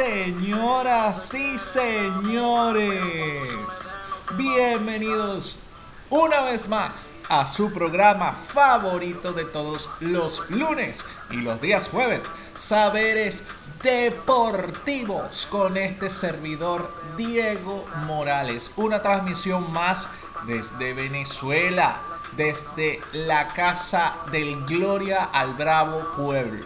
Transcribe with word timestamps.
señoras 0.00 1.34
y 1.34 1.58
señores. 1.58 2.88
Bienvenidos 4.32 5.58
una 6.08 6.40
vez 6.40 6.70
más 6.70 7.10
a 7.28 7.46
su 7.46 7.70
programa 7.70 8.32
favorito 8.32 9.34
de 9.34 9.44
todos 9.44 9.90
los 10.00 10.48
lunes 10.48 11.04
y 11.30 11.36
los 11.36 11.60
días 11.60 11.90
jueves, 11.90 12.24
Saberes 12.54 13.44
Deportivos, 13.82 15.46
con 15.50 15.76
este 15.76 16.08
servidor 16.08 16.90
Diego 17.18 17.84
Morales. 18.06 18.72
Una 18.76 19.02
transmisión 19.02 19.70
más 19.70 20.08
desde 20.46 20.94
Venezuela, 20.94 22.00
desde 22.38 23.02
la 23.12 23.48
casa 23.48 24.14
del 24.32 24.64
Gloria 24.64 25.24
al 25.24 25.52
Bravo 25.52 26.06
Pueblo. 26.16 26.64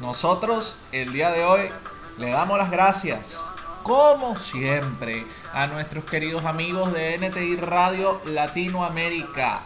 Nosotros 0.00 0.78
el 0.90 1.12
día 1.12 1.30
de 1.30 1.44
hoy 1.44 1.70
le 2.18 2.30
damos 2.30 2.58
las 2.58 2.70
gracias, 2.70 3.40
como 3.84 4.36
siempre, 4.36 5.24
a 5.52 5.68
nuestros 5.68 6.04
queridos 6.04 6.44
amigos 6.44 6.92
de 6.92 7.16
NTI 7.16 7.56
Radio 7.56 8.20
Latinoamérica, 8.24 9.60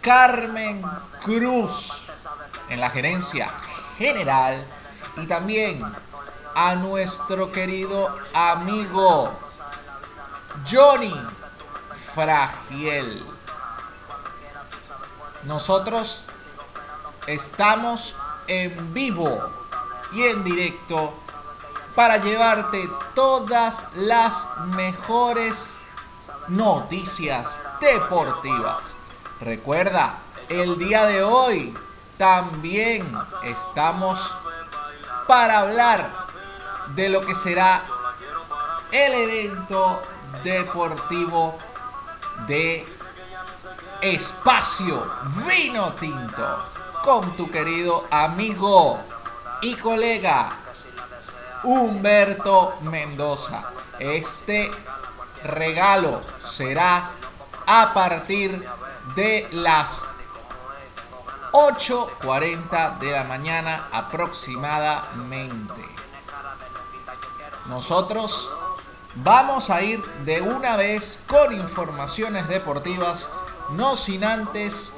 Carmen 0.00 0.82
Cruz 1.22 2.06
en 2.70 2.80
la 2.80 2.88
gerencia 2.90 3.48
general 3.98 4.66
y 5.18 5.26
también 5.26 5.82
a 6.54 6.74
nuestro 6.76 7.52
querido 7.52 8.16
amigo 8.32 9.30
Johnny 10.68 11.14
Fragiel. 12.14 13.22
Nosotros 15.44 16.24
estamos 17.26 18.16
en 18.46 18.94
vivo 18.94 19.38
y 20.14 20.22
en 20.22 20.42
directo 20.42 21.14
para 21.98 22.18
llevarte 22.18 22.88
todas 23.12 23.86
las 23.96 24.46
mejores 24.66 25.74
noticias 26.46 27.60
deportivas. 27.80 28.94
Recuerda, 29.40 30.18
el 30.48 30.78
día 30.78 31.06
de 31.06 31.24
hoy 31.24 31.76
también 32.16 33.12
estamos 33.42 34.32
para 35.26 35.58
hablar 35.58 36.08
de 36.94 37.08
lo 37.08 37.26
que 37.26 37.34
será 37.34 37.82
el 38.92 39.14
evento 39.14 40.00
deportivo 40.44 41.58
de 42.46 42.86
Espacio 44.02 45.04
Vino 45.48 45.94
Tinto 45.94 46.64
con 47.02 47.36
tu 47.36 47.50
querido 47.50 48.06
amigo 48.12 49.00
y 49.62 49.74
colega 49.74 50.67
Humberto 51.64 52.78
Mendoza. 52.82 53.64
Este 53.98 54.70
regalo 55.44 56.20
será 56.40 57.10
a 57.66 57.92
partir 57.92 58.66
de 59.14 59.48
las 59.52 60.04
8.40 61.52 62.98
de 62.98 63.10
la 63.12 63.24
mañana 63.24 63.88
aproximadamente. 63.92 65.82
Nosotros 67.66 68.50
vamos 69.16 69.70
a 69.70 69.82
ir 69.82 70.02
de 70.24 70.40
una 70.40 70.76
vez 70.76 71.20
con 71.26 71.52
informaciones 71.52 72.48
deportivas 72.48 73.28
no 73.70 73.96
sin 73.96 74.24
antes 74.24 74.92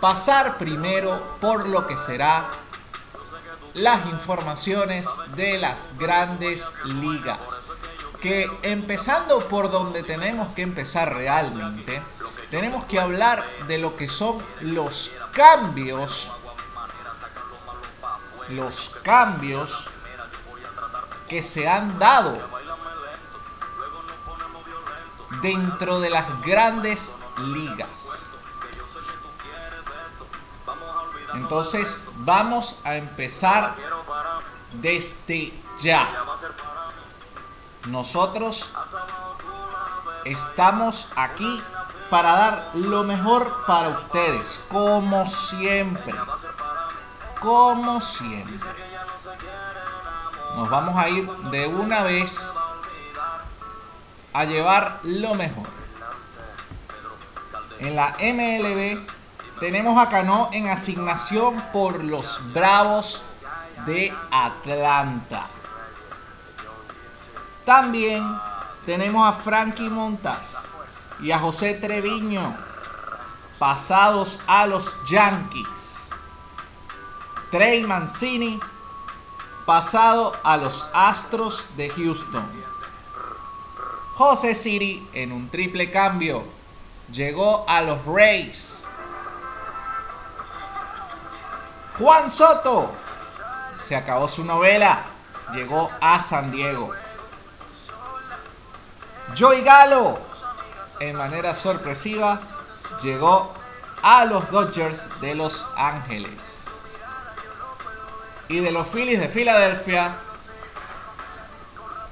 pasar 0.00 0.58
primero 0.58 1.22
por 1.40 1.68
lo 1.68 1.86
que 1.86 1.96
será 1.96 2.50
las 3.74 4.06
informaciones 4.06 5.06
de 5.36 5.58
las 5.58 5.90
grandes 5.98 6.72
ligas. 6.84 7.38
Que 8.20 8.50
empezando 8.62 9.48
por 9.48 9.70
donde 9.70 10.02
tenemos 10.02 10.48
que 10.54 10.62
empezar 10.62 11.14
realmente, 11.14 12.00
tenemos 12.50 12.84
que 12.84 12.98
hablar 12.98 13.44
de 13.66 13.78
lo 13.78 13.96
que 13.96 14.08
son 14.08 14.42
los 14.60 15.12
cambios, 15.32 16.30
los 18.48 18.90
cambios 19.02 19.88
que 21.28 21.42
se 21.42 21.68
han 21.68 21.98
dado 21.98 22.38
dentro 25.42 26.00
de 26.00 26.10
las 26.10 26.42
grandes 26.42 27.14
ligas. 27.38 28.23
Entonces 31.34 32.02
vamos 32.16 32.78
a 32.84 32.96
empezar 32.96 33.74
desde 34.72 35.52
ya. 35.78 36.08
Nosotros 37.86 38.72
estamos 40.24 41.08
aquí 41.16 41.62
para 42.10 42.32
dar 42.32 42.70
lo 42.74 43.04
mejor 43.04 43.64
para 43.66 43.88
ustedes, 43.88 44.60
como 44.68 45.26
siempre. 45.26 46.14
Como 47.40 48.00
siempre. 48.00 48.70
Nos 50.56 50.70
vamos 50.70 50.96
a 50.96 51.08
ir 51.08 51.28
de 51.50 51.66
una 51.66 52.04
vez 52.04 52.52
a 54.32 54.44
llevar 54.44 55.00
lo 55.02 55.34
mejor. 55.34 55.68
En 57.80 57.96
la 57.96 58.16
MLB 58.18 59.04
tenemos 59.60 59.98
a 59.98 60.08
Cano 60.08 60.50
en 60.52 60.68
asignación 60.68 61.62
por 61.72 62.02
los 62.04 62.40
Bravos 62.52 63.22
de 63.86 64.12
Atlanta. 64.30 65.46
También 67.64 68.24
tenemos 68.84 69.26
a 69.26 69.32
Frankie 69.32 69.88
Montas 69.88 70.62
y 71.20 71.30
a 71.30 71.38
José 71.38 71.74
Treviño 71.74 72.54
pasados 73.58 74.40
a 74.46 74.66
los 74.66 74.96
Yankees. 75.06 76.10
Trey 77.50 77.84
Mancini 77.84 78.60
pasado 79.64 80.32
a 80.42 80.56
los 80.56 80.84
Astros 80.92 81.64
de 81.76 81.88
Houston. 81.90 82.44
José 84.14 84.54
Siri 84.54 85.08
en 85.12 85.32
un 85.32 85.48
triple 85.48 85.90
cambio 85.90 86.44
llegó 87.10 87.64
a 87.68 87.80
los 87.80 88.04
Rays. 88.04 88.83
Juan 91.98 92.28
Soto 92.28 92.90
se 93.82 93.94
acabó 93.94 94.28
su 94.28 94.44
novela, 94.44 95.04
llegó 95.52 95.90
a 96.00 96.20
San 96.20 96.50
Diego. 96.50 96.92
Joey 99.38 99.62
Galo, 99.62 100.18
en 100.98 101.16
manera 101.16 101.54
sorpresiva, 101.54 102.40
llegó 103.00 103.54
a 104.02 104.24
los 104.24 104.50
Dodgers 104.50 105.20
de 105.20 105.36
Los 105.36 105.64
Ángeles. 105.76 106.64
Y 108.48 108.58
de 108.58 108.72
los 108.72 108.88
Phillies 108.88 109.20
de 109.20 109.28
Filadelfia, 109.28 110.16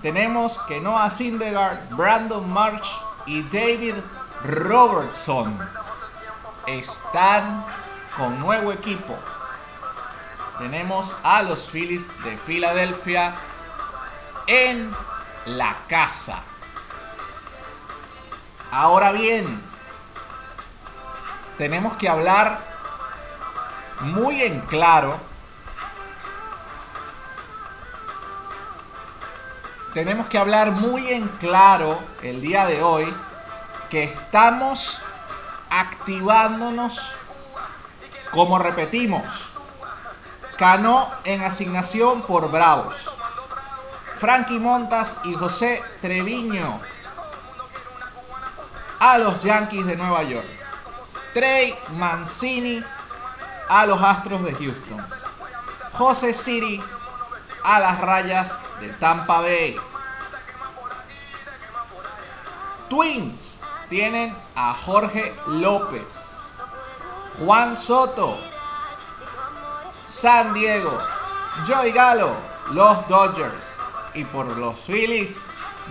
tenemos 0.00 0.58
que 0.60 0.80
Noah 0.80 1.10
Syndergaard, 1.10 1.88
Brandon 1.90 2.48
March 2.52 2.88
y 3.26 3.42
David 3.42 3.96
Robertson 4.44 5.58
están 6.66 7.64
con 8.16 8.38
nuevo 8.40 8.72
equipo. 8.72 9.16
Tenemos 10.62 11.12
a 11.24 11.42
los 11.42 11.68
Phillies 11.68 12.12
de 12.22 12.38
Filadelfia 12.38 13.34
en 14.46 14.94
la 15.44 15.76
casa. 15.88 16.38
Ahora 18.70 19.10
bien, 19.10 19.60
tenemos 21.58 21.96
que 21.96 22.08
hablar 22.08 22.60
muy 24.02 24.40
en 24.40 24.60
claro. 24.60 25.18
Tenemos 29.94 30.28
que 30.28 30.38
hablar 30.38 30.70
muy 30.70 31.08
en 31.08 31.26
claro 31.26 31.98
el 32.22 32.40
día 32.40 32.66
de 32.66 32.84
hoy 32.84 33.12
que 33.90 34.04
estamos 34.04 35.02
activándonos, 35.70 37.16
como 38.30 38.60
repetimos, 38.60 39.51
Cano 40.62 41.10
en 41.24 41.42
asignación 41.42 42.22
por 42.22 42.48
Bravos. 42.48 43.12
Frankie 44.18 44.60
Montas 44.60 45.16
y 45.24 45.34
José 45.34 45.82
Treviño 46.00 46.80
a 49.00 49.18
los 49.18 49.40
Yankees 49.40 49.84
de 49.84 49.96
Nueva 49.96 50.22
York. 50.22 50.46
Trey 51.34 51.76
Mancini 51.96 52.80
a 53.68 53.86
los 53.86 54.00
Astros 54.00 54.44
de 54.44 54.54
Houston. 54.54 55.04
José 55.94 56.32
City 56.32 56.80
a 57.64 57.80
las 57.80 58.00
rayas 58.00 58.62
de 58.78 58.90
Tampa 58.90 59.40
Bay. 59.40 59.76
Twins 62.88 63.58
tienen 63.88 64.32
a 64.54 64.74
Jorge 64.74 65.34
López. 65.48 66.36
Juan 67.40 67.74
Soto 67.74 68.51
San 70.12 70.52
Diego, 70.52 71.00
Joey 71.66 71.90
Gallo, 71.90 72.32
los 72.72 73.08
Dodgers. 73.08 73.72
Y 74.14 74.24
por 74.24 74.46
los 74.58 74.78
Phillies, 74.80 75.42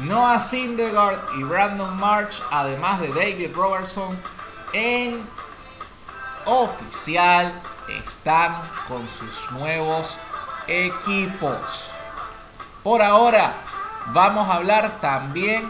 Noah 0.01 0.39
Syndergaard 0.39 1.19
y 1.39 1.43
Brandon 1.43 1.97
March, 1.97 2.41
además 2.51 3.01
de 3.01 3.07
David 3.07 3.49
Robertson, 3.55 4.15
en 4.73 5.27
oficial 6.45 7.51
están 7.89 8.55
con 8.87 9.05
sus 9.09 9.51
nuevos 9.53 10.17
equipos. 10.67 11.89
Por 12.83 13.01
ahora, 13.01 13.53
vamos 14.13 14.47
a 14.47 14.53
hablar 14.53 15.01
también 15.01 15.67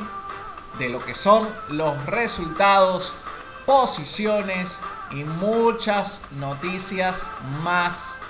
de 0.77 0.89
lo 0.89 0.99
que 0.99 1.15
son 1.15 1.47
los 1.69 2.05
resultados, 2.05 3.15
posiciones 3.65 4.77
y 5.11 5.23
muchas 5.23 6.21
noticias 6.31 7.31
más 7.63 8.20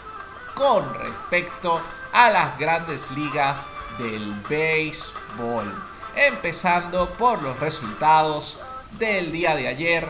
con 0.61 0.93
respecto 0.93 1.81
a 2.13 2.29
las 2.29 2.59
grandes 2.59 3.09
ligas 3.11 3.65
del 3.97 4.31
béisbol. 4.47 5.73
Empezando 6.15 7.09
por 7.13 7.41
los 7.41 7.59
resultados 7.59 8.59
del 8.91 9.31
día 9.31 9.55
de 9.55 9.67
ayer 9.67 10.07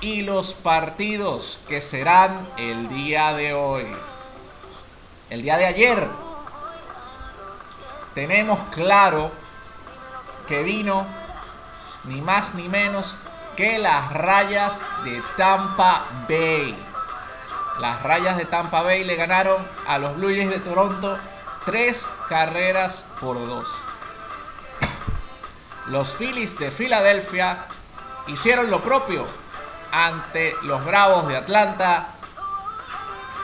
y 0.00 0.22
los 0.22 0.54
partidos 0.54 1.58
que 1.66 1.80
serán 1.82 2.48
el 2.56 2.88
día 2.88 3.32
de 3.32 3.52
hoy. 3.52 3.86
El 5.28 5.42
día 5.42 5.56
de 5.56 5.66
ayer 5.66 6.06
tenemos 8.14 8.60
claro 8.72 9.32
que 10.46 10.62
vino 10.62 11.04
ni 12.04 12.20
más 12.20 12.54
ni 12.54 12.68
menos 12.68 13.16
que 13.56 13.78
las 13.78 14.12
rayas 14.12 14.84
de 15.02 15.20
Tampa 15.36 16.04
Bay. 16.28 16.89
Las 17.80 18.02
rayas 18.02 18.36
de 18.36 18.44
Tampa 18.44 18.82
Bay 18.82 19.04
le 19.04 19.16
ganaron 19.16 19.66
a 19.86 19.98
los 19.98 20.14
Blue 20.16 20.28
Jays 20.28 20.50
de 20.50 20.60
Toronto 20.60 21.18
tres 21.64 22.10
carreras 22.28 23.06
por 23.18 23.36
dos. 23.46 23.68
Los 25.86 26.14
Phillies 26.14 26.58
de 26.58 26.70
Filadelfia 26.70 27.64
hicieron 28.26 28.70
lo 28.70 28.80
propio 28.80 29.26
ante 29.92 30.54
los 30.62 30.84
Bravos 30.84 31.26
de 31.28 31.38
Atlanta 31.38 32.08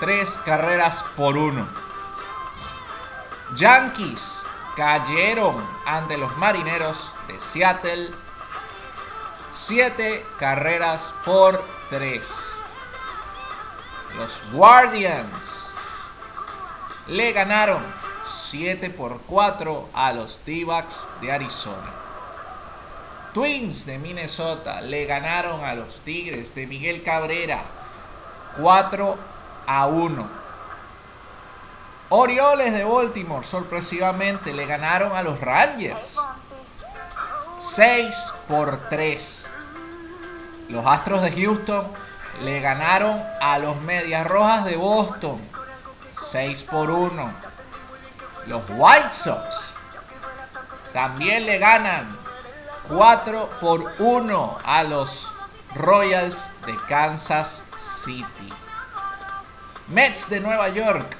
tres 0.00 0.38
carreras 0.44 1.02
por 1.16 1.38
uno. 1.38 1.66
Yankees 3.54 4.42
cayeron 4.76 5.66
ante 5.86 6.18
los 6.18 6.36
Marineros 6.36 7.14
de 7.28 7.40
Seattle 7.40 8.10
siete 9.50 10.26
carreras 10.38 11.14
por 11.24 11.64
tres. 11.88 12.52
Los 14.17 14.43
Guardians 14.53 15.67
le 17.08 17.32
ganaron 17.32 17.82
7 18.25 18.91
por 18.91 19.20
4 19.23 19.91
a 19.93 20.12
los 20.12 20.41
D-Backs 20.44 21.08
de 21.20 21.32
Arizona. 21.32 21.93
Twins 23.35 23.85
de 23.85 23.99
Minnesota 23.99 24.81
le 24.81 25.05
ganaron 25.05 25.62
a 25.62 25.75
los 25.75 26.00
Tigres 26.00 26.55
de 26.55 26.67
Miguel 26.67 27.03
Cabrera 27.03 27.62
4 28.58 29.19
a 29.67 29.87
1. 29.87 30.29
Orioles 32.08 32.73
de 32.73 32.85
Baltimore 32.85 33.44
sorpresivamente 33.44 34.55
le 34.55 34.64
ganaron 34.64 35.14
a 35.14 35.23
los 35.23 35.41
Rangers 35.41 36.19
6 37.61 38.32
por 38.49 38.88
3. 38.88 39.47
Los 40.69 40.87
Astros 40.87 41.23
de 41.23 41.32
Houston 41.32 41.87
le 42.42 42.60
ganaron 42.60 43.22
a 43.40 43.58
los 43.58 43.80
Medias 43.82 44.26
Rojas 44.26 44.64
de 44.64 44.76
Boston 44.76 45.40
6 46.30 46.64
por 46.64 46.90
1. 46.90 47.34
Los 48.46 48.62
White 48.68 49.12
Sox 49.12 49.72
también 50.92 51.46
le 51.46 51.58
ganan 51.58 52.08
4 52.88 53.50
por 53.60 53.92
1 53.98 54.58
a 54.64 54.82
los 54.84 55.32
Royals 55.74 56.52
de 56.64 56.76
Kansas 56.88 57.64
City. 57.78 58.52
Mets 59.88 60.28
de 60.28 60.40
Nueva 60.40 60.68
York 60.68 61.16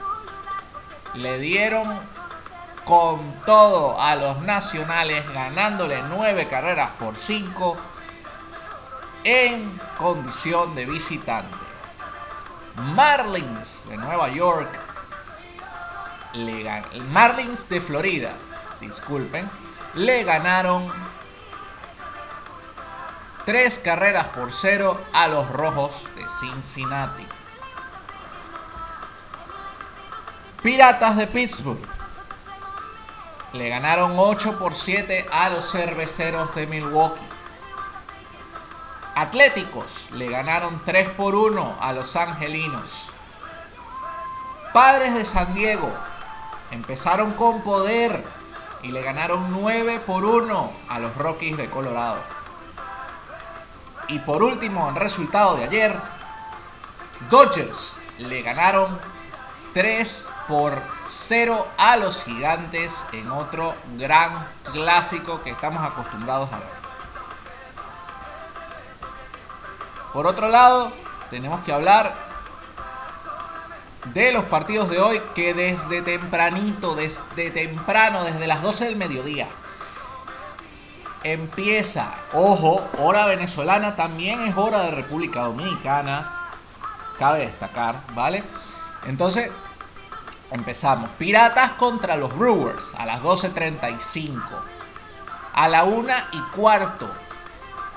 le 1.14 1.38
dieron 1.38 2.00
con 2.84 3.32
todo 3.44 4.00
a 4.00 4.14
los 4.16 4.42
nacionales 4.42 5.28
ganándole 5.32 6.00
9 6.08 6.48
carreras 6.48 6.90
por 6.98 7.16
5 7.16 7.76
en 9.26 9.76
condición 9.99 10.76
de 10.76 10.87
visitante. 10.87 11.56
Marlins 12.94 13.84
de 13.88 13.96
Nueva 13.96 14.28
York 14.28 14.69
le 16.34 16.82
Marlins 17.11 17.69
de 17.69 17.81
Florida, 17.81 18.32
disculpen, 18.81 19.50
le 19.94 20.23
ganaron 20.23 20.88
3 23.46 23.78
carreras 23.81 24.28
por 24.28 24.52
0 24.52 25.00
a 25.12 25.26
los 25.26 25.50
Rojos 25.50 26.05
de 26.14 26.25
Cincinnati. 26.28 27.26
Piratas 30.62 31.17
de 31.17 31.26
Pittsburgh 31.26 31.81
le 33.55 33.69
ganaron 33.70 34.14
8 34.17 34.56
por 34.61 34.76
7 34.76 35.26
a 35.32 35.49
los 35.50 35.73
Cerveceros 35.73 36.55
de 36.55 36.69
Milwaukee. 36.69 37.36
Atléticos 39.16 40.08
le 40.12 40.28
ganaron 40.28 40.78
3 40.84 41.08
por 41.08 41.34
1 41.34 41.78
a 41.80 41.94
los 41.94 42.16
Angelinos. 42.16 43.08
Padres 44.74 45.14
de 45.14 45.24
San 45.24 45.54
Diego 45.54 45.90
empezaron 46.70 47.30
con 47.30 47.62
poder 47.62 48.22
y 48.82 48.88
le 48.88 49.00
ganaron 49.00 49.50
9 49.52 50.00
por 50.00 50.26
1 50.26 50.70
a 50.90 50.98
los 50.98 51.16
Rockies 51.16 51.56
de 51.56 51.70
Colorado. 51.70 52.18
Y 54.08 54.18
por 54.18 54.42
último, 54.42 54.86
en 54.90 54.96
resultado 54.96 55.56
de 55.56 55.64
ayer, 55.64 55.96
Dodgers 57.30 57.96
le 58.18 58.42
ganaron 58.42 59.00
3 59.72 60.28
por 60.46 60.82
0 61.08 61.66
a 61.78 61.96
los 61.96 62.23
gigantes 62.23 62.92
en 63.14 63.30
otro 63.30 63.75
gran 63.96 64.46
clásico 64.75 65.40
que 65.40 65.52
estamos 65.52 65.82
acostumbrados 65.82 66.52
a 66.52 66.58
ver. 66.58 66.86
Por 70.16 70.26
otro 70.26 70.49
lado, 70.49 70.92
tenemos 71.28 71.61
que 71.61 71.73
hablar 71.73 72.14
de 74.14 74.32
los 74.32 74.46
partidos 74.46 74.88
de 74.88 74.99
hoy 74.99 75.20
que 75.35 75.52
desde 75.52 76.00
tempranito, 76.00 76.94
desde 76.94 77.50
temprano, 77.50 78.25
desde 78.25 78.46
las 78.46 78.62
12 78.62 78.87
del 78.87 78.96
mediodía, 78.96 79.46
empieza, 81.23 82.14
ojo, 82.32 82.82
hora 82.99 83.26
venezolana, 83.26 83.94
también 83.94 84.40
es 84.44 84.56
hora 84.56 84.85
de 84.85 84.92
República 84.92 85.42
Dominicana, 85.42 86.49
cabe 87.18 87.40
destacar, 87.40 88.00
¿vale? 88.14 88.42
Entonces, 89.04 89.50
empezamos. 90.50 91.11
Piratas 91.18 91.73
contra 91.73 92.16
los 92.16 92.35
Brewers 92.38 92.94
a 92.96 93.04
las 93.04 93.20
12.35. 93.20 94.40
A 95.52 95.68
la 95.68 95.85
1 95.85 96.11
y 96.32 96.40
cuarto 96.56 97.06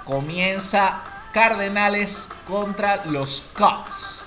comienza 0.03 1.01
Cardenales 1.33 2.27
contra 2.47 3.05
los 3.05 3.43
Cubs. 3.55 4.21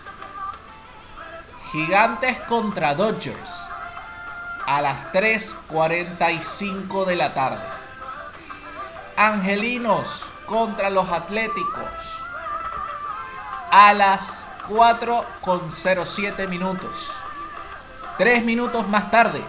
Gigantes 1.72 2.38
contra 2.40 2.94
Dodgers 2.94 3.50
a 4.66 4.80
las 4.80 5.12
3.45 5.12 7.04
de 7.04 7.16
la 7.16 7.34
tarde. 7.34 7.64
Angelinos 9.16 10.24
contra 10.46 10.90
los 10.90 11.10
Atléticos 11.10 11.90
a 13.72 13.92
las 13.94 14.46
4.07 14.68 16.48
minutos. 16.48 17.10
Tres 18.16 18.44
minutos 18.44 18.86
más 18.86 19.10
tarde, 19.10 19.42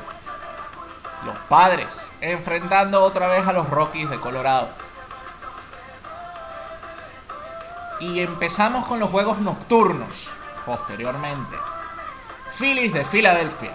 los 1.25 1.38
padres 1.50 2.07
enfrentando 2.22 3.03
otra 3.03 3.27
vez 3.27 3.45
a 3.45 3.53
los 3.53 3.69
Rockies 3.69 4.10
de 4.10 4.19
Colorado. 4.19 4.82
Y 8.03 8.19
empezamos 8.19 8.86
con 8.86 9.00
los 9.00 9.10
juegos 9.10 9.39
nocturnos 9.39 10.29
posteriormente. 10.65 11.55
Phillies 12.60 12.91
de 12.91 13.05
Filadelfia. 13.05 13.72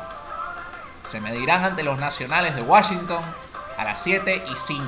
Se 1.11 1.19
medirán 1.23 1.65
ante 1.65 1.83
los 1.83 1.99
Nacionales 1.99 2.55
de 2.55 2.61
Washington 2.61 3.23
a 3.79 3.85
las 3.85 4.03
7 4.03 4.45
y 4.53 4.55
5. 4.55 4.85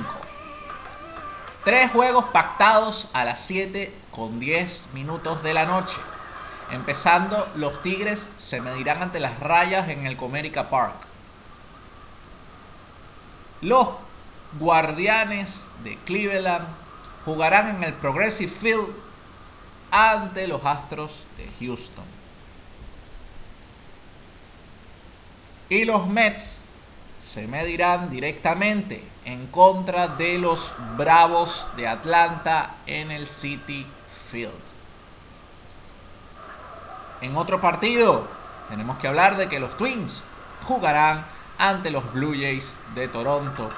Tres 1.64 1.90
juegos 1.90 2.26
pactados 2.26 3.09
a 3.14 3.25
las 3.25 3.40
7 3.40 3.90
con 4.11 4.40
10 4.40 4.88
minutos 4.92 5.42
de 5.42 5.54
la 5.54 5.64
noche. 5.64 5.97
Empezando, 6.70 7.49
los 7.56 7.80
Tigres 7.80 8.35
se 8.37 8.61
medirán 8.61 9.00
ante 9.00 9.20
las 9.20 9.40
rayas 9.40 9.88
en 9.88 10.04
el 10.04 10.18
Comerica 10.18 10.68
Park. 10.68 10.97
Los 13.62 13.88
Guardianes 14.59 15.70
de 15.82 15.97
Cleveland 16.04 16.66
jugarán 17.25 17.76
en 17.76 17.85
el 17.85 17.94
Progressive 17.94 18.52
Field 18.52 19.10
ante 19.90 20.47
los 20.47 20.64
Astros 20.64 21.23
de 21.37 21.49
Houston. 21.59 22.04
Y 25.68 25.85
los 25.85 26.06
Mets 26.06 26.62
se 27.25 27.47
medirán 27.47 28.11
directamente 28.11 29.04
en 29.25 29.47
contra 29.49 30.09
de 30.09 30.38
los 30.38 30.73
Bravos 30.97 31.66
de 31.76 31.87
Atlanta 31.87 32.75
en 32.87 33.11
el 33.11 33.28
City 33.28 33.87
Field. 34.30 34.52
En 37.20 37.37
otro 37.37 37.61
partido, 37.61 38.26
tenemos 38.68 38.99
que 38.99 39.09
hablar 39.09 39.37
de 39.37 39.49
que 39.49 39.61
los 39.61 39.76
Twins 39.76 40.23
jugarán 40.64 41.25
ante 41.59 41.90
los 41.90 42.12
Blue 42.12 42.32
Jays 42.32 42.75
de 42.94 43.09
Toronto 43.09 43.70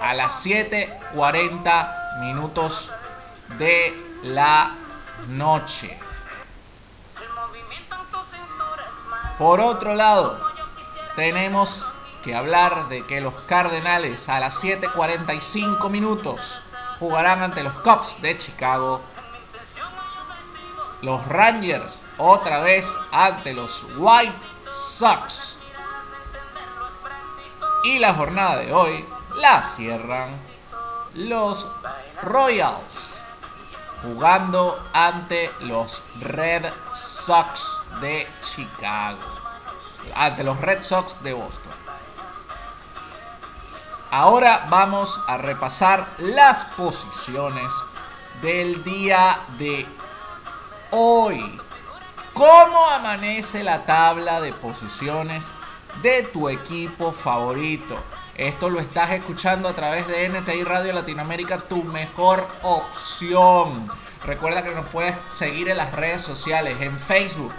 a 0.00 0.14
las 0.14 0.44
7.40 0.44 2.20
minutos 2.20 2.92
de 3.58 4.13
la 4.24 4.74
noche. 5.28 5.98
Por 9.38 9.60
otro 9.60 9.94
lado, 9.94 10.40
tenemos 11.14 11.86
que 12.22 12.34
hablar 12.34 12.88
de 12.88 13.04
que 13.04 13.20
los 13.20 13.34
Cardenales 13.46 14.28
a 14.30 14.40
las 14.40 14.62
7.45 14.64 15.90
minutos 15.90 16.62
jugarán 16.98 17.42
ante 17.42 17.62
los 17.62 17.74
Cubs 17.80 18.22
de 18.22 18.38
Chicago. 18.38 19.02
Los 21.02 21.26
Rangers 21.28 22.00
otra 22.16 22.60
vez 22.60 22.90
ante 23.12 23.52
los 23.52 23.84
White 23.98 24.32
Sox. 24.70 25.58
Y 27.84 27.98
la 27.98 28.14
jornada 28.14 28.56
de 28.56 28.72
hoy 28.72 29.04
la 29.36 29.62
cierran 29.62 30.30
los 31.12 31.68
Royals 32.22 33.13
jugando 34.04 34.78
ante 34.92 35.50
los 35.60 36.02
Red 36.20 36.66
Sox 36.92 37.80
de 38.00 38.28
Chicago. 38.40 39.18
Ante 40.14 40.44
los 40.44 40.60
Red 40.60 40.82
Sox 40.82 41.22
de 41.22 41.32
Boston. 41.32 41.72
Ahora 44.10 44.66
vamos 44.68 45.20
a 45.26 45.38
repasar 45.38 46.06
las 46.18 46.66
posiciones 46.66 47.72
del 48.42 48.84
día 48.84 49.38
de 49.58 49.86
hoy. 50.90 51.60
¿Cómo 52.34 52.86
amanece 52.86 53.64
la 53.64 53.84
tabla 53.86 54.40
de 54.40 54.52
posiciones 54.52 55.46
de 56.02 56.22
tu 56.24 56.48
equipo 56.48 57.10
favorito? 57.10 57.96
Esto 58.36 58.68
lo 58.68 58.80
estás 58.80 59.12
escuchando 59.12 59.68
a 59.68 59.74
través 59.74 60.08
de 60.08 60.28
NTI 60.28 60.64
Radio 60.64 60.92
Latinoamérica, 60.92 61.58
tu 61.58 61.84
mejor 61.84 62.44
opción. 62.62 63.88
Recuerda 64.26 64.64
que 64.64 64.74
nos 64.74 64.86
puedes 64.86 65.14
seguir 65.30 65.68
en 65.68 65.76
las 65.76 65.92
redes 65.92 66.22
sociales, 66.22 66.76
en 66.80 66.98
Facebook, 66.98 67.52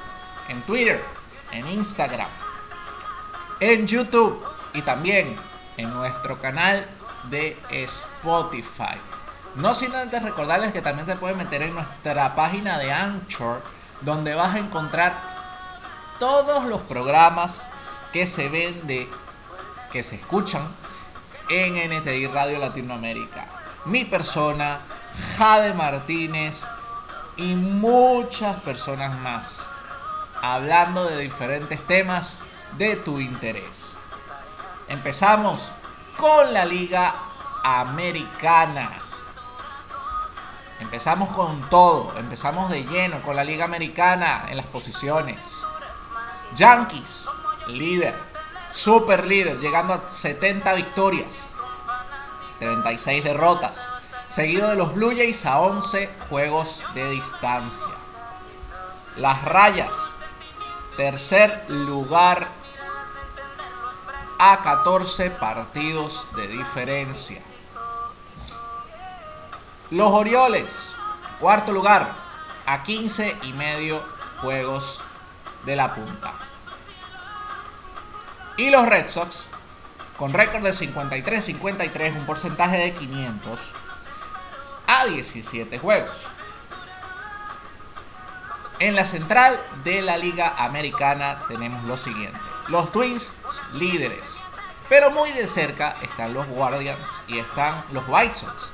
en 0.49 0.61
Twitter, 0.63 1.01
en 1.53 1.65
Instagram, 1.69 2.27
en 3.61 3.87
YouTube 3.87 4.43
y 4.73 4.81
también 4.81 5.37
en 5.77 5.93
nuestro 5.93 6.41
canal 6.41 6.85
de 7.29 7.57
Spotify. 7.69 8.97
No 9.55 9.73
sin 9.75 9.95
antes 9.95 10.23
recordarles 10.23 10.73
que 10.73 10.81
también 10.81 11.07
te 11.07 11.15
puedes 11.15 11.37
meter 11.37 11.61
en 11.61 11.73
nuestra 11.73 12.35
página 12.35 12.77
de 12.79 12.91
Anchor, 12.91 13.61
donde 14.01 14.35
vas 14.35 14.55
a 14.55 14.59
encontrar 14.59 15.13
todos 16.19 16.65
los 16.65 16.81
programas 16.81 17.65
que 18.11 18.27
se 18.27 18.49
ven 18.49 18.85
de 18.87 19.09
que 19.91 20.03
se 20.03 20.15
escuchan 20.15 20.67
en 21.49 21.75
NTI 21.75 22.27
Radio 22.27 22.59
Latinoamérica. 22.59 23.47
Mi 23.85 24.05
persona, 24.05 24.79
Jade 25.37 25.73
Martínez 25.73 26.65
y 27.37 27.55
muchas 27.55 28.59
personas 28.61 29.17
más, 29.19 29.67
hablando 30.41 31.05
de 31.05 31.19
diferentes 31.19 31.85
temas 31.85 32.37
de 32.77 32.95
tu 32.95 33.19
interés. 33.19 33.93
Empezamos 34.87 35.71
con 36.17 36.53
la 36.53 36.65
Liga 36.65 37.13
Americana. 37.63 38.91
Empezamos 40.79 41.29
con 41.29 41.61
todo, 41.69 42.17
empezamos 42.17 42.69
de 42.69 42.83
lleno 42.83 43.21
con 43.21 43.35
la 43.35 43.43
Liga 43.43 43.65
Americana 43.65 44.45
en 44.49 44.57
las 44.57 44.65
posiciones. 44.65 45.37
Yankees, 46.53 47.25
líder 47.67 48.34
super 48.75 49.25
líder, 49.25 49.59
llegando 49.59 49.93
a 49.93 50.07
70 50.07 50.73
victorias, 50.73 51.55
36 52.59 53.23
derrotas, 53.23 53.87
seguido 54.27 54.69
de 54.69 54.75
los 54.75 54.93
Blue 54.93 55.15
Jays 55.15 55.45
a 55.45 55.59
11 55.61 56.09
juegos 56.29 56.83
de 56.93 57.09
distancia. 57.11 57.87
Las 59.15 59.45
Rayas, 59.45 60.11
tercer 60.97 61.65
lugar 61.69 62.49
a 64.39 64.61
14 64.61 65.31
partidos 65.31 66.27
de 66.35 66.47
diferencia. 66.47 67.41
Los 69.89 70.11
Orioles, 70.11 70.91
cuarto 71.39 71.71
lugar, 71.71 72.13
a 72.65 72.83
15 72.83 73.37
y 73.43 73.53
medio 73.53 74.03
juegos 74.41 74.99
de 75.63 75.77
la 75.77 75.95
punta. 75.95 76.33
Y 78.57 78.69
los 78.69 78.87
Red 78.87 79.09
Sox, 79.09 79.47
con 80.17 80.31
récord 80.31 80.63
de 80.63 80.71
53-53, 80.71 82.15
un 82.15 82.25
porcentaje 82.25 82.77
de 82.77 82.93
500 82.93 83.73
a 84.87 85.05
17 85.05 85.77
juegos. 85.77 86.15
En 88.79 88.95
la 88.95 89.05
central 89.05 89.59
de 89.83 90.01
la 90.01 90.17
Liga 90.17 90.53
Americana 90.57 91.39
tenemos 91.47 91.83
lo 91.85 91.97
siguiente. 91.97 92.39
Los 92.67 92.91
Twins 92.91 93.33
líderes. 93.73 94.37
Pero 94.89 95.11
muy 95.11 95.31
de 95.31 95.47
cerca 95.47 95.95
están 96.01 96.33
los 96.33 96.45
Guardians 96.47 97.07
y 97.27 97.39
están 97.39 97.83
los 97.91 98.03
White 98.07 98.35
Sox. 98.35 98.71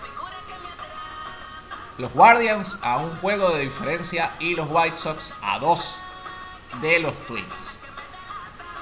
Los 1.98 2.12
Guardians 2.14 2.78
a 2.82 2.98
un 2.98 3.16
juego 3.18 3.52
de 3.52 3.62
diferencia 3.62 4.32
y 4.40 4.56
los 4.56 4.68
White 4.70 4.98
Sox 4.98 5.34
a 5.42 5.60
dos 5.60 5.96
de 6.82 7.00
los 7.00 7.16
Twins. 7.28 7.71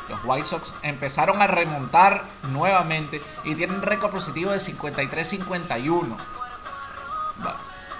Los 0.09 0.19
White 0.23 0.47
Sox 0.47 0.73
empezaron 0.81 1.41
a 1.41 1.47
remontar 1.47 2.23
nuevamente 2.51 3.21
y 3.43 3.53
tienen 3.55 3.83
récord 3.83 4.11
positivo 4.11 4.51
de 4.51 4.57
53-51. 4.57 6.17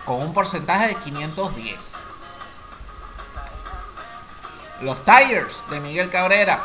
Con 0.06 0.22
un 0.24 0.34
porcentaje 0.34 0.88
de 0.88 0.96
510. 0.96 1.94
Los 4.82 5.06
Tigers 5.06 5.64
de 5.70 5.80
Miguel 5.82 6.10
Cabrera, 6.10 6.64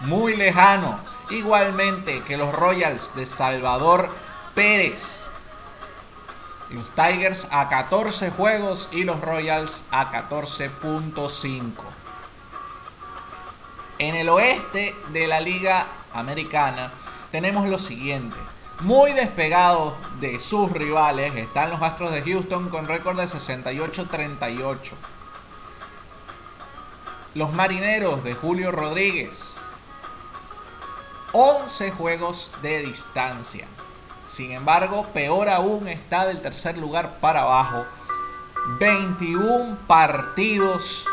muy 0.00 0.36
lejano, 0.36 0.98
igualmente 1.28 2.22
que 2.22 2.36
los 2.36 2.54
Royals 2.54 3.14
de 3.14 3.26
Salvador 3.26 4.08
Pérez. 4.54 5.24
Los 6.70 6.88
Tigers 6.94 7.46
a 7.50 7.68
14 7.68 8.30
juegos 8.30 8.88
y 8.92 9.04
los 9.04 9.20
Royals 9.20 9.82
a 9.90 10.10
14.5. 10.10 11.72
En 14.02 14.16
el 14.16 14.28
oeste 14.30 14.96
de 15.12 15.28
la 15.28 15.38
Liga 15.38 15.86
Americana 16.12 16.90
tenemos 17.30 17.68
lo 17.68 17.78
siguiente. 17.78 18.34
Muy 18.80 19.12
despegados 19.12 19.94
de 20.18 20.40
sus 20.40 20.72
rivales 20.72 21.36
están 21.36 21.70
los 21.70 21.80
Astros 21.80 22.10
de 22.10 22.20
Houston 22.22 22.68
con 22.68 22.88
récord 22.88 23.16
de 23.16 23.28
68-38. 23.28 24.76
Los 27.34 27.52
Marineros 27.52 28.24
de 28.24 28.34
Julio 28.34 28.72
Rodríguez. 28.72 29.54
11 31.30 31.92
juegos 31.92 32.50
de 32.60 32.80
distancia. 32.80 33.68
Sin 34.26 34.50
embargo, 34.50 35.06
peor 35.14 35.48
aún 35.48 35.86
está 35.86 36.26
del 36.26 36.42
tercer 36.42 36.76
lugar 36.76 37.20
para 37.20 37.42
abajo. 37.42 37.86
21 38.80 39.78
partidos 39.86 41.06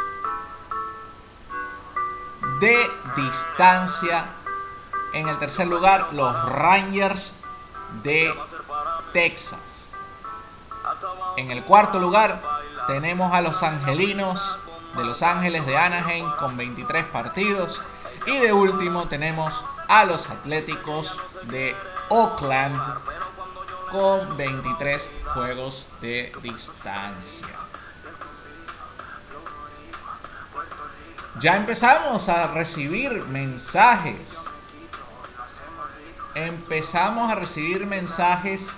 de 2.59 2.91
distancia. 3.15 4.25
En 5.13 5.27
el 5.27 5.37
tercer 5.39 5.67
lugar, 5.67 6.09
los 6.13 6.49
Rangers 6.49 7.35
de 8.03 8.33
Texas. 9.13 9.91
En 11.37 11.51
el 11.51 11.63
cuarto 11.63 11.99
lugar, 11.99 12.41
tenemos 12.87 13.33
a 13.33 13.41
los 13.41 13.63
Angelinos 13.63 14.59
de 14.95 15.03
Los 15.03 15.21
Ángeles 15.21 15.65
de 15.65 15.77
Anaheim 15.77 16.29
con 16.39 16.57
23 16.57 17.05
partidos. 17.05 17.81
Y 18.25 18.37
de 18.39 18.53
último 18.53 19.07
tenemos 19.07 19.63
a 19.87 20.05
los 20.05 20.29
Atléticos 20.29 21.17
de 21.43 21.75
Oakland 22.09 22.81
con 23.91 24.37
23 24.37 25.07
juegos 25.33 25.85
de 26.01 26.31
distancia. 26.41 27.68
Ya 31.39 31.55
empezamos 31.55 32.27
a 32.27 32.48
recibir 32.48 33.24
mensajes. 33.27 34.39
Empezamos 36.36 37.31
a 37.31 37.36
recibir 37.36 37.86
mensajes 37.86 38.72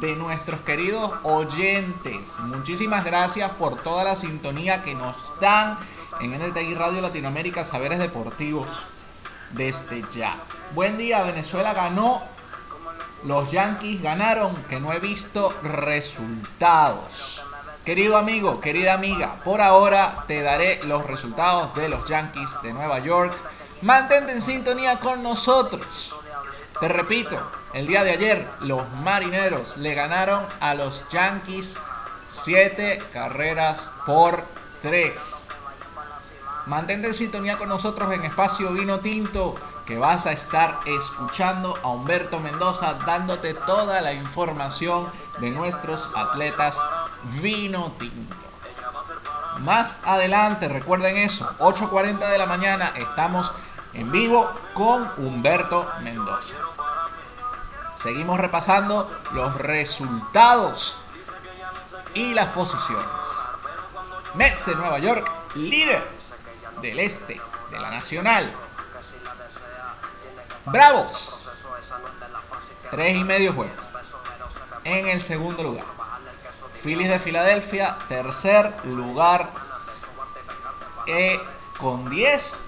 de 0.00 0.14
nuestros 0.14 0.60
queridos 0.60 1.10
oyentes. 1.22 2.38
Muchísimas 2.40 3.02
gracias 3.02 3.50
por 3.52 3.82
toda 3.82 4.04
la 4.04 4.14
sintonía 4.14 4.82
que 4.82 4.94
nos 4.94 5.16
dan 5.40 5.78
en 6.20 6.32
NTI 6.32 6.74
Radio 6.74 7.00
Latinoamérica 7.00 7.64
Saberes 7.64 7.98
Deportivos. 7.98 8.84
desde 9.52 10.04
ya. 10.10 10.36
Buen 10.74 10.98
día, 10.98 11.22
Venezuela 11.22 11.72
ganó. 11.72 12.20
Los 13.24 13.50
Yankees 13.52 14.02
ganaron, 14.02 14.54
que 14.64 14.80
no 14.80 14.92
he 14.92 14.98
visto 14.98 15.54
resultados. 15.62 17.45
Querido 17.86 18.16
amigo, 18.16 18.60
querida 18.60 18.94
amiga, 18.94 19.36
por 19.44 19.60
ahora 19.60 20.24
te 20.26 20.42
daré 20.42 20.80
los 20.82 21.06
resultados 21.06 21.72
de 21.76 21.88
los 21.88 22.04
Yankees 22.08 22.50
de 22.64 22.72
Nueva 22.72 22.98
York. 22.98 23.32
Mantente 23.80 24.32
en 24.32 24.42
sintonía 24.42 24.98
con 24.98 25.22
nosotros. 25.22 26.16
Te 26.80 26.88
repito, 26.88 27.38
el 27.74 27.86
día 27.86 28.02
de 28.02 28.10
ayer 28.10 28.48
los 28.62 28.90
Marineros 29.04 29.76
le 29.76 29.94
ganaron 29.94 30.44
a 30.58 30.74
los 30.74 31.08
Yankees 31.10 31.76
7 32.28 33.00
carreras 33.12 33.88
por 34.04 34.42
3. 34.82 35.12
Mantente 36.66 37.06
en 37.06 37.14
sintonía 37.14 37.56
con 37.56 37.68
nosotros 37.68 38.12
en 38.12 38.24
Espacio 38.24 38.72
Vino 38.72 38.98
Tinto, 38.98 39.54
que 39.86 39.98
vas 39.98 40.26
a 40.26 40.32
estar 40.32 40.80
escuchando 40.84 41.78
a 41.82 41.88
Humberto 41.88 42.40
Mendoza 42.40 42.94
dándote 43.06 43.54
toda 43.54 44.00
la 44.00 44.12
información 44.12 45.08
de 45.38 45.50
nuestros 45.50 46.10
atletas 46.14 46.82
Vino 47.40 47.92
Tinto. 47.98 48.36
Más 49.60 49.96
adelante, 50.04 50.68
recuerden 50.68 51.16
eso, 51.16 51.48
8.40 51.58 52.28
de 52.28 52.38
la 52.38 52.46
mañana 52.46 52.92
estamos 52.96 53.52
en 53.94 54.10
vivo 54.10 54.50
con 54.74 55.08
Humberto 55.18 55.88
Mendoza. 56.02 56.56
Seguimos 57.96 58.38
repasando 58.38 59.10
los 59.32 59.54
resultados 59.56 60.98
y 62.14 62.34
las 62.34 62.48
posiciones. 62.48 63.06
Mets 64.34 64.66
de 64.66 64.74
Nueva 64.74 64.98
York, 64.98 65.30
líder 65.54 66.06
del 66.82 66.98
Este, 66.98 67.40
de 67.70 67.80
la 67.80 67.90
Nacional. 67.90 68.52
Bravos, 70.66 71.46
tres 72.90 73.16
y 73.16 73.22
medio 73.22 73.52
juegos. 73.52 73.76
En 74.82 75.08
el 75.08 75.20
segundo 75.20 75.62
lugar. 75.62 75.84
Phillies 76.82 77.08
de 77.08 77.18
Filadelfia, 77.18 77.96
tercer 78.08 78.72
lugar. 78.84 79.48
Eh, 81.06 81.40
con 81.78 82.10
10 82.10 82.64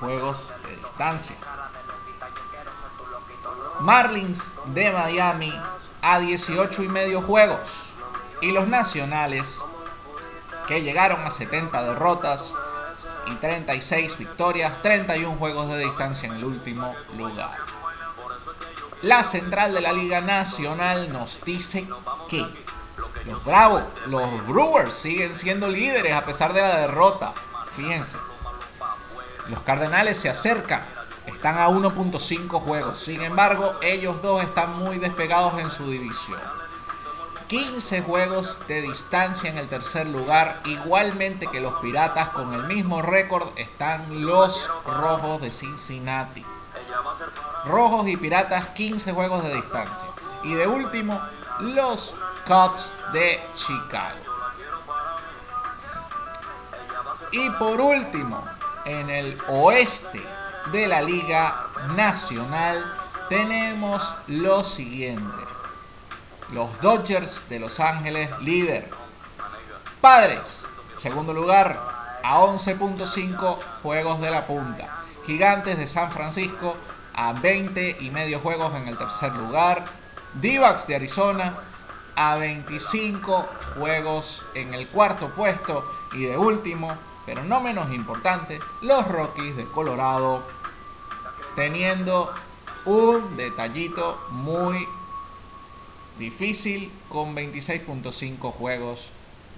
juegos 0.00 0.38
de 0.66 0.76
distancia. 0.76 1.36
Marlins 3.80 4.52
de 4.66 4.90
Miami 4.90 5.52
a 6.00 6.20
18 6.20 6.82
y 6.84 6.88
medio 6.88 7.20
juegos. 7.20 7.92
Y 8.40 8.52
los 8.52 8.66
nacionales 8.66 9.60
que 10.66 10.80
llegaron 10.82 11.20
a 11.26 11.30
70 11.30 11.82
derrotas 11.84 12.54
y 13.26 13.34
36 13.36 14.18
victorias, 14.18 14.82
31 14.82 15.36
juegos 15.36 15.68
de 15.68 15.78
distancia 15.78 16.28
en 16.28 16.34
el 16.34 16.44
último 16.44 16.94
lugar. 17.16 17.50
La 19.02 19.24
central 19.24 19.74
de 19.74 19.80
la 19.80 19.92
Liga 19.92 20.20
Nacional 20.20 21.12
nos 21.12 21.44
dice 21.44 21.86
que 22.28 22.46
los 23.26 23.44
Bravos, 23.44 23.82
los 24.06 24.46
Brewers 24.46 24.94
siguen 24.94 25.34
siendo 25.34 25.68
líderes 25.68 26.14
a 26.14 26.24
pesar 26.24 26.52
de 26.52 26.60
la 26.60 26.78
derrota. 26.78 27.34
Fíjense, 27.72 28.16
los 29.48 29.60
Cardenales 29.62 30.18
se 30.18 30.28
acercan, 30.28 30.84
están 31.26 31.58
a 31.58 31.68
1.5 31.68 32.48
juegos. 32.60 32.98
Sin 32.98 33.22
embargo, 33.22 33.74
ellos 33.82 34.22
dos 34.22 34.42
están 34.42 34.78
muy 34.78 34.98
despegados 34.98 35.58
en 35.58 35.70
su 35.70 35.90
división. 35.90 36.61
15 37.52 38.00
juegos 38.00 38.56
de 38.66 38.80
distancia 38.80 39.50
en 39.50 39.58
el 39.58 39.68
tercer 39.68 40.06
lugar, 40.06 40.62
igualmente 40.64 41.48
que 41.48 41.60
los 41.60 41.74
Piratas 41.82 42.30
con 42.30 42.54
el 42.54 42.62
mismo 42.62 43.02
récord 43.02 43.46
están 43.56 44.24
los 44.24 44.70
Rojos 44.86 45.42
de 45.42 45.52
Cincinnati. 45.52 46.42
Rojos 47.66 48.08
y 48.08 48.16
Piratas 48.16 48.68
15 48.68 49.12
juegos 49.12 49.44
de 49.44 49.54
distancia. 49.54 50.08
Y 50.44 50.54
de 50.54 50.66
último, 50.66 51.20
los 51.60 52.14
Cubs 52.46 52.90
de 53.12 53.38
Chicago. 53.54 54.16
Y 57.32 57.50
por 57.50 57.82
último, 57.82 58.42
en 58.86 59.10
el 59.10 59.38
oeste 59.48 60.26
de 60.72 60.88
la 60.88 61.02
Liga 61.02 61.66
Nacional 61.94 62.82
tenemos 63.28 64.14
lo 64.26 64.64
siguiente. 64.64 65.61
Los 66.52 66.82
Dodgers 66.82 67.48
de 67.48 67.58
Los 67.58 67.80
Ángeles, 67.80 68.28
líder. 68.42 68.90
Padres, 70.02 70.66
segundo 70.94 71.32
lugar, 71.32 71.80
a 72.22 72.40
11.5 72.40 73.58
juegos 73.82 74.20
de 74.20 74.30
la 74.30 74.46
punta. 74.46 75.02
Gigantes 75.26 75.78
de 75.78 75.88
San 75.88 76.12
Francisco, 76.12 76.76
a 77.14 77.32
20 77.32 77.96
y 78.00 78.10
medio 78.10 78.38
juegos 78.38 78.74
en 78.74 78.86
el 78.86 78.98
tercer 78.98 79.32
lugar. 79.32 79.86
Divacs 80.34 80.86
de 80.86 80.96
Arizona, 80.96 81.54
a 82.16 82.36
25 82.36 83.48
juegos 83.78 84.44
en 84.54 84.74
el 84.74 84.86
cuarto 84.88 85.30
puesto. 85.30 85.90
Y 86.12 86.24
de 86.24 86.36
último, 86.36 86.94
pero 87.24 87.42
no 87.44 87.62
menos 87.62 87.90
importante, 87.94 88.60
los 88.82 89.08
Rockies 89.08 89.56
de 89.56 89.64
Colorado, 89.64 90.42
teniendo 91.56 92.30
un 92.84 93.38
detallito 93.38 94.26
muy 94.32 94.86
difícil 96.18 96.92
con 97.08 97.34
26.5 97.34 98.52
juegos 98.52 99.08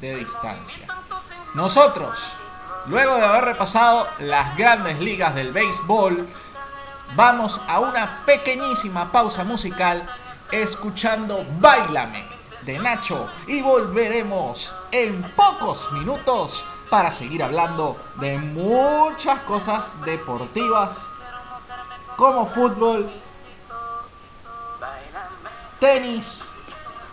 de 0.01 0.17
distancia. 0.17 0.87
Nosotros, 1.55 2.33
luego 2.87 3.17
de 3.17 3.25
haber 3.25 3.45
repasado 3.45 4.09
las 4.19 4.57
grandes 4.57 5.01
ligas 5.01 5.35
del 5.35 5.53
béisbol, 5.53 6.29
vamos 7.15 7.61
a 7.69 7.81
una 7.81 8.25
pequeñísima 8.25 9.13
pausa 9.13 9.45
musical 9.45 10.09
escuchando 10.51 11.45
Bailame 11.61 12.25
de 12.63 12.79
Nacho 12.79 13.29
y 13.47 13.61
volveremos 13.61 14.75
en 14.91 15.23
pocos 15.37 15.93
minutos 15.93 16.65
para 16.91 17.11
seguir 17.11 17.43
hablando 17.43 17.97
de 18.17 18.39
muchas 18.39 19.41
cosas 19.41 20.01
deportivas 20.05 21.11
como 22.17 22.47
fútbol, 22.47 23.11
tenis 25.79 26.47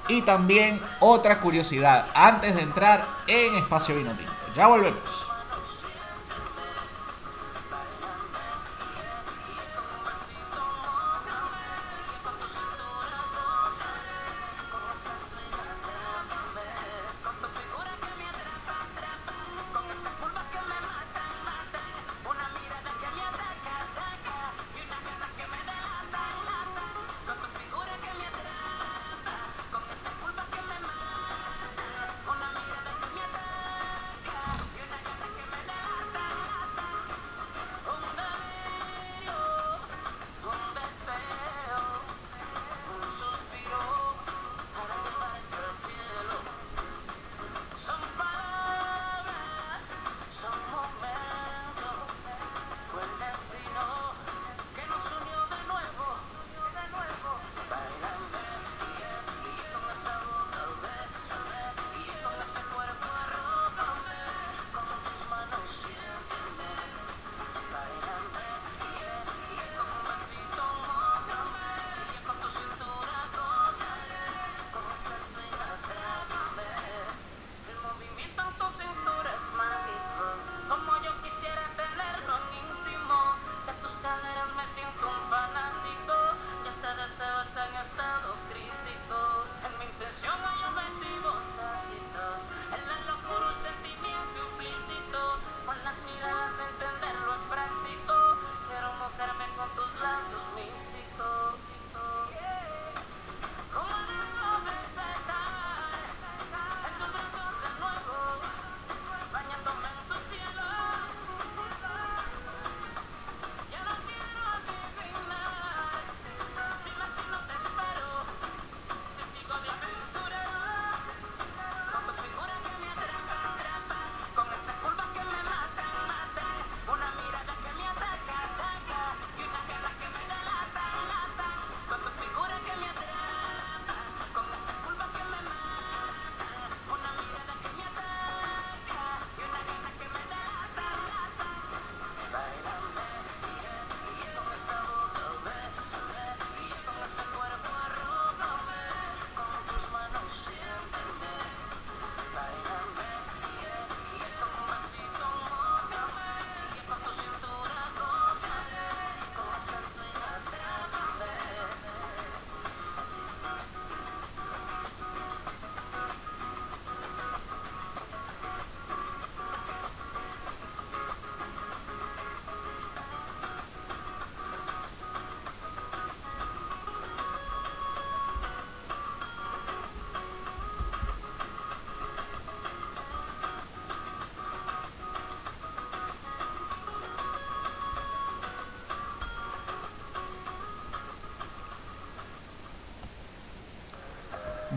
y 0.08 0.22
también 0.22 0.82
otra 1.00 1.40
curiosidad 1.40 2.08
antes 2.14 2.56
de 2.56 2.62
entrar 2.62 3.06
en 3.28 3.56
Espacio 3.56 3.96
Vino 3.96 4.12
Ya 4.56 4.68
volvemos. 4.68 5.31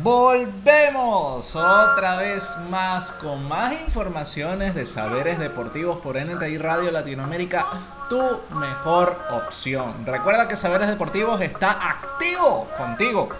Volvemos 0.04 1.56
otra 1.56 2.18
vez 2.18 2.58
más 2.68 3.10
con 3.10 3.48
más 3.48 3.72
informaciones 3.72 4.74
de 4.74 4.84
saberes 4.84 5.38
deportivos 5.38 5.96
por 6.00 6.22
NTI 6.22 6.58
Radio 6.58 6.92
Latinoamérica, 6.92 7.64
tu 8.10 8.38
mejor 8.54 9.18
opción. 9.30 9.94
Recuerda 10.04 10.46
que 10.46 10.58
Saberes 10.58 10.88
Deportivos 10.88 11.40
está 11.40 11.70
activo 11.70 12.68
contigo 12.76 13.30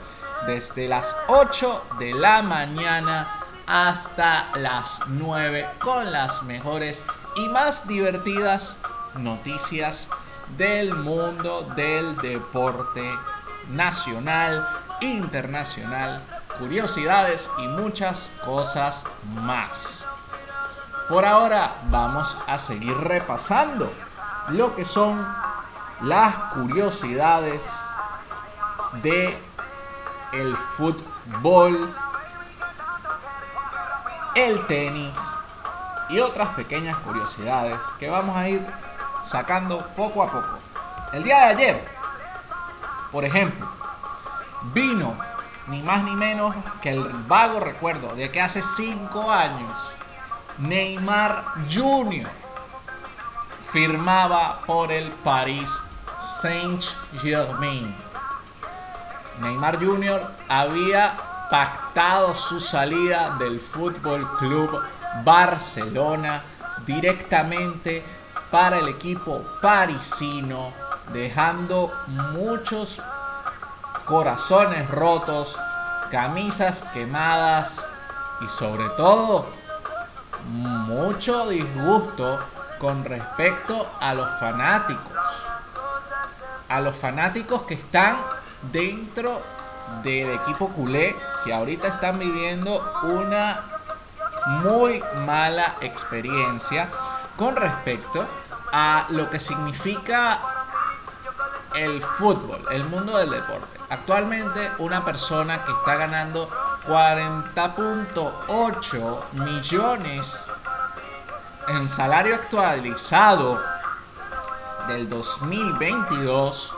desde 0.47 0.89
las 0.89 1.15
8 1.27 1.85
de 1.99 2.15
la 2.15 2.41
mañana 2.41 3.29
hasta 3.67 4.47
las 4.57 5.01
9 5.09 5.67
con 5.81 6.13
las 6.13 6.45
mejores 6.45 7.03
y 7.37 7.47
más 7.49 7.87
divertidas 7.87 8.79
noticias 9.19 10.09
del 10.57 10.95
mundo 10.95 11.69
del 11.77 12.17
deporte 12.17 13.03
nacional, 13.69 14.67
internacional 15.03 16.23
curiosidades 16.59 17.49
y 17.59 17.69
muchas 17.69 18.31
cosas 18.45 19.05
más. 19.43 20.07
Por 21.09 21.25
ahora 21.25 21.73
vamos 21.91 22.37
a 22.47 22.59
seguir 22.59 22.97
repasando 22.97 23.93
lo 24.49 24.75
que 24.75 24.85
son 24.85 25.27
las 26.03 26.35
curiosidades 26.55 27.63
de 29.03 29.39
el 30.33 30.57
fútbol, 30.57 31.95
el 34.35 34.67
tenis 34.67 35.19
y 36.09 36.21
otras 36.21 36.49
pequeñas 36.51 36.97
curiosidades 36.99 37.79
que 37.99 38.11
vamos 38.11 38.37
a 38.37 38.49
ir 38.49 38.65
sacando 39.25 39.87
poco 39.97 40.23
a 40.23 40.27
poco. 40.31 40.59
El 41.13 41.23
día 41.23 41.39
de 41.39 41.45
ayer, 41.45 41.89
por 43.13 43.25
ejemplo, 43.25 43.67
vino 44.73 45.17
ni 45.69 45.83
más 45.83 46.03
ni 46.05 46.15
menos 46.15 46.55
que 46.83 46.91
el 46.91 47.03
vago 47.27 47.61
recuerdo 47.61 48.15
de 48.15 48.31
que 48.31 48.41
hace 48.41 48.63
5 48.63 49.31
años 49.31 49.73
Neymar 50.59 51.45
Jr. 51.73 52.29
firmaba 53.73 54.61
por 54.67 54.93
el 54.93 55.11
Paris 55.11 55.71
Saint-Germain. 56.41 57.95
Neymar 59.41 59.85
Jr. 59.85 60.23
había 60.49 61.17
pactado 61.51 62.35
su 62.35 62.61
salida 62.61 63.37
del 63.39 63.59
Fútbol 63.59 64.29
Club 64.39 64.81
Barcelona 65.25 66.43
directamente 66.87 68.05
para 68.51 68.79
el 68.79 68.89
equipo 68.89 69.43
parisino, 69.61 70.73
dejando 71.13 71.93
muchos 72.33 73.03
corazones 74.05 74.89
rotos, 74.91 75.59
camisas 76.11 76.83
quemadas 76.93 77.87
y 78.41 78.49
sobre 78.49 78.89
todo 78.91 79.47
mucho 80.49 81.49
disgusto 81.49 82.39
con 82.79 83.05
respecto 83.05 83.91
a 84.01 84.15
los 84.15 84.29
fanáticos. 84.39 85.13
A 86.69 86.81
los 86.81 86.97
fanáticos 86.97 87.63
que 87.63 87.75
están 87.75 88.19
dentro 88.73 89.41
del 90.03 90.31
equipo 90.31 90.69
culé, 90.71 91.15
que 91.45 91.53
ahorita 91.53 91.89
están 91.89 92.19
viviendo 92.19 92.83
una 93.03 93.63
muy 94.63 95.03
mala 95.27 95.77
experiencia 95.81 96.89
con 97.37 97.57
respecto 97.57 98.27
a 98.73 99.07
lo 99.11 99.31
que 99.31 99.39
significa 99.39 100.39
el 101.75 102.03
fútbol, 102.03 102.65
el 102.71 102.85
mundo 102.85 103.17
del 103.19 103.31
deporte. 103.31 103.74
Actualmente 103.95 104.71
una 104.79 105.05
persona 105.05 105.65
que 105.65 105.71
está 105.71 105.95
ganando 105.95 106.51
40.8 106.89 109.33
millones 109.35 110.43
en 111.69 111.89
salario 111.89 112.35
actualizado 112.35 113.63
del 114.89 115.09
2022 115.09 116.75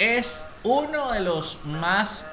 es 0.00 0.48
uno 0.64 1.12
de 1.12 1.20
los 1.20 1.58
más 1.64 2.26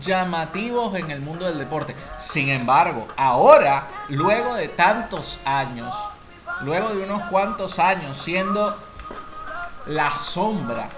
llamativos 0.00 0.96
en 0.96 1.12
el 1.12 1.20
mundo 1.20 1.44
del 1.44 1.56
deporte. 1.56 1.94
Sin 2.18 2.48
embargo, 2.48 3.06
ahora, 3.16 3.86
luego 4.08 4.56
de 4.56 4.66
tantos 4.66 5.38
años, 5.44 5.94
luego 6.62 6.88
de 6.88 7.04
unos 7.04 7.28
cuantos 7.28 7.78
años 7.78 8.20
siendo 8.20 8.76
la 9.86 10.16
sombra 10.16 10.88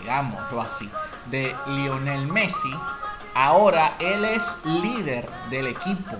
digámoslo 0.00 0.60
así, 0.60 0.90
de 1.26 1.54
Lionel 1.66 2.26
Messi, 2.26 2.72
ahora 3.34 3.94
él 3.98 4.24
es 4.24 4.56
líder 4.64 5.28
del 5.50 5.68
equipo 5.68 6.16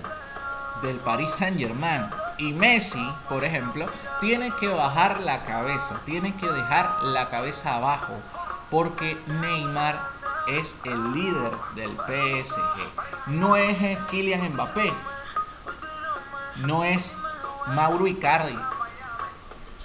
del 0.81 0.97
Paris 0.97 1.31
Saint 1.31 1.57
Germain. 1.57 2.05
Y 2.37 2.51
Messi, 2.53 3.03
por 3.29 3.43
ejemplo, 3.43 3.87
tiene 4.19 4.51
que 4.59 4.67
bajar 4.67 5.21
la 5.21 5.43
cabeza, 5.45 6.01
tiene 6.05 6.35
que 6.35 6.47
dejar 6.47 7.03
la 7.03 7.29
cabeza 7.29 7.75
abajo, 7.75 8.13
porque 8.69 9.17
Neymar 9.27 9.99
es 10.47 10.77
el 10.83 11.13
líder 11.13 11.51
del 11.75 11.91
PSG. 11.91 13.27
No 13.27 13.55
es 13.55 13.77
Kylian 14.09 14.53
Mbappé, 14.53 14.91
no 16.57 16.83
es 16.83 17.15
Mauro 17.67 18.07
Icardi, 18.07 18.57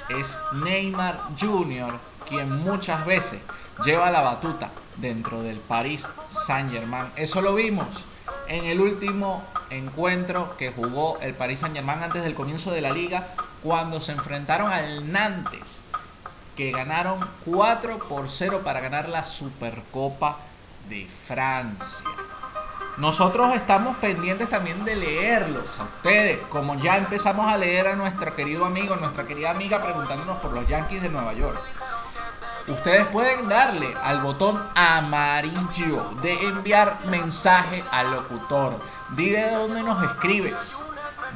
es 0.09 0.39
Neymar 0.53 1.21
Jr. 1.39 1.93
quien 2.27 2.65
muchas 2.65 3.05
veces 3.05 3.41
lleva 3.85 4.11
la 4.11 4.23
batuta 4.23 4.71
dentro 5.01 5.43
del 5.43 5.59
Paris 5.59 6.09
Saint 6.29 6.71
Germain. 6.71 7.11
Eso 7.17 7.41
lo 7.41 7.55
vimos 7.55 8.05
en 8.49 8.65
el 8.65 8.81
último 8.81 9.45
encuentro 9.71 10.57
que 10.57 10.73
jugó 10.73 11.19
el 11.21 11.35
Paris 11.35 11.61
Saint 11.61 11.75
Germain 11.75 12.03
antes 12.03 12.23
del 12.23 12.35
comienzo 12.35 12.71
de 12.71 12.81
la 12.81 12.91
liga, 12.91 13.29
cuando 13.63 14.01
se 14.01 14.13
enfrentaron 14.13 14.73
al 14.73 15.11
Nantes, 15.13 15.81
que 16.57 16.71
ganaron 16.71 17.19
4 17.45 17.99
por 17.99 18.31
0 18.31 18.63
para 18.65 18.81
ganar 18.81 19.09
la 19.09 19.25
Supercopa 19.25 20.39
de 20.89 21.07
Francia. 21.07 22.05
Nosotros 22.97 23.55
estamos 23.55 23.97
pendientes 23.99 24.49
también 24.49 24.85
de 24.85 24.97
leerlos 24.97 25.79
a 25.79 25.85
ustedes, 25.85 26.41
como 26.49 26.75
ya 26.81 26.97
empezamos 26.97 27.47
a 27.47 27.57
leer 27.57 27.87
a 27.87 27.95
nuestro 27.95 28.35
querido 28.35 28.65
amigo, 28.65 28.97
nuestra 28.97 29.25
querida 29.25 29.51
amiga 29.51 29.81
preguntándonos 29.81 30.39
por 30.39 30.53
los 30.53 30.67
Yankees 30.67 31.03
de 31.03 31.09
Nueva 31.09 31.33
York. 31.33 31.61
Ustedes 32.69 33.07
pueden 33.07 33.49
darle 33.49 33.95
al 34.03 34.21
botón 34.21 34.63
amarillo 34.75 36.11
de 36.21 36.35
enviar 36.49 36.99
mensaje 37.07 37.83
al 37.91 38.11
locutor. 38.11 38.79
Di 39.11 39.31
de 39.31 39.51
dónde 39.51 39.83
nos 39.83 40.03
escribes. 40.05 40.79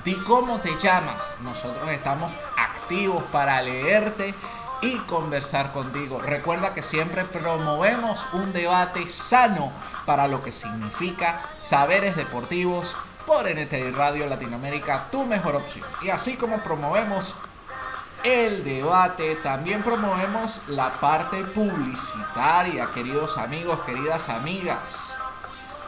Di 0.04 0.14
cómo 0.14 0.60
te 0.60 0.78
llamas. 0.78 1.34
Nosotros 1.40 1.88
estamos 1.88 2.30
activos 2.58 3.24
para 3.32 3.62
leerte 3.62 4.34
y 4.82 4.96
conversar 4.98 5.72
contigo. 5.72 6.20
Recuerda 6.20 6.74
que 6.74 6.82
siempre 6.82 7.24
promovemos 7.24 8.18
un 8.34 8.52
debate 8.52 9.08
sano 9.08 9.72
para 10.04 10.28
lo 10.28 10.42
que 10.42 10.52
significa 10.52 11.40
saberes 11.58 12.14
deportivos 12.14 12.94
por 13.26 13.46
NTI 13.48 13.92
Radio 13.92 14.26
Latinoamérica, 14.26 15.06
tu 15.10 15.24
mejor 15.24 15.56
opción. 15.56 15.86
Y 16.02 16.10
así 16.10 16.36
como 16.36 16.58
promovemos 16.58 17.34
el 18.24 18.64
debate, 18.64 19.36
también 19.36 19.82
promovemos 19.82 20.60
la 20.68 20.90
parte 20.90 21.42
publicitaria, 21.44 22.88
queridos 22.94 23.38
amigos, 23.38 23.80
queridas 23.84 24.28
amigas. 24.28 25.14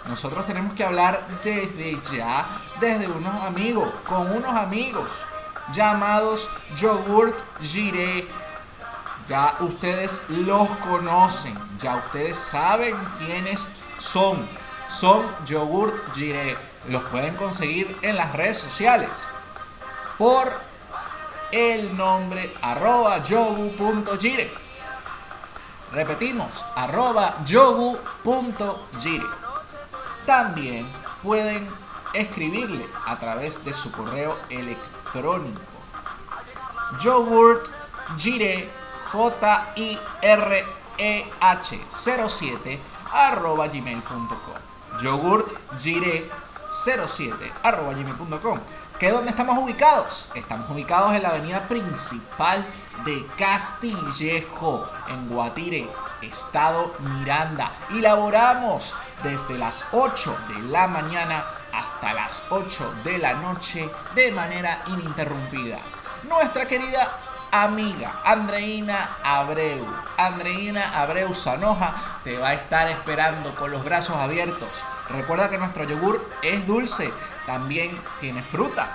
Nosotros 0.08 0.46
tenemos 0.46 0.74
que 0.74 0.84
hablar 0.84 1.26
desde 1.42 1.98
ya, 2.12 2.46
desde 2.80 3.06
unos 3.06 3.42
amigos, 3.42 3.88
con 4.06 4.30
unos 4.30 4.54
amigos 4.54 5.10
llamados 5.72 6.48
Yogurt 6.76 7.38
Gire. 7.62 8.26
Ya 9.28 9.54
ustedes 9.60 10.20
los 10.28 10.68
conocen, 10.88 11.56
ya 11.78 11.96
ustedes 11.96 12.36
saben 12.36 12.94
quiénes 13.18 13.66
son. 13.98 14.46
Son 14.90 15.24
Yogurt 15.46 15.96
Gire. 16.14 16.56
Los 16.88 17.02
pueden 17.04 17.34
conseguir 17.36 17.96
en 18.02 18.16
las 18.16 18.32
redes 18.34 18.58
sociales 18.58 19.08
por 20.18 20.52
el 21.54 21.96
nombre 21.96 22.52
arroba 22.62 23.22
yogu.gire. 23.22 24.50
Repetimos, 25.92 26.64
arroba 26.74 27.36
yogu.gire. 27.44 29.26
También 30.26 30.90
pueden 31.22 31.68
escribirle 32.12 32.84
a 33.06 33.16
través 33.20 33.64
de 33.64 33.72
su 33.72 33.92
correo 33.92 34.36
electrónico. 34.50 35.60
Yogurt 37.00 37.68
Gire 38.18 38.68
J 39.12 39.72
I 39.76 39.98
R 40.22 40.64
E 40.98 41.24
H 41.40 41.80
07 41.88 42.80
arroba 43.12 43.68
gmail.com. 43.68 45.00
Yogurt 45.00 45.52
Gire 45.78 46.28
07 46.84 47.52
arroba 47.62 47.94
gmail.com 47.94 48.58
¿Qué 49.04 49.10
dónde 49.10 49.32
estamos 49.32 49.58
ubicados? 49.58 50.30
Estamos 50.34 50.70
ubicados 50.70 51.14
en 51.14 51.24
la 51.24 51.28
avenida 51.28 51.68
principal 51.68 52.64
de 53.04 53.26
Castillejo, 53.38 54.88
en 55.08 55.28
Guatire, 55.28 55.86
estado 56.22 56.90
Miranda. 57.00 57.70
Y 57.90 58.00
laboramos 58.00 58.94
desde 59.22 59.58
las 59.58 59.84
8 59.92 60.34
de 60.48 60.62
la 60.70 60.86
mañana 60.86 61.44
hasta 61.74 62.14
las 62.14 62.32
8 62.48 62.94
de 63.04 63.18
la 63.18 63.34
noche 63.34 63.90
de 64.14 64.32
manera 64.32 64.80
ininterrumpida. 64.86 65.76
Nuestra 66.26 66.66
querida 66.66 67.06
amiga 67.52 68.10
Andreina 68.24 69.10
Abreu. 69.22 69.86
Andreina 70.16 70.98
Abreu 70.98 71.34
Sanoja 71.34 71.92
te 72.24 72.38
va 72.38 72.48
a 72.48 72.54
estar 72.54 72.88
esperando 72.88 73.54
con 73.54 73.70
los 73.70 73.84
brazos 73.84 74.16
abiertos. 74.16 74.70
Recuerda 75.10 75.50
que 75.50 75.58
nuestro 75.58 75.84
yogur 75.84 76.26
es 76.40 76.66
dulce, 76.66 77.12
también 77.46 77.98
tiene 78.20 78.42
fruta. 78.42 78.88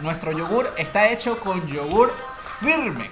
Nuestro 0.00 0.32
yogur 0.32 0.72
está 0.76 1.08
hecho 1.08 1.38
con 1.38 1.66
yogur 1.66 2.12
firme. 2.60 3.10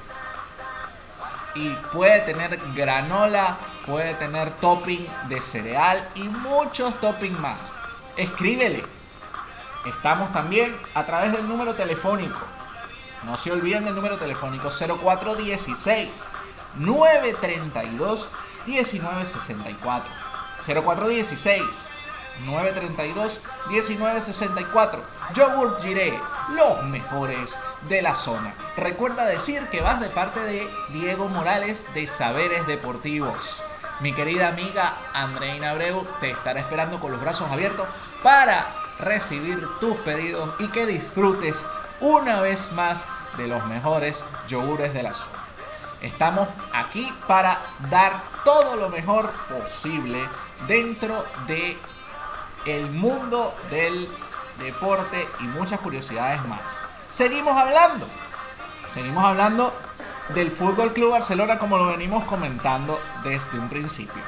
Y 1.54 1.68
puede 1.92 2.20
tener 2.20 2.58
granola, 2.74 3.56
puede 3.87 4.14
tener 4.14 4.50
topping 4.52 5.06
de 5.28 5.40
cereal 5.40 6.08
y 6.14 6.22
muchos 6.22 6.98
toppings 7.00 7.38
más. 7.38 7.72
Escríbele. 8.16 8.85
Estamos 9.87 10.32
también 10.32 10.76
a 10.94 11.04
través 11.04 11.32
del 11.32 11.46
número 11.48 11.74
telefónico. 11.74 12.40
No 13.24 13.37
se 13.37 13.52
olviden 13.52 13.85
del 13.85 13.94
número 13.94 14.18
telefónico 14.18 14.70
0416 14.70 16.26
932 16.76 18.28
1964. 18.66 20.12
0416 20.64 21.91
932 22.45 23.40
1964. 23.71 25.03
Yogurt 25.35 25.81
Giré, 25.81 26.18
los 26.51 26.85
mejores 26.85 27.57
de 27.88 28.03
la 28.03 28.14
zona. 28.14 28.55
Recuerda 28.77 29.25
decir 29.25 29.66
que 29.68 29.81
vas 29.81 30.01
de 30.01 30.09
parte 30.09 30.40
de 30.40 30.68
Diego 30.90 31.29
Morales 31.29 31.87
de 31.95 32.07
Saberes 32.07 32.66
Deportivos. 32.66 33.62
Mi 34.01 34.12
querida 34.12 34.49
amiga 34.49 34.95
Andreina 35.14 35.71
Abreu 35.71 36.07
te 36.21 36.31
estará 36.31 36.61
esperando 36.61 36.99
con 36.99 37.12
los 37.12 37.21
brazos 37.21 37.51
abiertos 37.51 37.87
para 38.23 38.66
recibir 38.99 39.64
tus 39.81 39.97
pedidos 39.99 40.51
y 40.59 40.68
que 40.68 40.87
disfrutes 40.87 41.64
una 42.01 42.40
vez 42.40 42.73
más 42.73 43.05
de 43.37 43.47
los 43.47 43.64
mejores 43.66 44.25
yogures 44.49 44.92
de 44.92 45.05
la 45.05 45.14
zona. 45.14 45.38
Estamos 46.01 46.49
aquí 46.73 47.12
para 47.29 47.61
dar 47.90 48.12
todo 48.45 48.75
lo 48.75 48.88
mejor 48.88 49.31
posible 49.49 50.18
dentro 50.66 51.25
de 51.47 51.77
el 52.66 52.90
mundo 52.90 53.55
del 53.70 54.09
deporte 54.59 55.29
y 55.40 55.44
muchas 55.44 55.81
curiosidades 55.81 56.44
más. 56.46 56.61
Seguimos 57.09 57.57
hablando. 57.57 58.07
Seguimos 58.92 59.25
hablando 59.25 59.72
del 60.35 60.51
Fútbol 60.51 60.92
Club 60.92 61.12
Barcelona 61.12 61.59
como 61.59 61.79
lo 61.79 61.87
venimos 61.87 62.25
comentando 62.25 63.01
desde 63.25 63.59
un 63.59 63.68
principio. 63.68 64.22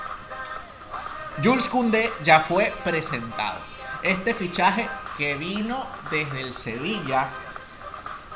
Jules 1.42 1.68
Koundé 1.68 2.12
ya 2.22 2.40
fue 2.40 2.72
presentado. 2.84 3.58
Este 4.02 4.34
fichaje 4.34 4.88
que 5.16 5.34
vino 5.34 5.84
desde 6.10 6.40
el 6.40 6.52
Sevilla. 6.52 7.28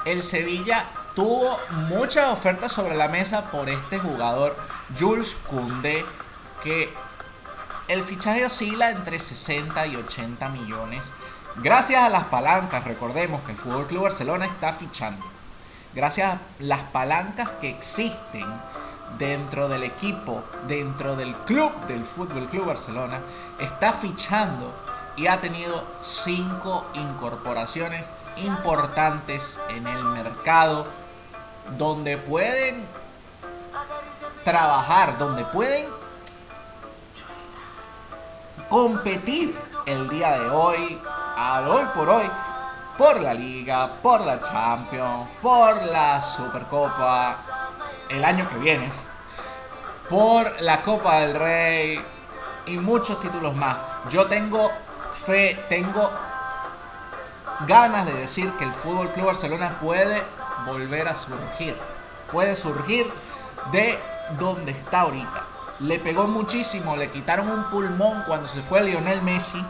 El 0.05 0.23
Sevilla 0.23 0.85
tuvo 1.15 1.59
muchas 1.89 2.29
ofertas 2.29 2.73
sobre 2.73 2.97
la 2.97 3.09
mesa 3.09 3.51
por 3.51 3.69
este 3.69 3.99
jugador 3.99 4.57
Jules 4.99 5.37
Koundé 5.49 6.05
que 6.63 6.93
el 7.88 8.05
fichaje 8.05 8.44
oscila 8.44 8.90
entre 8.90 9.18
60 9.18 9.87
y 9.87 9.96
80 9.96 10.48
millones. 10.51 11.03
Gracias 11.57 12.03
a 12.03 12.11
las 12.11 12.24
palancas, 12.24 12.85
recordemos 12.85 13.40
que 13.42 13.53
el 13.53 13.59
Fútbol 13.59 13.87
Club 13.87 14.03
Barcelona 14.05 14.44
está 14.44 14.72
fichando. 14.72 15.24
Gracias 15.94 16.33
a 16.33 16.38
las 16.61 16.81
palancas 16.81 17.48
que 17.61 17.70
existen 17.70 18.46
dentro 19.18 19.68
del 19.68 19.85
equipo, 19.85 20.44
dentro 20.68 21.16
del 21.16 21.35
club 21.35 21.72
del 21.87 22.05
Fútbol 22.05 22.46
Club 22.46 22.66
Barcelona, 22.66 23.20
está 23.59 23.94
fichando 23.94 24.72
y 25.16 25.27
ha 25.27 25.40
tenido 25.40 25.83
cinco 26.03 26.87
incorporaciones 26.94 28.05
importantes 28.44 29.59
en 29.70 29.87
el 29.87 30.05
mercado 30.05 30.87
donde 31.77 32.18
pueden 32.18 32.85
trabajar, 34.44 35.18
donde 35.18 35.44
pueden 35.46 35.98
competir 38.69 39.57
el 39.87 40.09
día 40.09 40.39
de 40.39 40.51
hoy, 40.51 40.99
al 41.37 41.69
hoy 41.69 41.85
por 41.95 42.09
hoy, 42.09 42.31
por 42.97 43.21
la 43.21 43.33
Liga, 43.33 43.91
por 44.03 44.21
la 44.21 44.41
Champions, 44.43 45.29
por 45.41 45.83
la 45.85 46.21
Supercopa, 46.21 47.37
el 48.11 48.25
año 48.25 48.49
que 48.49 48.59
viene, 48.59 48.91
por 50.09 50.61
la 50.61 50.83
Copa 50.83 51.21
del 51.21 51.35
Rey 51.35 52.01
y 52.67 52.77
muchos 52.79 53.21
títulos 53.21 53.55
más. 53.57 53.77
Yo 54.11 54.27
tengo 54.27 54.71
fe, 55.25 55.59
tengo 55.69 56.11
ganas 57.67 58.07
de 58.07 58.13
decir 58.13 58.51
que 58.53 58.65
el 58.65 58.73
Fútbol 58.73 59.11
Club 59.11 59.27
Barcelona 59.27 59.79
puede 59.81 60.23
volver 60.67 61.09
a 61.09 61.17
surgir. 61.17 61.77
Puede 62.31 62.55
surgir 62.55 63.11
de 63.73 63.99
donde 64.39 64.73
está 64.73 65.01
ahorita 65.01 65.48
le 65.81 65.99
pegó 65.99 66.27
muchísimo, 66.27 66.97
le 66.97 67.11
quitaron 67.11 67.49
un 67.49 67.64
pulmón 67.64 68.23
cuando 68.27 68.49
se 68.49 68.62
fue 68.62 68.83
Lionel 68.83 69.23
Messi. 69.23 69.64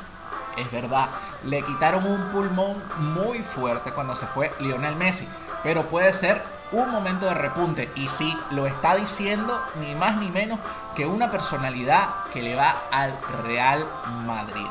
Es 0.57 0.71
verdad, 0.71 1.09
le 1.45 1.63
quitaron 1.63 2.07
un 2.07 2.25
pulmón 2.33 2.83
muy 3.15 3.41
fuerte 3.41 3.93
cuando 3.93 4.15
se 4.17 4.27
fue 4.27 4.51
Lionel 4.61 4.97
Messi. 4.97 5.29
Pero 5.63 5.85
puede 5.85 6.13
ser 6.15 6.43
un 6.73 6.91
momento 6.91 7.27
de 7.27 7.35
repunte. 7.35 7.91
Y 7.95 8.09
sí, 8.09 8.37
lo 8.51 8.67
está 8.67 8.95
diciendo 8.95 9.61
ni 9.81 9.95
más 9.95 10.17
ni 10.17 10.29
menos 10.31 10.59
que 10.97 11.07
una 11.07 11.31
personalidad 11.31 12.09
que 12.33 12.43
le 12.43 12.57
va 12.57 12.75
al 12.91 13.17
Real 13.45 13.85
Madrid. 14.27 14.67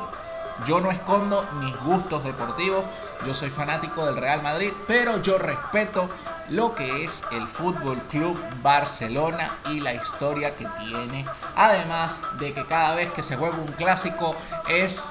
Yo 0.65 0.81
no 0.81 0.89
escondo 0.89 1.47
mis 1.59 1.79
gustos 1.81 2.23
deportivos, 2.23 2.83
yo 3.25 3.33
soy 3.33 3.49
fanático 3.49 4.05
del 4.05 4.17
Real 4.17 4.41
Madrid, 4.41 4.73
pero 4.87 5.21
yo 5.21 5.37
respeto 5.37 6.09
lo 6.49 6.75
que 6.75 7.03
es 7.03 7.23
el 7.31 7.47
Fútbol 7.47 7.97
Club 8.09 8.37
Barcelona 8.61 9.51
y 9.69 9.79
la 9.79 9.93
historia 9.93 10.55
que 10.55 10.65
tiene. 10.79 11.25
Además 11.55 12.19
de 12.39 12.53
que 12.53 12.65
cada 12.65 12.95
vez 12.95 13.11
que 13.11 13.23
se 13.23 13.35
juega 13.35 13.57
un 13.57 13.71
clásico 13.73 14.35
es 14.69 15.03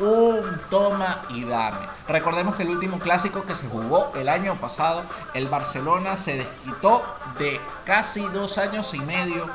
un 0.00 0.58
toma 0.70 1.22
y 1.28 1.44
dame. 1.44 1.86
Recordemos 2.08 2.56
que 2.56 2.62
el 2.62 2.70
último 2.70 2.98
clásico 2.98 3.44
que 3.44 3.54
se 3.54 3.68
jugó 3.68 4.12
el 4.16 4.28
año 4.28 4.56
pasado, 4.56 5.02
el 5.34 5.48
Barcelona 5.48 6.16
se 6.16 6.38
desquitó 6.38 7.02
de 7.38 7.60
casi 7.84 8.22
dos 8.28 8.56
años 8.56 8.94
y 8.94 9.00
medio 9.00 9.46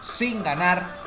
sin 0.00 0.42
ganar 0.42 1.02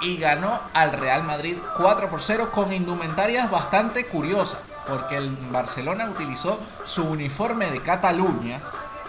y 0.00 0.16
ganó 0.16 0.60
al 0.74 0.92
Real 0.92 1.24
Madrid 1.24 1.58
4 1.76 2.08
por 2.08 2.22
0 2.22 2.50
con 2.52 2.72
indumentarias 2.72 3.50
bastante 3.50 4.06
curiosas 4.06 4.67
porque 4.88 5.18
el 5.18 5.28
Barcelona 5.50 6.08
utilizó 6.08 6.58
su 6.86 7.04
uniforme 7.04 7.70
de 7.70 7.80
Cataluña, 7.80 8.60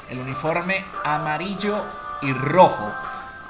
el 0.09 0.19
uniforme 0.19 0.85
amarillo 1.05 1.83
y 2.21 2.33
rojo, 2.33 2.93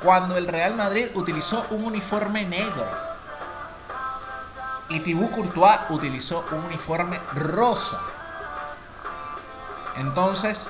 cuando 0.04 0.38
el 0.38 0.48
Real 0.48 0.76
Madrid 0.76 1.10
utilizó 1.16 1.66
un 1.72 1.86
uniforme 1.86 2.46
negro. 2.46 2.86
Y 4.90 5.00
Thibaut 5.00 5.32
Courtois 5.32 5.80
utilizó 5.90 6.46
un 6.52 6.66
uniforme 6.66 7.20
rosa. 7.36 8.00
Entonces, 9.98 10.70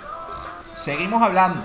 seguimos 0.76 1.22
hablando. 1.22 1.63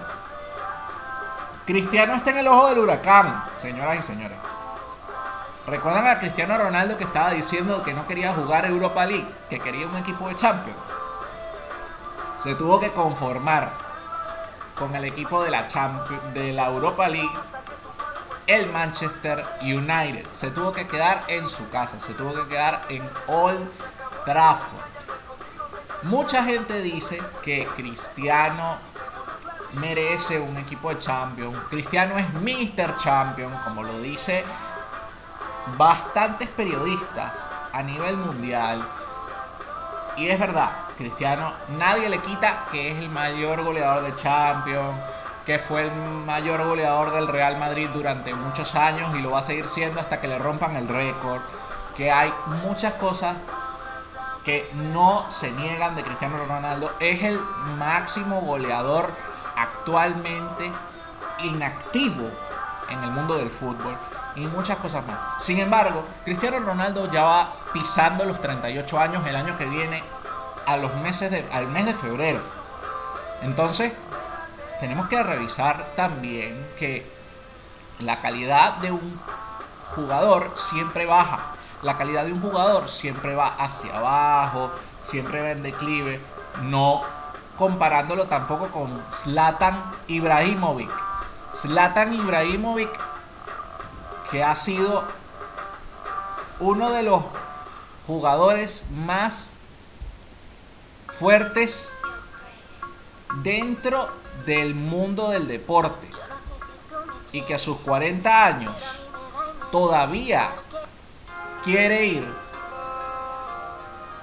Cristiano 1.66 2.14
está 2.14 2.30
en 2.30 2.38
el 2.38 2.48
ojo 2.48 2.68
del 2.68 2.78
huracán, 2.80 3.44
señoras 3.60 3.98
y 3.98 4.02
señores. 4.02 4.36
¿Recuerdan 5.66 6.06
a 6.06 6.18
Cristiano 6.18 6.58
Ronaldo 6.58 6.98
que 6.98 7.04
estaba 7.04 7.30
diciendo 7.30 7.82
que 7.82 7.94
no 7.94 8.06
quería 8.06 8.34
jugar 8.34 8.66
Europa 8.66 9.06
League, 9.06 9.26
que 9.48 9.58
quería 9.58 9.86
un 9.86 9.96
equipo 9.96 10.28
de 10.28 10.36
Champions? 10.36 10.76
Se 12.42 12.54
tuvo 12.54 12.78
que 12.78 12.92
conformar 12.92 13.70
con 14.78 14.94
el 14.94 15.04
equipo 15.04 15.42
de 15.42 15.50
la, 15.50 15.66
Champions, 15.66 16.34
de 16.34 16.52
la 16.52 16.66
Europa 16.66 17.08
League, 17.08 17.32
el 18.46 18.70
Manchester 18.72 19.42
United. 19.62 20.26
Se 20.32 20.50
tuvo 20.50 20.70
que 20.70 20.86
quedar 20.86 21.22
en 21.28 21.48
su 21.48 21.66
casa, 21.70 21.98
se 21.98 22.12
tuvo 22.12 22.34
que 22.34 22.46
quedar 22.46 22.82
en 22.90 23.02
Old 23.26 23.66
Trafford. 24.26 24.82
Mucha 26.02 26.44
gente 26.44 26.82
dice 26.82 27.22
que 27.42 27.66
Cristiano 27.74 28.76
merece 29.80 30.38
un 30.38 30.58
equipo 30.58 30.90
de 30.90 30.98
Champions. 30.98 31.56
Cristiano 31.70 32.18
es 32.18 32.30
Mr. 32.34 32.98
Champion, 32.98 33.50
como 33.64 33.82
lo 33.82 33.98
dice 34.00 34.44
bastantes 35.76 36.48
periodistas 36.48 37.32
a 37.72 37.82
nivel 37.82 38.16
mundial. 38.16 38.82
Y 40.16 40.28
es 40.28 40.38
verdad, 40.38 40.70
Cristiano, 40.96 41.52
nadie 41.78 42.08
le 42.08 42.18
quita 42.18 42.64
que 42.70 42.92
es 42.92 42.98
el 42.98 43.08
mayor 43.08 43.64
goleador 43.64 44.04
de 44.04 44.14
Champions, 44.14 44.96
que 45.44 45.58
fue 45.58 45.82
el 45.82 45.90
mayor 46.24 46.64
goleador 46.64 47.12
del 47.12 47.28
Real 47.28 47.58
Madrid 47.58 47.88
durante 47.92 48.32
muchos 48.32 48.74
años 48.76 49.14
y 49.16 49.22
lo 49.22 49.32
va 49.32 49.40
a 49.40 49.42
seguir 49.42 49.68
siendo 49.68 50.00
hasta 50.00 50.20
que 50.20 50.28
le 50.28 50.38
rompan 50.38 50.76
el 50.76 50.88
récord. 50.88 51.42
Que 51.96 52.10
hay 52.10 52.32
muchas 52.62 52.94
cosas 52.94 53.36
que 54.44 54.70
no 54.92 55.30
se 55.30 55.50
niegan 55.52 55.96
de 55.96 56.02
Cristiano 56.02 56.36
Ronaldo. 56.46 56.90
Es 57.00 57.22
el 57.22 57.40
máximo 57.78 58.40
goleador 58.40 59.10
actualmente 59.56 60.70
inactivo 61.42 62.30
en 62.88 63.02
el 63.02 63.10
mundo 63.10 63.36
del 63.36 63.48
fútbol 63.48 63.96
y 64.36 64.46
muchas 64.46 64.78
cosas 64.78 65.06
más. 65.06 65.42
Sin 65.42 65.58
embargo, 65.58 66.04
Cristiano 66.24 66.58
Ronaldo 66.60 67.10
ya 67.10 67.22
va 67.22 67.52
pisando 67.72 68.24
los 68.24 68.40
38 68.40 68.98
años 68.98 69.26
el 69.26 69.36
año 69.36 69.56
que 69.56 69.66
viene 69.66 70.02
a 70.66 70.76
los 70.76 70.94
meses 70.96 71.30
de, 71.30 71.46
al 71.52 71.66
mes 71.68 71.86
de 71.86 71.94
febrero. 71.94 72.40
Entonces, 73.42 73.92
tenemos 74.80 75.08
que 75.08 75.22
revisar 75.22 75.84
también 75.96 76.66
que 76.78 77.06
la 78.00 78.20
calidad 78.20 78.76
de 78.78 78.92
un 78.92 79.20
jugador 79.94 80.52
siempre 80.56 81.06
baja. 81.06 81.52
La 81.82 81.96
calidad 81.96 82.24
de 82.24 82.32
un 82.32 82.40
jugador 82.40 82.88
siempre 82.88 83.34
va 83.34 83.46
hacia 83.58 83.96
abajo, 83.96 84.70
siempre 85.06 85.42
va 85.42 85.50
en 85.50 85.62
declive, 85.62 86.20
no 86.62 87.02
comparándolo 87.56 88.26
tampoco 88.26 88.68
con 88.68 88.90
Zlatan 89.12 89.92
Ibrahimovic. 90.08 90.90
Zlatan 91.54 92.14
Ibrahimovic 92.14 92.90
que 94.30 94.42
ha 94.42 94.54
sido 94.54 95.04
uno 96.60 96.92
de 96.92 97.02
los 97.02 97.22
jugadores 98.06 98.84
más 98.90 99.50
fuertes 101.18 101.92
dentro 103.42 104.08
del 104.46 104.74
mundo 104.74 105.30
del 105.30 105.48
deporte 105.48 106.08
y 107.32 107.42
que 107.42 107.54
a 107.54 107.58
sus 107.58 107.78
40 107.78 108.46
años 108.46 108.74
todavía 109.72 110.50
quiere 111.64 112.06
ir 112.06 112.44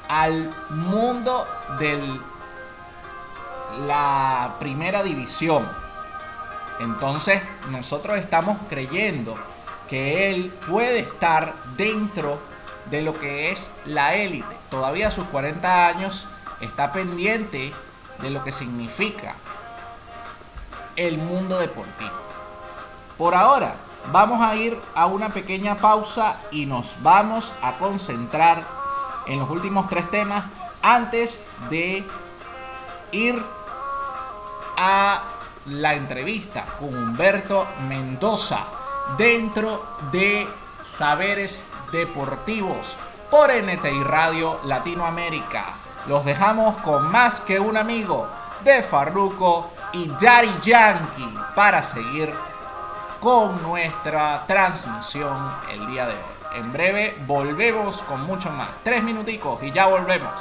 al 0.07 0.53
mundo 0.69 1.47
de 1.79 2.19
la 3.85 4.55
primera 4.59 5.03
división. 5.03 5.67
Entonces 6.79 7.41
nosotros 7.69 8.17
estamos 8.17 8.57
creyendo 8.69 9.35
que 9.91 10.32
él 10.32 10.54
puede 10.69 10.99
estar 10.99 11.54
dentro 11.75 12.39
de 12.89 13.01
lo 13.01 13.19
que 13.19 13.51
es 13.51 13.69
la 13.86 14.15
élite. 14.15 14.56
Todavía 14.69 15.10
a 15.10 15.12
sus 15.12 15.25
40 15.25 15.88
años 15.88 16.27
está 16.62 16.93
pendiente 16.93 17.73
de 18.21 18.30
lo 18.30 18.41
que 18.41 18.54
significa 18.54 19.36
el 20.95 21.17
mundo 21.17 21.60
deportivo. 21.60 22.10
Por 23.17 23.36
ahora, 23.36 23.75
vamos 24.13 24.41
a 24.41 24.56
ir 24.56 24.80
a 24.95 25.08
una 25.08 25.27
pequeña 25.27 25.75
pausa 25.75 26.39
y 26.51 26.65
nos 26.65 26.95
vamos 27.04 27.54
a 27.62 27.73
concentrar 27.73 28.63
en 29.27 29.39
los 29.39 29.49
últimos 29.49 29.89
tres 29.89 30.10
temas 30.10 30.45
antes 30.82 31.43
de 31.69 32.06
ir 33.12 33.43
a 34.77 35.21
la 35.65 35.95
entrevista 35.95 36.65
con 36.80 36.95
Humberto 36.95 37.67
Mendoza 37.89 38.63
dentro 39.17 39.83
de 40.11 40.47
Saberes 40.83 41.63
Deportivos 41.91 42.97
por 43.29 43.51
NTI 43.51 44.03
Radio 44.03 44.59
Latinoamérica. 44.65 45.65
Los 46.07 46.25
dejamos 46.25 46.77
con 46.77 47.11
más 47.11 47.41
que 47.41 47.59
un 47.59 47.77
amigo 47.77 48.27
de 48.63 48.81
Farruko 48.81 49.71
y 49.93 50.07
Daddy 50.07 50.53
Yankee 50.61 51.37
para 51.55 51.83
seguir 51.83 52.33
con 53.19 53.61
nuestra 53.63 54.43
transmisión 54.47 55.37
el 55.71 55.85
día 55.87 56.07
de 56.07 56.13
hoy. 56.13 56.59
En 56.59 56.73
breve 56.73 57.17
volvemos 57.27 58.01
con 58.03 58.21
mucho 58.25 58.49
más. 58.51 58.67
Tres 58.83 59.03
minuticos 59.03 59.61
y 59.63 59.71
ya 59.71 59.85
volvemos. 59.85 60.33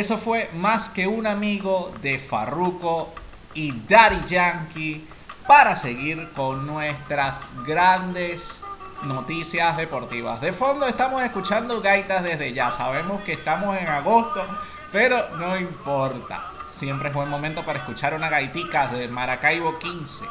Eso 0.00 0.18
fue 0.18 0.50
más 0.54 0.88
que 0.88 1.06
un 1.06 1.24
amigo 1.24 1.94
de 2.02 2.18
Farruko 2.18 3.14
y 3.54 3.70
Daddy 3.86 4.26
Yankee 4.26 5.06
para 5.46 5.76
seguir 5.76 6.30
con 6.32 6.66
nuestras 6.66 7.42
grandes 7.64 8.60
noticias 9.04 9.76
deportivas. 9.76 10.40
De 10.40 10.52
fondo 10.52 10.88
estamos 10.88 11.22
escuchando 11.22 11.80
gaitas 11.80 12.24
desde 12.24 12.52
ya. 12.52 12.72
Sabemos 12.72 13.22
que 13.22 13.34
estamos 13.34 13.76
en 13.78 13.86
agosto, 13.86 14.44
pero 14.90 15.28
no 15.36 15.56
importa. 15.56 16.50
Siempre 16.68 17.10
es 17.10 17.14
buen 17.14 17.28
momento 17.28 17.64
para 17.64 17.78
escuchar 17.78 18.14
una 18.14 18.28
gaitica 18.28 18.88
de 18.88 19.06
Maracaibo 19.06 19.78
15 19.78 20.24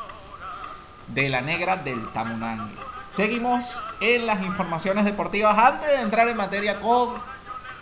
de 1.07 1.29
la 1.29 1.39
negra 1.39 1.77
del 1.77 2.05
Tamunangue. 2.09 2.75
Seguimos 3.09 3.77
en 4.01 4.25
las 4.25 4.43
informaciones 4.43 5.05
deportivas 5.05 5.57
antes 5.57 5.89
de 5.89 6.01
entrar 6.01 6.27
en 6.27 6.35
materia 6.35 6.81
con 6.81 7.13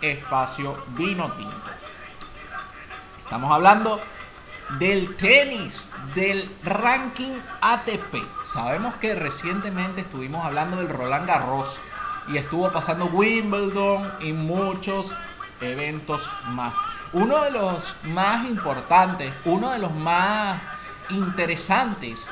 espacio 0.00 0.76
vino 0.96 1.32
tinto. 1.32 1.51
Estamos 3.32 3.50
hablando 3.50 3.98
del 4.78 5.16
tenis, 5.16 5.88
del 6.14 6.46
ranking 6.64 7.32
ATP. 7.62 8.16
Sabemos 8.44 8.94
que 8.96 9.14
recientemente 9.14 10.02
estuvimos 10.02 10.44
hablando 10.44 10.76
del 10.76 10.90
Roland 10.90 11.26
Garros 11.26 11.80
y 12.28 12.36
estuvo 12.36 12.70
pasando 12.70 13.06
Wimbledon 13.06 14.12
y 14.20 14.34
muchos 14.34 15.14
eventos 15.62 16.28
más. 16.48 16.74
Uno 17.14 17.42
de 17.44 17.52
los 17.52 17.94
más 18.02 18.44
importantes, 18.46 19.32
uno 19.46 19.70
de 19.70 19.78
los 19.78 19.94
más 19.94 20.60
interesantes 21.08 22.28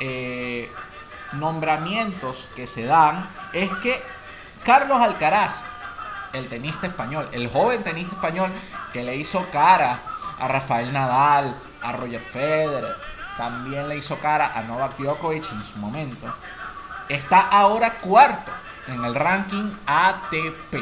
eh, 0.00 0.70
nombramientos 1.32 2.46
que 2.54 2.66
se 2.66 2.84
dan 2.84 3.26
es 3.54 3.70
que 3.78 4.02
Carlos 4.66 5.00
Alcaraz, 5.00 5.64
el 6.34 6.48
tenista 6.48 6.86
español, 6.86 7.26
el 7.32 7.48
joven 7.48 7.82
tenista 7.82 8.16
español 8.16 8.52
que 8.92 9.02
le 9.02 9.16
hizo 9.16 9.46
cara 9.50 9.98
a 10.38 10.48
Rafael 10.48 10.92
Nadal, 10.92 11.54
a 11.82 11.92
Roger 11.92 12.20
Federer, 12.20 12.96
también 13.36 13.88
le 13.88 13.96
hizo 13.96 14.18
cara 14.18 14.52
a 14.54 14.62
Novak 14.62 14.98
Djokovic 14.98 15.50
en 15.52 15.64
su 15.64 15.78
momento, 15.78 16.32
está 17.08 17.40
ahora 17.40 17.94
cuarto 17.94 18.50
en 18.88 19.04
el 19.04 19.14
ranking 19.14 19.70
ATP, 19.86 20.76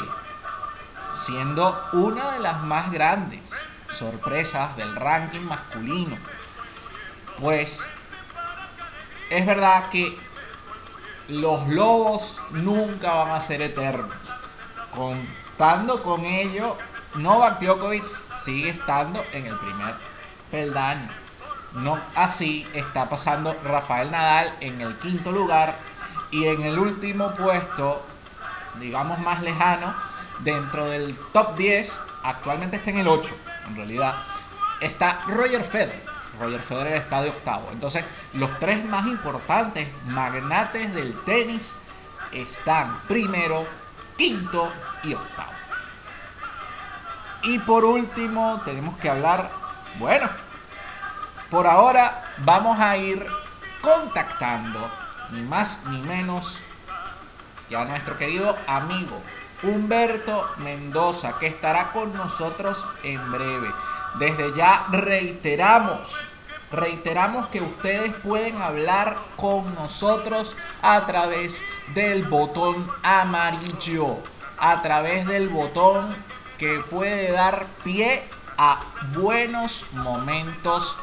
siendo 1.25 1.89
una 1.93 2.33
de 2.33 2.41
las 2.41 2.61
más 2.63 2.91
grandes 2.91 3.41
sorpresas 3.93 4.77
del 4.77 4.95
ranking 4.97 5.41
masculino. 5.41 6.17
Pues 7.41 7.83
es 9.31 9.47
verdad 9.47 9.89
que 9.91 10.19
los 11.29 11.69
lobos 11.69 12.39
nunca 12.51 13.15
van 13.15 13.31
a 13.31 13.41
ser 13.41 13.63
eternos. 13.63 14.13
Contando 14.95 16.03
con 16.03 16.25
ello, 16.25 16.77
Novak 17.15 17.61
Djokovic 17.61 18.05
sigue 18.05 18.71
estando 18.71 19.25
en 19.33 19.47
el 19.47 19.57
primer 19.57 19.95
peldaño. 20.51 21.09
No 21.73 21.99
así 22.15 22.67
está 22.75 23.09
pasando 23.09 23.57
Rafael 23.65 24.11
Nadal 24.11 24.53
en 24.61 24.81
el 24.81 24.97
quinto 24.97 25.31
lugar 25.31 25.77
y 26.31 26.47
en 26.47 26.63
el 26.63 26.79
último 26.79 27.33
puesto, 27.35 28.03
digamos 28.81 29.19
más 29.21 29.43
lejano, 29.43 29.95
dentro 30.41 30.87
del 30.87 31.17
top 31.33 31.57
10, 31.57 31.99
actualmente 32.25 32.77
está 32.77 32.91
en 32.91 32.99
el 32.99 33.09
8, 33.09 33.31
en 33.69 33.77
realidad, 33.77 34.15
está 34.81 35.23
Roger 35.27 35.63
Federer 35.63 36.11
Roger 36.41 36.61
Federer 36.61 36.97
está 36.97 37.23
de 37.23 37.29
octavo. 37.29 37.69
Entonces, 37.73 38.05
los 38.33 38.59
tres 38.59 38.85
más 38.87 39.07
importantes 39.07 39.89
magnates 40.07 40.95
del 40.95 41.15
tenis 41.25 41.75
están 42.33 42.99
primero, 43.07 43.67
quinto 44.17 44.73
y 45.05 45.15
octavo. 45.15 45.60
Y 47.43 47.59
por 47.59 47.85
último, 47.85 48.61
tenemos 48.65 48.97
que 48.99 49.09
hablar, 49.09 49.51
bueno, 49.99 50.29
por 51.51 51.67
ahora 51.67 52.23
vamos 52.39 52.79
a 52.79 52.97
ir 52.97 53.27
contactando, 53.81 54.91
ni 55.31 55.43
más 55.43 55.85
ni 55.87 56.03
menos, 56.03 56.61
que 57.69 57.77
a 57.77 57.85
nuestro 57.85 58.19
querido 58.19 58.57
amigo 58.67 59.21
Humberto 59.63 60.49
Mendoza, 60.59 61.39
que 61.39 61.47
estará 61.47 61.93
con 61.93 62.13
nosotros 62.15 62.87
en 63.03 63.33
breve. 63.33 63.73
Desde 64.19 64.55
ya 64.55 64.87
reiteramos 64.91 66.31
Reiteramos 66.73 67.49
que 67.49 67.61
ustedes 67.61 68.15
pueden 68.19 68.63
hablar 68.63 69.17
con 69.37 69.75
nosotros 69.75 70.57
a 70.83 71.05
través 71.05 71.65
del 71.95 72.23
botón 72.27 72.89
amarillo, 73.03 74.19
a 74.57 74.81
través 74.81 75.27
del 75.27 75.49
botón 75.49 76.15
que 76.61 76.79
puede 76.91 77.33
dar 77.33 77.67
pie 77.83 78.23
a 78.59 78.83
buenos 79.15 79.87
momentos 79.93 80.95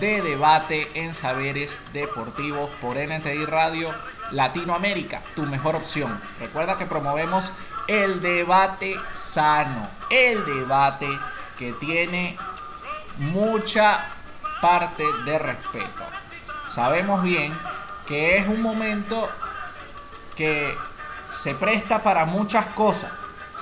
de 0.00 0.20
debate 0.20 0.90
en 0.94 1.14
saberes 1.14 1.80
deportivos 1.92 2.68
por 2.80 2.96
NTI 2.96 3.46
Radio 3.46 3.94
Latinoamérica, 4.32 5.22
tu 5.36 5.44
mejor 5.44 5.76
opción. 5.76 6.20
Recuerda 6.40 6.76
que 6.76 6.86
promovemos 6.86 7.52
el 7.86 8.20
debate 8.20 8.96
sano, 9.14 9.88
el 10.10 10.44
debate 10.44 11.08
que 11.56 11.72
tiene 11.74 12.36
mucha 13.18 14.08
parte 14.60 15.04
de 15.24 15.38
respeto. 15.38 16.02
Sabemos 16.66 17.22
bien 17.22 17.56
que 18.08 18.38
es 18.38 18.48
un 18.48 18.60
momento 18.60 19.30
que 20.34 20.76
se 21.28 21.54
presta 21.54 22.02
para 22.02 22.24
muchas 22.24 22.66
cosas. 22.74 23.12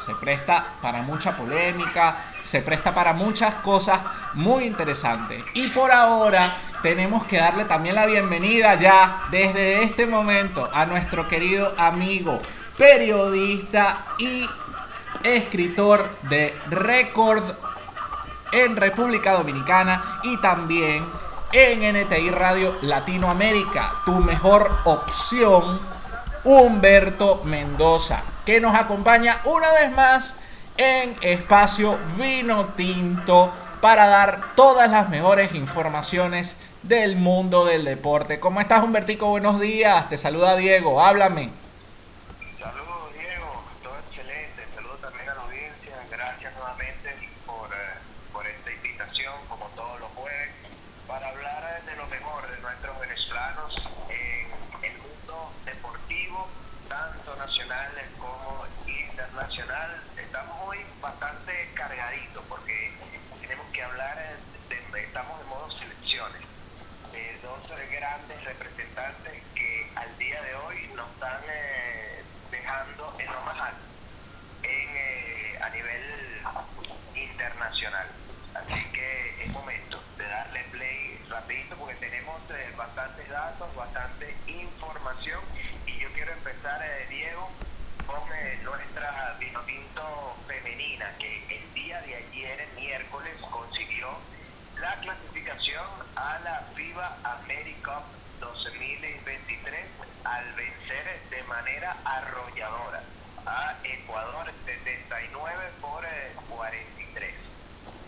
Se 0.05 0.15
presta 0.15 0.65
para 0.83 1.03
mucha 1.03 1.37
polémica, 1.37 2.17
se 2.43 2.61
presta 2.61 2.93
para 2.93 3.15
muchas 3.15 3.55
cosas 3.57 4.01
muy 4.35 4.65
interesantes. 4.65 5.43
Y 5.55 5.69
por 5.69 5.91
ahora 5.91 6.57
tenemos 6.83 7.25
que 7.25 7.39
darle 7.39 7.65
también 7.65 7.95
la 7.95 8.05
bienvenida 8.05 8.75
ya 8.75 9.23
desde 9.31 9.83
este 9.83 10.07
momento 10.07 10.69
a 10.75 10.85
nuestro 10.85 11.27
querido 11.27 11.73
amigo, 11.79 12.41
periodista 12.77 14.05
y 14.19 14.47
escritor 15.23 16.11
de 16.23 16.55
Record 16.69 17.45
en 18.53 18.77
República 18.77 19.33
Dominicana 19.33 20.21
y 20.23 20.37
también 20.37 21.05
en 21.53 21.97
NTI 21.97 22.31
Radio 22.31 22.77
Latinoamérica, 22.83 24.03
tu 24.05 24.21
mejor 24.21 24.71
opción, 24.85 25.81
Humberto 26.45 27.43
Mendoza, 27.45 28.23
que 28.45 28.61
nos 28.61 28.75
acompaña 28.75 29.41
una 29.45 29.73
vez 29.73 29.91
más 29.93 30.35
en 30.77 31.17
Espacio 31.23 31.99
Vino 32.19 32.67
Tinto 32.77 33.53
para 33.81 34.07
dar 34.07 34.41
todas 34.55 34.91
las 34.91 35.09
mejores 35.09 35.55
informaciones 35.55 36.57
del 36.83 37.17
mundo 37.17 37.65
del 37.65 37.85
deporte. 37.85 38.41
¿Cómo 38.41 38.61
estás, 38.61 38.83
Humbertico? 38.83 39.29
Buenos 39.29 39.59
días. 39.61 40.09
Te 40.09 40.19
saluda 40.19 40.57
Diego. 40.57 41.03
Háblame. 41.03 41.64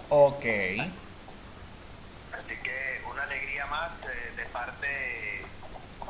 Ok. 0.08 0.44
Así 2.32 2.56
que 2.62 3.02
una 3.10 3.22
alegría 3.22 3.66
más 3.66 3.90
eh, 4.04 4.32
de 4.36 4.44
parte 4.46 4.86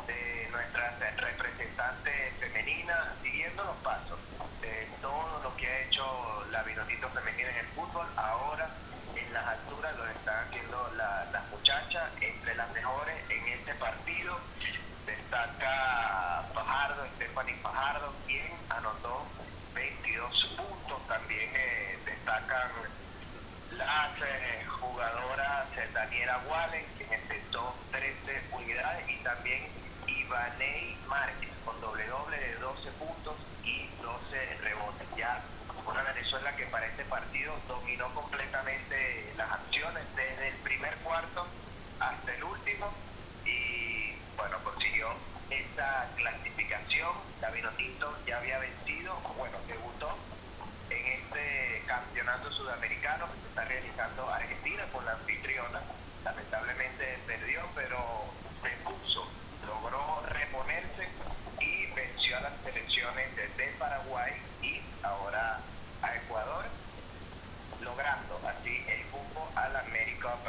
de 0.06 0.48
nuestra 0.50 0.96
representante 1.16 2.32
femenina, 2.38 3.14
siguiendo 3.22 3.64
los 3.64 3.76
pasos 3.78 4.18
de 4.60 4.86
todo 5.00 5.40
lo 5.42 5.56
que 5.56 5.66
ha 5.66 5.80
hecho 5.82 6.46
la 6.50 6.62
Vinotito 6.62 7.08
femenina 7.10 7.50
en 7.50 7.56
el 7.56 7.66
fútbol 7.66 7.86
fútbol 7.92 8.06
ahora 8.16 8.68
en 9.14 9.32
las 9.32 9.46
alturas 9.46 9.96
lo 9.96 10.06
están 10.06 10.46
haciendo 10.46 10.90
las 10.96 11.50
muchachas, 11.50 12.10
entre 12.20 12.54
las 12.54 12.70
mejores 12.72 13.14
en 13.30 13.48
este 13.48 13.74
partido 13.74 14.38
destaca 15.06 16.44
Fajardo, 16.52 17.06
Stephanie 17.16 17.54
Fajardo, 17.62 18.12
quien 18.26 18.52
anotó 18.70 19.24
22 19.74 20.56
puntos, 20.56 21.06
también 21.06 21.50
eh, 21.54 21.98
destacan 22.04 22.70
las 23.96 24.12
eh, 24.20 24.62
jugadoras 24.78 25.66
eh, 25.78 25.88
Daniela 25.94 26.38
Wallen, 26.50 26.84
quien 26.98 27.10
efectuó 27.14 27.74
13 27.92 28.42
unidades, 28.52 29.08
y 29.08 29.16
también 29.24 29.62
Ivaney 30.06 30.98
Márquez, 31.08 31.48
con 31.64 31.80
doble 31.80 32.06
doble 32.06 32.38
de 32.38 32.56
12 32.56 32.90
puntos 32.92 33.36
y 33.64 33.88
12 34.02 34.58
rebotes. 34.60 35.08
Ya 35.16 35.40
una 35.86 36.02
Venezuela 36.02 36.54
que 36.56 36.66
para 36.66 36.86
este 36.86 37.04
partido 37.06 37.54
dominó 37.68 38.12
completamente 38.14 39.32
las 39.38 39.50
acciones 39.50 40.04
desde 40.14 40.48
el 40.48 40.56
primer 40.56 40.94
cuarto 40.96 41.46
hasta 41.98 42.34
el 42.34 42.44
último 42.44 42.92
y 43.46 44.12
bueno, 44.36 44.58
consiguió 44.62 45.08
esa 45.48 46.06
clasificación. 46.16 47.12
David 47.40 47.64
Tinto 47.78 48.14
ya 48.26 48.36
había 48.36 48.58
vencido, 48.58 49.14
bueno, 49.38 49.56
debutó 49.66 50.18
en 50.90 51.06
este 51.06 51.82
campeonato 51.86 52.52
sudamericano 52.52 53.26
está 53.56 53.64
realizando 53.64 54.28
Argentina 54.28 54.84
con 54.92 55.02
la 55.06 55.12
anfitriona. 55.12 55.80
Lamentablemente 56.24 57.18
perdió, 57.26 57.62
pero 57.74 58.26
se 58.62 58.68
puso, 58.84 59.26
logró 59.66 60.22
reponerse 60.28 61.08
y 61.58 61.86
venció 61.94 62.36
a 62.36 62.40
las 62.40 62.52
selecciones 62.62 63.34
de 63.34 63.66
Paraguay 63.78 64.32
y 64.60 64.82
ahora 65.02 65.58
a 66.02 66.16
Ecuador, 66.16 66.66
logrando 67.80 68.40
así 68.46 68.84
el 68.88 69.06
cupo 69.06 69.48
al 69.54 69.74
AmeriCup 69.74 70.44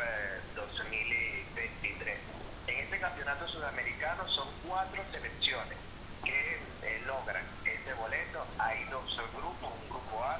2023. 0.55 2.09
Eh, 2.09 2.19
en 2.67 2.79
este 2.79 2.99
campeonato 2.99 3.47
sudamericano 3.47 4.27
son 4.27 4.49
cuatro 4.67 5.01
selecciones 5.13 5.77
que 6.25 6.59
eh, 6.83 7.03
logran 7.07 7.43
ese 7.63 7.93
boleto. 7.93 8.45
Hay 8.59 8.83
dos 8.91 9.15
grupos, 9.33 9.71
un 9.81 9.89
grupo 9.89 10.23
A, 10.25 10.39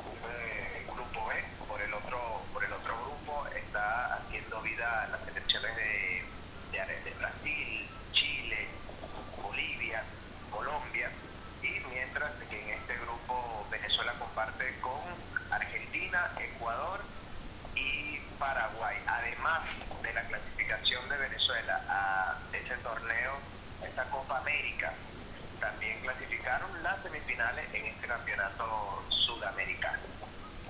un 0.00 0.30
eh, 0.30 0.86
grupo 0.86 1.26
B. 1.26 1.44
Por 1.68 1.80
el 1.80 1.92
otro, 1.92 2.42
por 2.52 2.64
el 2.64 2.72
otro 2.72 2.94
grupo 3.02 3.46
está 3.48 4.14
haciendo 4.14 4.62
vida 4.62 5.08
las 5.10 5.20
selecciones 5.24 5.76
de, 5.76 6.22
de 6.72 7.14
Brasil, 7.18 7.88
Chile, 8.12 8.68
Bolivia, 9.42 10.02
Colombia. 10.50 11.10
Y 11.62 11.80
mientras 11.90 12.32
que 12.48 12.62
en 12.62 12.80
este 12.80 12.96
grupo 12.98 13.66
Venezuela 13.70 14.14
comparte 14.18 14.78
con 14.80 15.02
Argentina, 15.50 16.30
Ecuador 16.38 17.00
y 17.74 18.18
Paraguay. 18.38 18.96
Además 19.06 19.62
de 20.02 20.14
la 20.14 20.22
clasificación 20.22 21.08
de 21.08 21.16
Venezuela 21.16 21.82
a 21.88 22.38
ese 22.52 22.76
torneo, 22.76 23.32
esta 23.84 24.04
Copa 24.04 24.38
América, 24.38 24.92
también 25.60 26.00
clasificaron 26.00 26.70
las 26.82 27.02
semifinales 27.02 27.66
en 27.74 27.86
este 27.86 28.06
campeonato 28.06 29.04
sudamericano. 29.08 29.98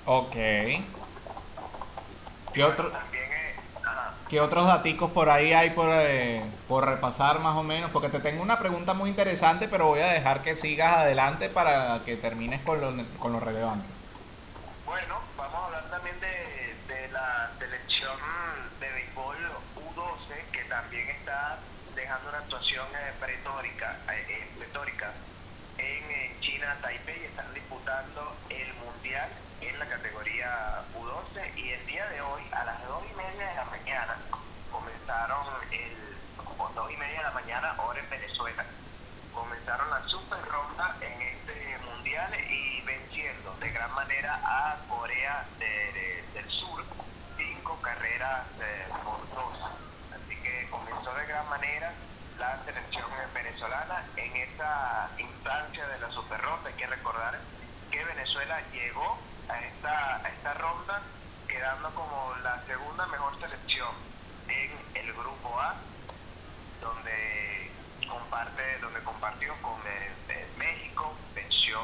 Ok. 0.06 0.36
¿Qué 2.54 2.64
otro? 2.64 2.92
¿Qué 4.28 4.40
otros 4.40 4.66
daticos 4.66 5.10
por 5.10 5.30
ahí 5.30 5.52
hay 5.52 5.70
por, 5.70 5.88
eh, 5.92 6.42
por 6.68 6.84
repasar 6.84 7.40
más 7.40 7.56
o 7.56 7.62
menos? 7.62 7.90
Porque 7.90 8.08
te 8.08 8.20
tengo 8.20 8.42
una 8.42 8.58
pregunta 8.58 8.94
muy 8.94 9.10
interesante, 9.10 9.68
pero 9.68 9.86
voy 9.86 10.00
a 10.00 10.08
dejar 10.08 10.42
que 10.42 10.56
sigas 10.56 10.94
adelante 10.94 11.48
para 11.48 12.00
que 12.04 12.16
termines 12.16 12.60
con 12.62 12.80
lo, 12.80 12.92
con 13.18 13.32
lo 13.32 13.40
relevante. 13.40 13.86
Bueno, 14.84 15.20
vamos 15.36 15.54
a 15.54 15.66
hablar 15.66 15.90
también 15.90 16.18
de, 16.20 16.94
de 16.94 17.08
la 17.12 17.50
selección 17.58 18.16
de 18.80 18.90
béisbol 18.90 19.36
U12, 19.76 20.50
que 20.52 20.64
también 20.64 21.08
está 21.08 21.58
dejando 21.94 22.28
una 22.28 22.38
actuación 22.38 22.86
eh, 22.94 23.12
pretórica, 23.20 23.96
eh, 24.12 24.48
pretórica 24.58 25.12
en 25.78 26.40
China, 26.40 26.76
Taipei, 26.80 27.24
están 27.24 27.52
disputando 27.54 28.34
el 28.50 28.72
Mundial 28.74 29.28
en 29.60 29.78
la 29.78 29.86
categoría 29.86 30.82
U12 30.94 31.56
y 31.56 31.70
el 31.70 31.86
día 31.86 32.06
de 32.08 32.20
hoy 32.20 32.42
a 32.52 32.64
las 32.64 32.86
2 32.86 33.04
y 33.10 33.14
media 33.16 33.48
de 33.48 33.54
la 33.54 33.64
mañana 33.64 34.16
comenzaron 34.70 35.46
el, 35.70 36.16
o 36.58 36.70
2 36.74 36.92
y 36.92 36.96
media 36.96 37.18
de 37.18 37.24
la 37.24 37.30
mañana 37.30 37.74
hora 37.82 38.00
en 38.00 38.10
Venezuela, 38.10 38.64
comenzaron 39.32 39.88
la 39.90 40.02
super 40.06 40.42
ronda 40.46 40.96
en 41.00 41.20
este 41.22 41.78
mundial 41.84 42.32
y 42.50 42.80
venciendo 42.82 43.54
de 43.60 43.70
gran 43.70 43.92
manera 43.94 44.40
a 44.44 44.76
Corea 44.88 45.44
del 45.58 46.50
Sur, 46.50 46.84
cinco 47.36 47.78
carreras 47.82 48.46
eh, 48.60 48.86
por 49.04 49.18
dos. 49.34 49.58
Así 50.12 50.36
que 50.42 50.68
comenzó 50.70 51.14
de 51.14 51.26
gran 51.26 51.48
manera 51.48 51.92
la 52.38 52.62
selección 52.64 53.06
venezolana 53.56 54.04
en 54.16 54.36
esta 54.36 55.08
instancia 55.16 55.86
de 55.88 55.98
la 56.00 56.10
super 56.10 56.38
ronda. 56.42 56.68
Hay 56.68 56.74
que 56.74 56.86
recordar 56.86 57.38
que 57.90 58.04
Venezuela 58.04 58.60
llegó 58.70 59.18
a 59.48 59.58
esta, 59.60 60.16
a 60.16 60.28
esta 60.28 60.52
ronda, 60.54 61.00
quedando 61.48 61.88
como 61.94 62.34
la 62.42 62.62
segunda 62.66 63.06
mejor 63.06 63.38
selección 63.40 63.94
en 64.48 64.70
el 64.94 65.12
grupo 65.14 65.58
A, 65.58 65.74
donde 66.82 67.70
comparte, 68.06 68.78
donde 68.80 69.00
compartió 69.00 69.54
con 69.62 69.80
eh, 69.86 70.12
eh, 70.28 70.46
México, 70.58 71.14
venció 71.34 71.78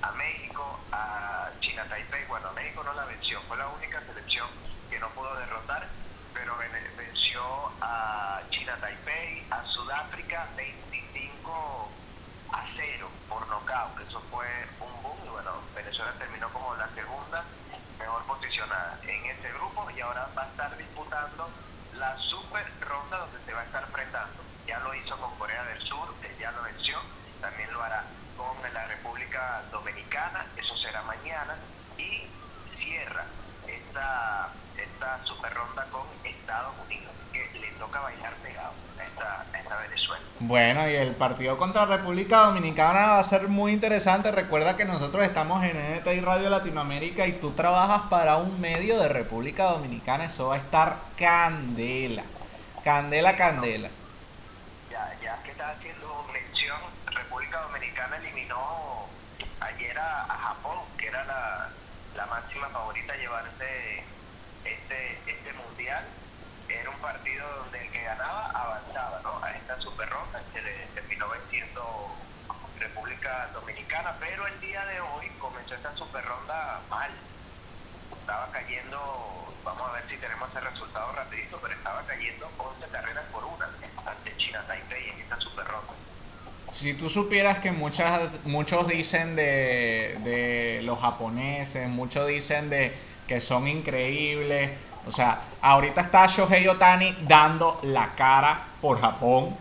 a 0.00 0.12
México, 0.12 0.80
a 0.92 1.50
China 1.60 1.84
Taipei, 1.90 2.24
bueno 2.24 2.48
a 2.48 2.52
México 2.52 2.82
no 2.82 2.94
la 2.94 3.04
venció, 3.04 3.40
fue 3.42 3.58
la 3.58 3.68
única 3.68 4.00
selección 4.00 4.48
que 4.88 4.98
no 4.98 5.08
pudo 5.10 5.34
derrotar, 5.36 5.86
pero 6.32 6.56
venció 6.56 7.70
a 7.82 8.40
China 8.50 8.76
Taipei, 8.80 9.46
a 9.50 9.62
Sudáfrica 9.64 10.46
25 10.56 11.90
a 12.52 12.64
0 12.76 13.08
por 13.28 13.46
nocaut, 13.48 13.98
eso 14.00 14.20
fue 14.30 14.46
un 14.80 15.02
boom 15.02 15.16
y 15.24 15.28
bueno, 15.28 15.52
Venezuela 15.74 16.12
terminó 16.18 16.48
como 16.50 16.74
la 16.76 16.88
segunda 16.94 17.44
mejor 17.98 18.22
posicionada 18.24 18.98
en 19.02 19.24
este 19.26 19.52
grupo 19.52 19.90
y 19.90 20.00
ahora 20.00 20.28
va 20.36 20.42
a 20.42 20.46
estar 20.48 20.76
disputando 20.76 21.48
la 21.94 22.16
super 22.18 22.66
ronda 22.80 23.18
donde 23.18 23.40
se 23.44 23.52
va 23.52 23.60
a 23.60 23.64
estar 23.64 23.82
enfrentando. 23.84 24.42
Ya 24.66 24.78
lo 24.80 24.94
hizo 24.94 25.16
con 25.18 25.34
Corea 25.36 25.64
del 25.64 25.80
Sur, 25.82 26.14
ya 26.38 26.50
lo 26.52 26.62
venció, 26.62 26.98
también 27.40 27.72
lo 27.72 27.82
hará 27.82 28.04
con 28.36 28.56
la 28.74 28.86
República 28.86 29.62
Dominicana, 29.70 30.44
eso 30.56 30.76
será 30.76 31.02
mañana, 31.02 31.56
y 31.96 32.28
cierra 32.76 33.24
esta, 33.66 34.50
esta 34.76 35.24
super 35.24 35.54
ronda 35.54 35.84
con 35.90 36.06
Estados 36.24 36.74
Unidos, 36.84 37.12
que 37.32 37.48
le 37.58 37.70
toca 37.72 38.00
bailar 38.00 38.34
pegado 38.36 38.74
a 38.98 39.04
esta, 39.04 39.46
a 39.52 39.58
esta 39.58 39.76
Venezuela. 39.78 40.25
Bueno, 40.38 40.86
y 40.88 40.94
el 40.94 41.14
partido 41.14 41.56
contra 41.56 41.86
República 41.86 42.40
Dominicana 42.40 43.06
va 43.06 43.18
a 43.20 43.24
ser 43.24 43.48
muy 43.48 43.72
interesante. 43.72 44.30
Recuerda 44.30 44.76
que 44.76 44.84
nosotros 44.84 45.24
estamos 45.24 45.64
en 45.64 45.78
NTI 45.96 46.20
Radio 46.20 46.50
Latinoamérica 46.50 47.26
y 47.26 47.32
tú 47.32 47.52
trabajas 47.52 48.02
para 48.10 48.36
un 48.36 48.60
medio 48.60 49.00
de 49.00 49.08
República 49.08 49.64
Dominicana. 49.64 50.26
Eso 50.26 50.48
va 50.48 50.56
a 50.56 50.58
estar 50.58 50.98
candela. 51.16 52.22
Candela, 52.84 53.34
candela. 53.34 53.88
Ya, 54.90 55.16
ya 55.22 55.42
que 55.42 55.52
estás 55.52 55.74
haciendo 55.78 56.26
mención, 56.30 56.80
República 57.06 57.62
Dominicana 57.62 58.18
eliminó 58.18 59.06
ayer 59.60 59.98
a, 59.98 60.26
Japón, 60.28 60.80
que 60.98 61.06
era 61.06 61.24
la, 61.24 61.70
la 62.14 62.26
máxima 62.26 62.68
favorita 62.68 63.14
a 63.14 63.16
llevarse 63.16 64.04
este, 64.64 65.18
este 65.26 65.52
mundial 65.54 66.04
era 66.68 66.90
un 66.90 66.98
partido 66.98 67.46
donde 67.58 67.80
el 67.80 67.90
que 67.90 68.02
ganaba 68.02 68.50
avanzaba 68.50 69.20
¿no? 69.22 69.42
a 69.42 69.52
esta 69.52 69.80
super 69.80 70.08
ronda, 70.08 70.42
se 70.52 70.62
le 70.62 70.72
terminó 70.94 71.28
venciendo 71.28 72.16
Dominicana, 73.52 74.14
pero 74.20 74.46
el 74.46 74.60
día 74.60 74.84
de 74.86 75.00
hoy 75.00 75.28
comenzó 75.38 75.74
esta 75.74 75.92
super 75.96 76.24
ronda 76.24 76.80
mal. 76.88 77.10
Estaba 78.20 78.48
cayendo, 78.52 79.54
vamos 79.64 79.88
a 79.88 79.92
ver 79.94 80.04
si 80.08 80.16
tenemos 80.16 80.48
ese 80.50 80.60
resultado 80.60 81.12
rapidito, 81.12 81.58
pero 81.60 81.74
estaba 81.74 82.02
cayendo 82.02 82.48
11 82.56 82.86
carreras 82.92 83.24
por 83.32 83.44
una 83.44 83.68
ante 84.06 84.36
China 84.36 84.64
Taipei 84.66 85.10
en 85.10 85.20
esta 85.20 85.40
super 85.40 85.64
ronda. 85.66 85.92
Si 86.72 86.94
tú 86.94 87.08
supieras 87.08 87.58
que 87.58 87.72
muchas, 87.72 88.30
muchos 88.44 88.86
dicen 88.86 89.34
de, 89.34 90.18
de 90.22 90.82
los 90.84 91.00
japoneses, 91.00 91.88
muchos 91.88 92.26
dicen 92.28 92.70
de 92.70 92.94
que 93.26 93.40
son 93.40 93.66
increíbles, 93.66 94.70
o 95.06 95.12
sea, 95.12 95.40
ahorita 95.62 96.00
está 96.00 96.26
Shohei 96.26 96.66
Otani 96.68 97.16
dando 97.22 97.80
la 97.82 98.14
cara 98.14 98.66
por 98.80 99.00
Japón, 99.00 99.56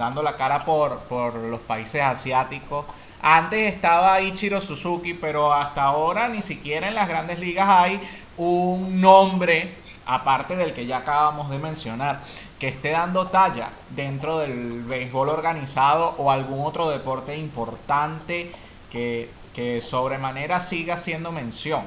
dando 0.00 0.22
la 0.22 0.36
cara 0.36 0.64
por, 0.64 1.00
por 1.00 1.34
los 1.34 1.60
países 1.60 2.02
asiáticos. 2.02 2.86
Antes 3.22 3.72
estaba 3.72 4.20
Ichiro 4.20 4.60
Suzuki, 4.60 5.14
pero 5.14 5.52
hasta 5.52 5.82
ahora 5.82 6.28
ni 6.28 6.42
siquiera 6.42 6.88
en 6.88 6.94
las 6.94 7.06
grandes 7.06 7.38
ligas 7.38 7.68
hay 7.68 8.00
un 8.38 9.00
nombre, 9.00 9.74
aparte 10.06 10.56
del 10.56 10.72
que 10.72 10.86
ya 10.86 10.98
acabamos 10.98 11.50
de 11.50 11.58
mencionar, 11.58 12.20
que 12.58 12.68
esté 12.68 12.90
dando 12.90 13.28
talla 13.28 13.70
dentro 13.90 14.38
del 14.38 14.82
béisbol 14.84 15.28
organizado 15.28 16.14
o 16.16 16.30
algún 16.30 16.66
otro 16.66 16.88
deporte 16.88 17.36
importante 17.36 18.50
que, 18.90 19.30
que 19.54 19.80
sobremanera 19.82 20.60
siga 20.60 20.96
siendo 20.96 21.30
mención. 21.30 21.84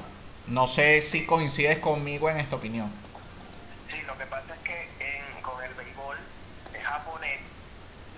No 0.47 0.67
sé 0.67 1.01
si 1.01 1.25
coincides 1.25 1.79
conmigo 1.79 2.29
en 2.29 2.37
esta 2.37 2.57
opinión. 2.57 2.91
Sí, 3.89 3.95
lo 4.05 4.15
que 4.17 4.25
pasa 4.25 4.53
es 4.53 4.61
que 4.61 4.89
en, 4.99 5.41
con 5.41 5.63
el 5.63 5.73
béisbol 5.73 6.17
japonés, 6.83 7.39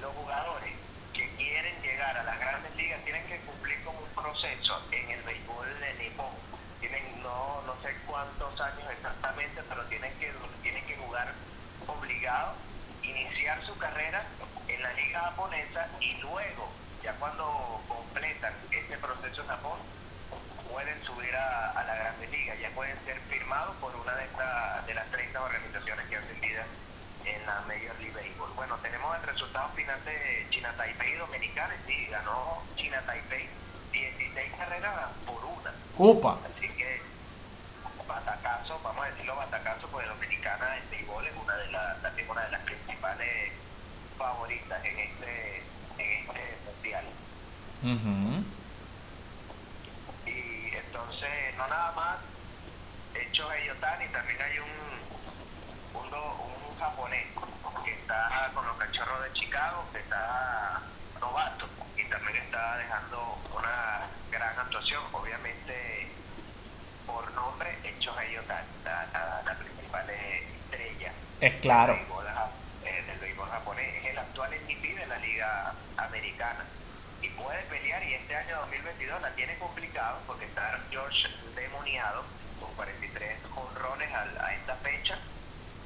los 0.02 0.12
jugadores 0.14 0.74
que 1.14 1.30
quieren 1.38 1.74
llegar 1.82 2.18
a 2.18 2.24
las 2.24 2.40
grandes 2.40 2.76
ligas 2.76 3.00
tienen 3.04 3.26
que 3.28 3.38
cumplir 3.40 3.82
con 3.84 3.96
un 3.96 4.10
proceso 4.16 4.82
en 4.92 5.12
el 5.12 5.22
béisbol 5.24 5.68
de 5.80 6.04
Nippon. 6.04 6.34
Tienen 6.80 7.22
no, 7.22 7.62
no 7.66 7.74
sé 7.82 7.96
cuántos 8.06 8.60
años 8.60 8.90
exactamente, 8.92 9.62
pero 9.68 9.84
tienen 9.86 10.14
que, 10.20 10.32
tienen 10.62 10.86
que 10.86 10.98
jugar 10.98 11.34
obligados, 11.88 12.56
iniciar 13.04 13.64
su 13.66 13.78
carrera 13.78 14.24
en 14.68 14.82
la 14.82 14.94
liga 14.94 15.20
japonesa 15.22 15.88
y 16.02 16.14
luego, 16.18 16.70
ya 17.04 17.14
cuando 17.14 17.82
completan 17.88 18.54
este 18.72 18.98
proceso 18.98 19.42
en 19.42 19.48
Japón, 19.48 19.80
pueden 20.70 21.02
subir 21.06 21.34
a, 21.36 21.72
a 21.72 21.84
la 21.86 21.96
Grande 21.96 22.28
Liga, 22.28 22.56
ya 22.56 22.70
pueden 22.72 22.98
ser 23.06 23.18
firmados 23.30 23.76
por 23.78 23.96
una 23.96 24.14
de, 24.16 24.26
estas 24.26 24.86
de 24.86 24.94
las 24.94 25.10
30 25.12 25.42
organizaciones 25.42 26.06
que 26.08 26.18
hacen 26.18 26.42
vida 26.42 26.66
en 27.26 27.46
la 27.46 27.62
Major 27.68 27.96
League 28.00 28.14
Baseball. 28.14 28.52
Bueno, 28.56 28.78
tenemos 28.82 29.16
el 29.16 29.22
de 30.04 30.48
China 30.50 30.74
Taipei 30.76 31.16
Dominicana, 31.16 31.74
sí, 31.88 32.08
ganó 32.12 32.62
China 32.76 33.02
Taipei 33.06 33.48
16 33.92 34.52
carreras 34.58 34.94
por 35.26 35.44
una. 35.46 35.72
Upa. 35.98 36.38
Así 36.46 36.68
que 36.70 37.02
batacazo, 38.08 38.80
vamos 38.84 39.06
a 39.06 39.10
decirlo 39.10 39.36
batacazo, 39.36 39.88
porque 39.88 40.08
Dominicana 40.08 40.78
en 40.78 40.90
béisbol 40.90 41.26
es 41.28 41.34
una 41.42 41.56
de 41.56 41.72
las, 41.72 42.02
también 42.02 42.30
una 42.30 42.42
de 42.46 42.52
las 42.52 42.62
principales 42.62 43.52
favoritas 44.18 44.84
en 44.86 45.00
este, 45.00 45.58
en 45.98 46.28
este 46.30 46.58
mundial. 46.66 47.06
Ujú. 47.84 48.44
Y 50.30 50.76
entonces, 50.76 51.56
no 51.58 51.68
nada 51.68 51.92
más, 51.94 52.18
hecho 53.14 53.52
Eyotani, 53.52 54.08
también 54.10 54.42
hay 54.42 54.60
un, 54.60 56.02
un, 56.02 56.10
do- 56.10 56.36
un 56.70 56.78
japonés 56.80 57.26
que 57.84 57.92
está 58.16 58.52
con 58.54 58.66
los 58.66 58.78
cachorros 58.78 59.24
de 59.24 59.34
Chicago, 59.34 59.86
que 59.92 60.00
está 60.00 60.82
novato 61.20 61.68
y 61.98 62.04
también 62.10 62.38
está 62.38 62.78
dejando 62.78 63.38
una 63.54 64.08
gran 64.32 64.58
actuación, 64.60 65.04
obviamente 65.12 66.12
por 67.06 67.30
nombre 67.34 67.78
hecho 67.84 68.18
Eyotani, 68.20 68.68
la, 68.84 69.06
la, 69.14 69.42
la 69.46 69.60
principal 69.60 70.10
estrella 70.10 71.12
Es 71.42 71.56
claro. 71.56 71.94
del 71.94 72.02
béisbol, 72.02 72.26
eh, 72.84 73.04
del 73.08 73.20
béisbol 73.20 73.50
japonés, 73.50 73.96
es 73.96 74.06
el 74.12 74.18
actual 74.18 74.52
MVP 74.52 74.96
de 74.96 75.06
la 75.08 75.18
liga 75.18 75.74
americana. 75.98 76.66
Y 77.22 77.30
puede 77.30 77.62
pelear 77.64 78.04
y 78.04 78.14
este 78.14 78.36
año 78.36 78.58
2022 78.62 79.22
la 79.22 79.32
tiene 79.36 79.58
complicado 79.60 80.20
porque 80.28 80.46
está 80.46 80.80
George 80.90 81.28
demoniado 81.56 82.24
con 82.60 82.74
43 82.76 83.40
jonrones 83.50 84.14
al- 84.14 84.38
a, 84.40 84.54
esta 84.54 84.76
fecha. 84.78 85.18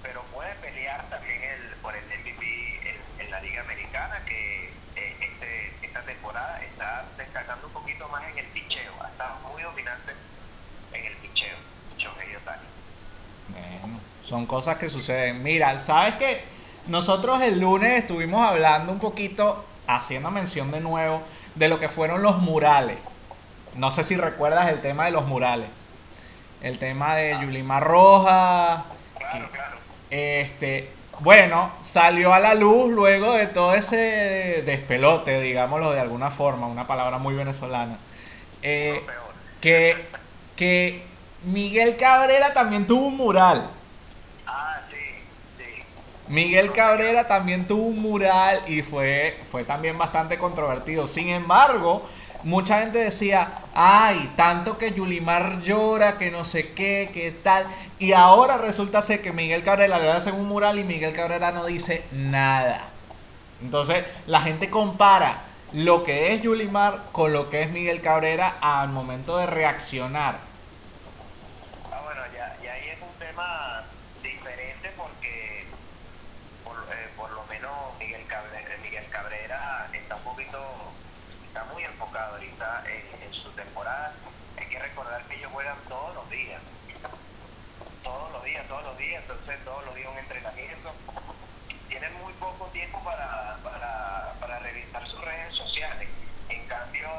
Pero 0.02 0.24
puede 0.32 0.54
pelear 0.56 1.10
también 1.10 1.39
por 1.90 1.98
el 1.98 2.04
MVP 2.06 2.46
en, 2.88 3.26
en 3.26 3.32
la 3.32 3.42
liga 3.42 3.62
americana 3.62 4.22
que 4.28 4.66
eh, 4.96 5.16
este, 5.22 5.74
esta 5.82 6.04
temporada 6.04 6.62
está 6.62 7.06
destacando 7.18 7.66
un 7.66 7.74
poquito 7.74 8.08
más 8.10 8.22
en 8.32 8.38
el 8.38 8.46
picheo 8.46 8.92
ha 9.04 9.08
estado 9.08 9.38
muy 9.52 9.64
dominante 9.64 10.12
en 10.94 11.06
el 11.06 11.14
picheo 11.14 11.58
Shohei 11.98 12.38
Bueno, 13.50 14.00
son 14.24 14.46
cosas 14.46 14.76
que 14.76 14.88
suceden. 14.88 15.42
Mira, 15.42 15.80
¿sabes 15.80 16.16
qué? 16.20 16.44
Nosotros 16.86 17.42
el 17.42 17.60
lunes 17.60 18.02
estuvimos 18.02 18.48
hablando 18.48 18.92
un 18.92 19.00
poquito, 19.00 19.66
haciendo 19.88 20.30
mención 20.30 20.70
de 20.70 20.82
nuevo, 20.82 21.24
de 21.56 21.70
lo 21.70 21.80
que 21.80 21.90
fueron 21.90 22.22
los 22.22 22.38
murales. 22.38 22.98
No 23.74 23.90
sé 23.90 24.04
si 24.04 24.16
recuerdas 24.16 24.70
el 24.70 24.80
tema 24.82 25.06
de 25.06 25.12
los 25.12 25.26
murales. 25.26 25.70
El 26.62 26.78
tema 26.78 27.16
de 27.16 27.36
Yulimar 27.42 27.84
Rojas. 27.84 28.84
claro, 29.18 29.50
claro 29.52 29.78
Este, 30.12 30.99
bueno, 31.22 31.72
salió 31.82 32.34
a 32.34 32.40
la 32.40 32.54
luz 32.54 32.92
luego 32.92 33.34
de 33.34 33.48
todo 33.48 33.74
ese 33.74 34.64
despelote, 34.66 35.42
digámoslo 35.42 35.92
de 35.92 36.00
alguna 36.00 36.32
forma, 36.32 36.68
una 36.68 36.88
palabra 36.88 37.18
muy 37.18 37.36
venezolana. 37.36 37.98
Eh, 38.62 39.04
que, 39.62 40.06
que 40.56 41.04
Miguel 41.44 41.98
Cabrera 41.98 42.54
también 42.54 42.88
tuvo 42.88 43.08
un 43.08 43.18
mural. 43.18 43.70
ah 44.46 44.82
sí 44.90 44.98
sí 45.58 45.84
Miguel 46.28 46.72
Cabrera 46.72 47.28
también 47.28 47.68
tuvo 47.68 47.84
un 47.84 48.02
mural 48.02 48.62
y 48.68 48.82
fue, 48.82 49.38
fue 49.50 49.64
también 49.64 49.98
bastante 49.98 50.38
controvertido. 50.38 51.08
Sin 51.08 51.30
embargo, 51.30 52.08
mucha 52.44 52.80
gente 52.80 53.00
decía, 53.00 53.50
ay, 53.74 54.32
tanto 54.36 54.78
que 54.78 54.94
Yulimar 54.94 55.62
llora, 55.62 56.18
que 56.18 56.32
no 56.32 56.46
sé 56.46 56.72
qué, 56.72 57.10
que 57.14 57.32
tal. 57.32 57.66
Y 58.00 58.14
ahora 58.14 58.58
resulta 58.58 59.02
ser 59.02 59.22
que 59.22 59.34
Miguel 59.34 59.64
Cabrera 59.64 60.00
le 60.00 60.10
hace 60.10 60.32
un 60.32 60.48
mural 60.48 60.80
y 60.80 60.86
Miguel 60.86 61.14
Cabrera 61.14 61.52
no 61.52 61.66
dice 61.66 62.06
nada. 62.12 62.86
Entonces, 63.62 64.06
la 64.26 64.40
gente 64.40 64.70
compara 64.70 65.42
lo 65.74 66.04
que 66.04 66.34
es 66.34 66.42
Yulimar 66.42 67.12
con 67.12 67.34
lo 67.34 67.50
que 67.50 67.62
es 67.62 67.70
Miguel 67.72 68.02
Cabrera 68.02 68.56
al 68.62 68.88
momento 68.88 69.38
de 69.38 69.48
reaccionar. 69.48 70.38
Ah, 71.92 72.02
bueno, 72.06 72.22
ya, 72.34 72.58
ya 72.64 72.72
ahí 72.74 72.88
es 72.88 73.02
un 73.02 73.14
tema 73.20 73.84
diferente 74.24 74.92
porque 74.96 75.66
por, 76.64 76.78
eh, 76.78 77.10
por 77.18 77.30
lo 77.32 77.44
menos 77.48 77.72
Miguel 78.00 78.26
Cabrera, 78.28 78.78
Miguel 78.82 79.06
Cabrera 79.10 79.90
está 79.92 80.16
un 80.16 80.24
poquito, 80.24 80.58
está 81.46 81.66
muy 81.66 81.84
enfocado 81.84 82.36
ahorita 82.36 82.84
en, 82.88 83.28
en 83.28 83.34
su 83.34 83.52
temporada. 83.52 84.14
Hay 84.58 84.68
que 84.68 84.80
recordar 84.80 85.22
que 85.26 85.36
ellos 85.36 85.52
juegan 85.52 85.78
todos 85.90 86.16
los 86.16 86.30
días, 86.30 86.62
todos 88.04 88.32
los 88.32 88.44
días, 88.44 88.66
todos 88.68 88.84
los 88.86 88.98
días, 88.98 89.22
entonces 89.22 89.60
todos 89.66 89.86
los 89.86 89.94
días 89.94 90.10
un 90.12 90.18
entrenamiento. 90.18 90.94
Tienen 91.88 92.14
muy 92.22 92.34
poco 92.34 92.66
tiempo 92.68 93.04
para, 93.04 93.58
para, 93.64 94.34
para 94.40 94.60
revisar 94.60 95.08
sus 95.08 95.20
redes 95.26 95.56
sociales. 95.56 96.08
En 96.48 96.66
cambio, 96.68 97.10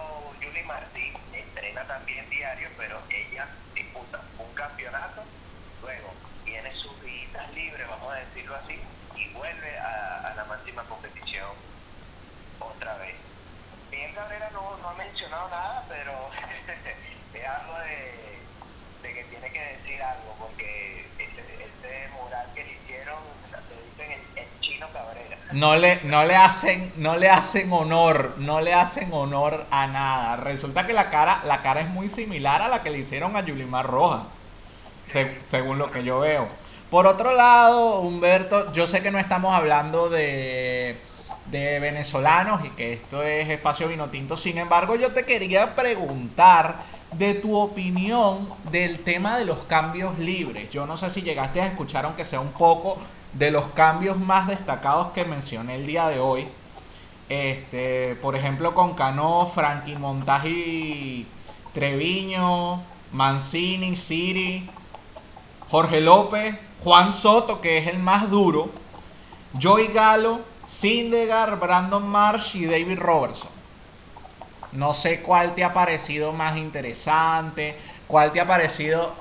Julie 0.40 0.62
Martí 0.62 1.12
entrena 1.32 1.82
también 1.84 2.28
diario, 2.30 2.68
pero 2.76 3.00
ella 3.10 3.48
disputa 3.74 4.20
un 4.38 4.54
campeonato, 4.54 5.22
luego 5.82 6.14
tiene 6.44 6.72
sus 6.76 7.02
días 7.02 7.52
libres, 7.52 7.88
vamos 7.88 8.12
a 8.12 8.16
decirlo 8.16 8.54
así, 8.54 8.78
y 9.16 9.28
vuelve 9.32 9.78
a, 9.78 10.28
a 10.28 10.34
la 10.36 10.44
máxima 10.44 10.84
competición 10.84 11.50
otra 12.60 12.96
vez. 12.98 13.16
Miguel 13.90 14.14
Cabrera 14.14 14.50
no, 14.52 14.76
no 14.76 14.88
ha 14.88 14.94
mencionado 14.94 15.48
nada, 15.48 15.84
pero 15.88 16.12
es 17.34 17.46
algo 17.46 17.78
de, 17.80 18.38
de 19.02 19.14
que 19.14 19.24
tiene 19.24 19.50
que 19.50 19.60
decir 19.60 20.00
algo, 20.00 20.36
porque 20.38 21.08
ese, 21.18 21.40
ese 21.40 22.08
mural 22.14 22.46
que 22.54 22.64
le 22.64 22.72
hicieron, 22.72 23.18
le 23.50 23.82
dicen 23.90 24.12
el, 24.12 24.42
el 24.42 24.60
chino 24.60 24.88
Cabrera. 24.92 25.36
No 25.52 25.74
le, 25.76 26.00
no 26.04 26.24
le 26.24 26.36
hacen, 26.36 26.92
no 26.96 27.16
le 27.16 27.28
hacen 27.28 27.72
honor, 27.72 28.34
no 28.38 28.60
le 28.60 28.72
hacen 28.72 29.12
honor 29.12 29.66
a 29.70 29.86
nada. 29.88 30.36
Resulta 30.36 30.86
que 30.86 30.92
la 30.92 31.10
cara, 31.10 31.42
la 31.44 31.60
cara 31.60 31.80
es 31.80 31.88
muy 31.90 32.08
similar 32.08 32.62
a 32.62 32.68
la 32.68 32.82
que 32.82 32.90
le 32.90 32.98
hicieron 32.98 33.36
a 33.36 33.44
Yulimar 33.44 33.86
Roja, 33.86 34.24
se- 35.06 35.38
según 35.42 35.78
lo 35.78 35.90
que 35.90 36.04
yo 36.04 36.20
veo. 36.20 36.48
Por 36.90 37.06
otro 37.06 37.32
lado, 37.34 38.00
Humberto, 38.00 38.72
yo 38.72 38.86
sé 38.86 39.02
que 39.02 39.10
no 39.10 39.18
estamos 39.18 39.54
hablando 39.54 40.08
de, 40.08 40.96
de 41.46 41.80
venezolanos 41.80 42.64
y 42.64 42.70
que 42.70 42.92
esto 42.92 43.22
es 43.22 43.48
espacio 43.48 43.88
vino 43.88 44.08
tinto. 44.10 44.36
Sin 44.36 44.58
embargo, 44.58 44.96
yo 44.96 45.12
te 45.12 45.24
quería 45.24 45.74
preguntar 45.76 46.76
de 47.12 47.34
tu 47.34 47.56
opinión 47.58 48.48
del 48.70 49.00
tema 49.00 49.38
de 49.38 49.44
los 49.44 49.58
cambios 49.64 50.18
libres. 50.18 50.70
Yo 50.70 50.86
no 50.86 50.96
sé 50.96 51.10
si 51.10 51.22
llegaste 51.22 51.60
a 51.60 51.66
escuchar, 51.66 52.04
aunque 52.04 52.24
sea 52.24 52.40
un 52.40 52.52
poco, 52.52 52.98
de 53.32 53.50
los 53.50 53.66
cambios 53.68 54.18
más 54.18 54.48
destacados 54.48 55.08
que 55.08 55.24
mencioné 55.24 55.76
el 55.76 55.86
día 55.86 56.08
de 56.08 56.18
hoy. 56.18 56.48
Este, 57.28 58.16
por 58.16 58.34
ejemplo, 58.34 58.74
con 58.74 58.94
Cano, 58.94 59.46
Frankie 59.46 59.96
Montaji, 59.96 61.26
Treviño, 61.72 62.82
Mancini, 63.12 63.94
Siri, 63.94 64.68
Jorge 65.70 66.00
López, 66.00 66.56
Juan 66.82 67.12
Soto, 67.12 67.60
que 67.60 67.78
es 67.78 67.86
el 67.86 68.00
más 68.00 68.30
duro, 68.30 68.70
Joey 69.60 69.88
Galo, 69.88 70.40
Sindegar, 70.66 71.58
Brandon 71.58 72.06
Marsh 72.06 72.56
y 72.56 72.66
David 72.66 72.98
Robertson. 72.98 73.50
No 74.72 74.94
sé 74.94 75.20
cuál 75.20 75.54
te 75.54 75.64
ha 75.64 75.72
parecido 75.72 76.32
más 76.32 76.56
interesante, 76.56 77.76
cuál 78.06 78.32
te 78.32 78.40
ha 78.40 78.46
parecido 78.46 79.12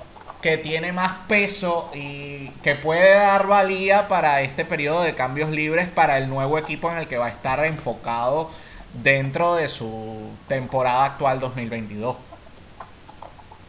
que 0.42 0.58
tiene 0.58 0.92
más 0.94 1.18
peso 1.28 1.90
y 1.94 2.50
que 2.64 2.76
puede 2.76 3.14
dar 3.16 3.48
valía 3.48 4.08
para 4.08 4.42
este 4.42 4.64
periodo 4.66 5.02
de 5.02 5.14
cambios 5.16 5.50
libres 5.50 5.88
para 5.90 6.18
el 6.18 6.30
nuevo 6.30 6.58
equipo 6.58 6.90
en 6.92 6.98
el 7.00 7.08
que 7.08 7.18
va 7.18 7.26
a 7.26 7.30
estar 7.30 7.64
enfocado 7.66 8.50
dentro 8.94 9.56
de 9.56 9.68
su 9.68 10.32
temporada 10.48 11.06
actual 11.06 11.40
2022. 11.40 12.16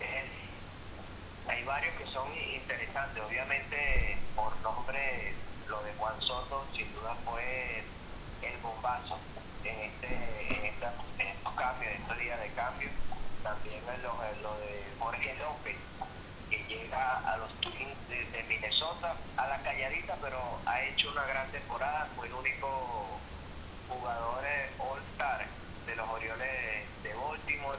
Es- 0.00 1.50
hay 1.50 1.64
varios 1.64 1.94
que 1.96 2.04
son 2.06 2.26
interesantes. 2.54 3.22
Obviamente, 3.28 4.16
por 4.36 4.56
nombre, 4.62 5.34
lo 5.68 5.82
de 5.82 5.92
Juan 5.98 6.14
Soto 6.20 6.64
sin 6.74 6.92
duda 6.94 7.14
fue 7.24 7.82
el 8.42 8.56
bombazo 8.62 9.18
en 9.64 9.78
este 9.80 10.30
en, 10.56 10.64
esta, 10.66 10.92
en 11.18 11.26
estos 11.28 11.52
cambios, 11.54 11.92
en 11.94 12.02
estos 12.02 12.18
días 12.18 12.40
de 12.40 12.48
cambio. 12.50 12.88
También 13.42 13.80
en 13.94 14.02
lo, 14.02 14.12
en 14.24 14.42
lo 14.42 14.54
de 14.58 14.84
Jorge 14.98 15.34
López, 15.38 15.76
que 16.50 16.58
llega 16.64 17.18
a 17.18 17.36
los 17.38 17.52
Twins 17.60 17.96
de, 18.08 18.42
Minnesota, 18.48 19.14
a 19.36 19.46
la 19.46 19.58
calladita, 19.58 20.16
pero 20.20 20.38
ha 20.66 20.82
hecho 20.82 21.10
una 21.10 21.24
gran 21.24 21.48
temporada, 21.50 22.08
fue 22.16 22.26
el 22.26 22.34
único 22.34 23.18
jugador 23.88 24.44
eh, 24.44 24.70
All-Star 24.78 25.46
de 25.86 25.96
los 25.96 26.08
Orioles 26.08 26.84
de 27.02 27.14
Baltimore. 27.14 27.78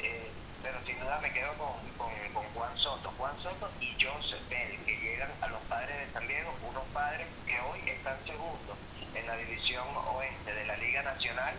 Eh, 0.00 0.30
pero 0.62 0.78
sin 0.84 0.98
duda 0.98 1.18
me 1.20 1.32
quedo 1.32 1.52
con, 1.54 1.74
con, 1.98 2.44
Juan 2.54 2.76
Soto. 2.78 3.12
Juan 3.18 3.36
Soto 3.42 3.70
y 3.80 3.92
Joseph 4.00 4.48
Bell, 4.48 4.78
que 4.84 4.96
llegan 4.98 5.30
a 5.40 5.48
los 5.48 5.60
padres 5.62 6.06
de 6.06 6.12
San 6.12 6.26
Diego, 6.26 6.54
unos 6.68 6.84
padres 6.92 7.26
que 7.46 7.58
hoy 7.60 7.80
están 7.88 8.16
segundos 8.24 8.76
en 9.14 9.26
la 9.26 9.36
división 9.36 9.84
oeste 10.14 10.52
de 10.54 10.64
la 10.66 10.76
Liga 10.76 11.02
Nacional. 11.02 11.54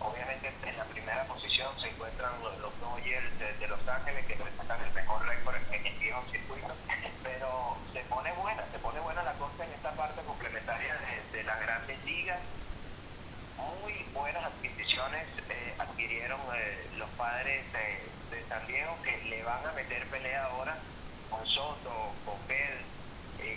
Obviamente 0.00 0.52
en 0.66 0.76
la 0.76 0.84
primera 0.84 1.24
posición 1.24 1.68
se 1.80 1.88
encuentran 1.88 2.32
los, 2.42 2.54
Dodgers 2.80 3.38
de, 3.38 3.68
Los 3.68 3.86
Ángeles, 3.88 4.26
que 4.26 4.34
presentan 4.34 4.80
el 4.82 4.92
mejor 4.92 5.26
récord 5.26 5.56
en 5.72 5.86
el 5.86 5.98
viejo 5.98 6.22
circuito, 6.30 6.74
pero 7.22 7.76
se 7.92 8.00
pone 8.00 8.32
buena, 8.32 8.64
se 8.72 8.78
pone 8.78 9.00
buena 9.00 9.22
la 9.22 9.32
cosa 9.34 9.64
en 9.64 9.72
esta 9.72 9.92
parte 9.92 10.20
complementaria 10.22 10.96
de, 11.32 11.44
las 11.44 11.60
grandes 11.60 12.04
ligas. 12.04 12.38
Muy 13.56 14.04
buenas 14.12 14.44
adquisiciones 14.44 15.26
eh, 15.48 15.74
adquirieron 15.78 16.40
eh, 17.24 17.64
los 17.64 17.72
padres 17.72 17.72
de, 17.72 18.44
San 18.48 18.66
Diego 18.66 18.96
que 19.02 19.16
le 19.28 19.42
van 19.44 19.64
a 19.66 19.72
meter 19.72 20.04
pelea 20.08 20.44
ahora 20.46 20.76
con 21.30 21.46
Soto, 21.46 22.12
con 22.24 22.36
Bell, 22.46 22.84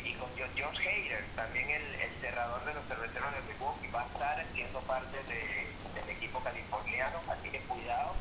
y 0.05 0.13
con 0.13 0.29
George 0.35 0.89
Hader, 0.89 1.23
también 1.35 1.69
el, 1.69 1.83
cerrador 2.21 2.63
de 2.65 2.73
los 2.73 2.83
cerveceros 2.85 3.31
de 3.33 3.53
Milwaukee, 3.53 3.87
va 3.93 4.01
a 4.01 4.07
estar 4.07 4.45
siendo 4.53 4.79
parte 4.81 5.17
del 5.23 6.09
equipo 6.09 6.39
californiano, 6.39 7.19
así 7.29 7.49
que 7.49 7.59
cuidado 7.61 8.15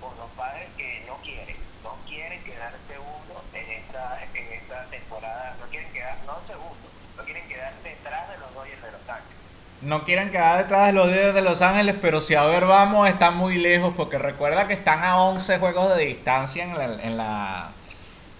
con 0.00 0.16
los 0.16 0.30
padres 0.32 0.68
que 0.76 1.04
no 1.06 1.16
quieren, 1.22 1.56
no 1.82 1.96
quieren 2.06 2.42
quedar 2.44 2.74
segundo 2.88 3.44
en 3.52 3.70
esta, 3.70 4.24
en 4.34 4.52
esta 4.52 4.84
temporada, 4.86 5.56
no 5.60 5.66
quieren 5.66 5.92
quedar, 5.92 6.18
no 6.26 6.40
segundo, 6.46 6.88
no 7.16 7.24
quieren 7.24 7.48
quedar 7.48 7.74
detrás 7.82 8.28
de 8.30 8.38
los 8.38 8.54
Dodgers 8.54 8.82
de 8.82 8.92
Los 8.92 9.08
Ángeles. 9.08 9.36
No 9.82 10.04
quieren 10.04 10.30
quedar 10.30 10.58
detrás 10.58 10.86
de 10.86 10.92
los 10.92 11.08
Dodgers 11.08 11.34
de 11.34 11.42
Los 11.42 11.62
Ángeles, 11.62 11.96
pero 12.00 12.20
si 12.20 12.34
a 12.34 12.44
ver 12.44 12.66
vamos, 12.66 13.08
están 13.08 13.36
muy 13.36 13.58
lejos, 13.58 13.92
porque 13.96 14.18
recuerda 14.18 14.66
que 14.66 14.74
están 14.74 15.04
a 15.04 15.18
11 15.22 15.58
juegos 15.58 15.96
de 15.96 16.06
distancia 16.06 16.64
en 16.64 16.78
la, 16.78 16.84
en 17.02 17.16
la 17.16 17.70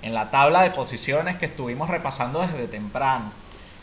en 0.06 0.14
la 0.14 0.30
tabla 0.30 0.62
de 0.62 0.70
posiciones 0.70 1.36
que 1.36 1.46
estuvimos 1.46 1.90
repasando 1.90 2.40
desde 2.40 2.68
temprano. 2.68 3.32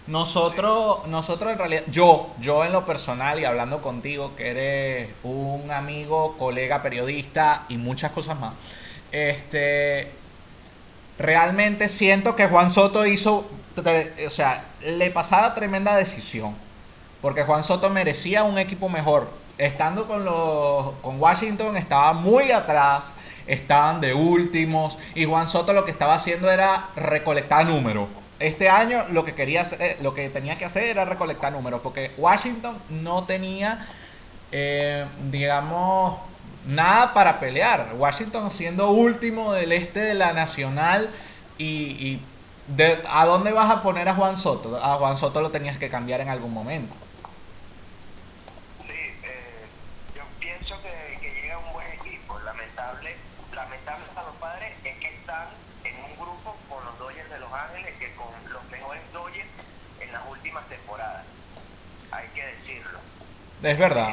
Nosotros, 0.08 1.06
nosotros 1.08 1.52
en 1.52 1.58
realidad, 1.60 1.84
yo, 1.88 2.34
yo 2.40 2.64
en 2.64 2.72
lo 2.72 2.86
personal 2.86 3.40
y 3.40 3.46
hablando 3.46 3.82
contigo, 3.82 4.34
que 4.36 4.52
eres 4.52 5.10
un 5.24 5.70
amigo, 5.72 6.38
colega, 6.38 6.82
periodista 6.82 7.64
y 7.68 7.78
muchas 7.78 8.12
cosas 8.12 8.40
más, 8.40 8.54
este, 9.12 10.12
realmente 11.20 11.90
siento 11.90 12.36
que 12.36 12.48
Juan 12.48 12.72
Soto 12.72 13.06
hizo, 13.06 13.46
o 14.26 14.30
sea, 14.30 14.66
le 14.82 15.12
pasaba 15.12 15.56
tremenda 15.56 15.96
decisión, 15.96 16.56
porque 17.24 17.44
Juan 17.44 17.64
Soto 17.64 17.90
merecía 17.90 18.44
un 18.44 18.60
equipo 18.60 18.90
mejor. 18.90 19.30
Estando 19.58 20.08
con, 20.08 20.26
los, 20.26 20.92
con 21.02 21.22
Washington 21.22 21.78
estaba 21.78 22.12
muy 22.12 22.52
atrás 22.52 23.14
estaban 23.48 24.02
de 24.02 24.14
últimos 24.14 24.98
y 25.16 25.26
Juan 25.26 25.48
Soto 25.48 25.74
lo 25.74 25.86
que 25.86 25.92
estaba 25.92 26.16
haciendo 26.16 26.52
era 26.52 26.90
recolectar 26.98 27.66
números. 27.66 28.10
Este 28.40 28.68
año 28.70 29.06
lo 29.12 29.24
que 29.24 29.36
quería 29.36 29.62
hacer, 29.62 29.98
lo 30.02 30.14
que 30.14 30.30
tenía 30.30 30.58
que 30.58 30.66
hacer 30.66 30.84
era 30.84 31.06
recolectar 31.06 31.54
números 31.54 31.80
porque 31.82 32.12
Washington 32.18 32.78
no 32.90 33.24
tenía 33.24 33.88
eh, 34.52 35.06
digamos 35.32 36.18
nada 36.68 37.14
para 37.14 37.40
pelear. 37.40 37.94
Washington 37.98 38.52
siendo 38.52 38.92
último 38.92 39.54
del 39.54 39.72
este 39.72 40.02
de 40.02 40.14
la 40.14 40.34
nacional 40.34 41.10
y, 41.58 42.20
de, 42.68 43.00
¿a 43.10 43.26
dónde 43.26 43.54
vas 43.54 43.72
a 43.72 43.82
poner 43.82 44.10
a 44.10 44.16
Juan 44.16 44.38
Soto? 44.38 44.78
A 44.84 44.96
Juan 44.96 45.18
Soto 45.18 45.40
lo 45.40 45.52
tenías 45.52 45.78
que 45.78 45.90
cambiar 45.90 46.20
en 46.20 46.28
algún 46.28 46.54
momento. 46.54 46.96
Es 63.64 63.78
verdad. 63.78 64.10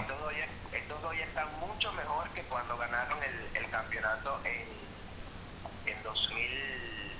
Estos 0.72 1.02
dos, 1.02 1.16
ya, 1.16 1.24
están 1.24 1.48
mucho 1.58 1.92
mejor 1.94 2.28
que 2.30 2.42
cuando 2.42 2.78
ganaron 2.78 3.18
el, 3.54 3.68
campeonato 3.68 4.40
en, 4.44 5.92
en 5.92 6.02
2000, 6.04 6.38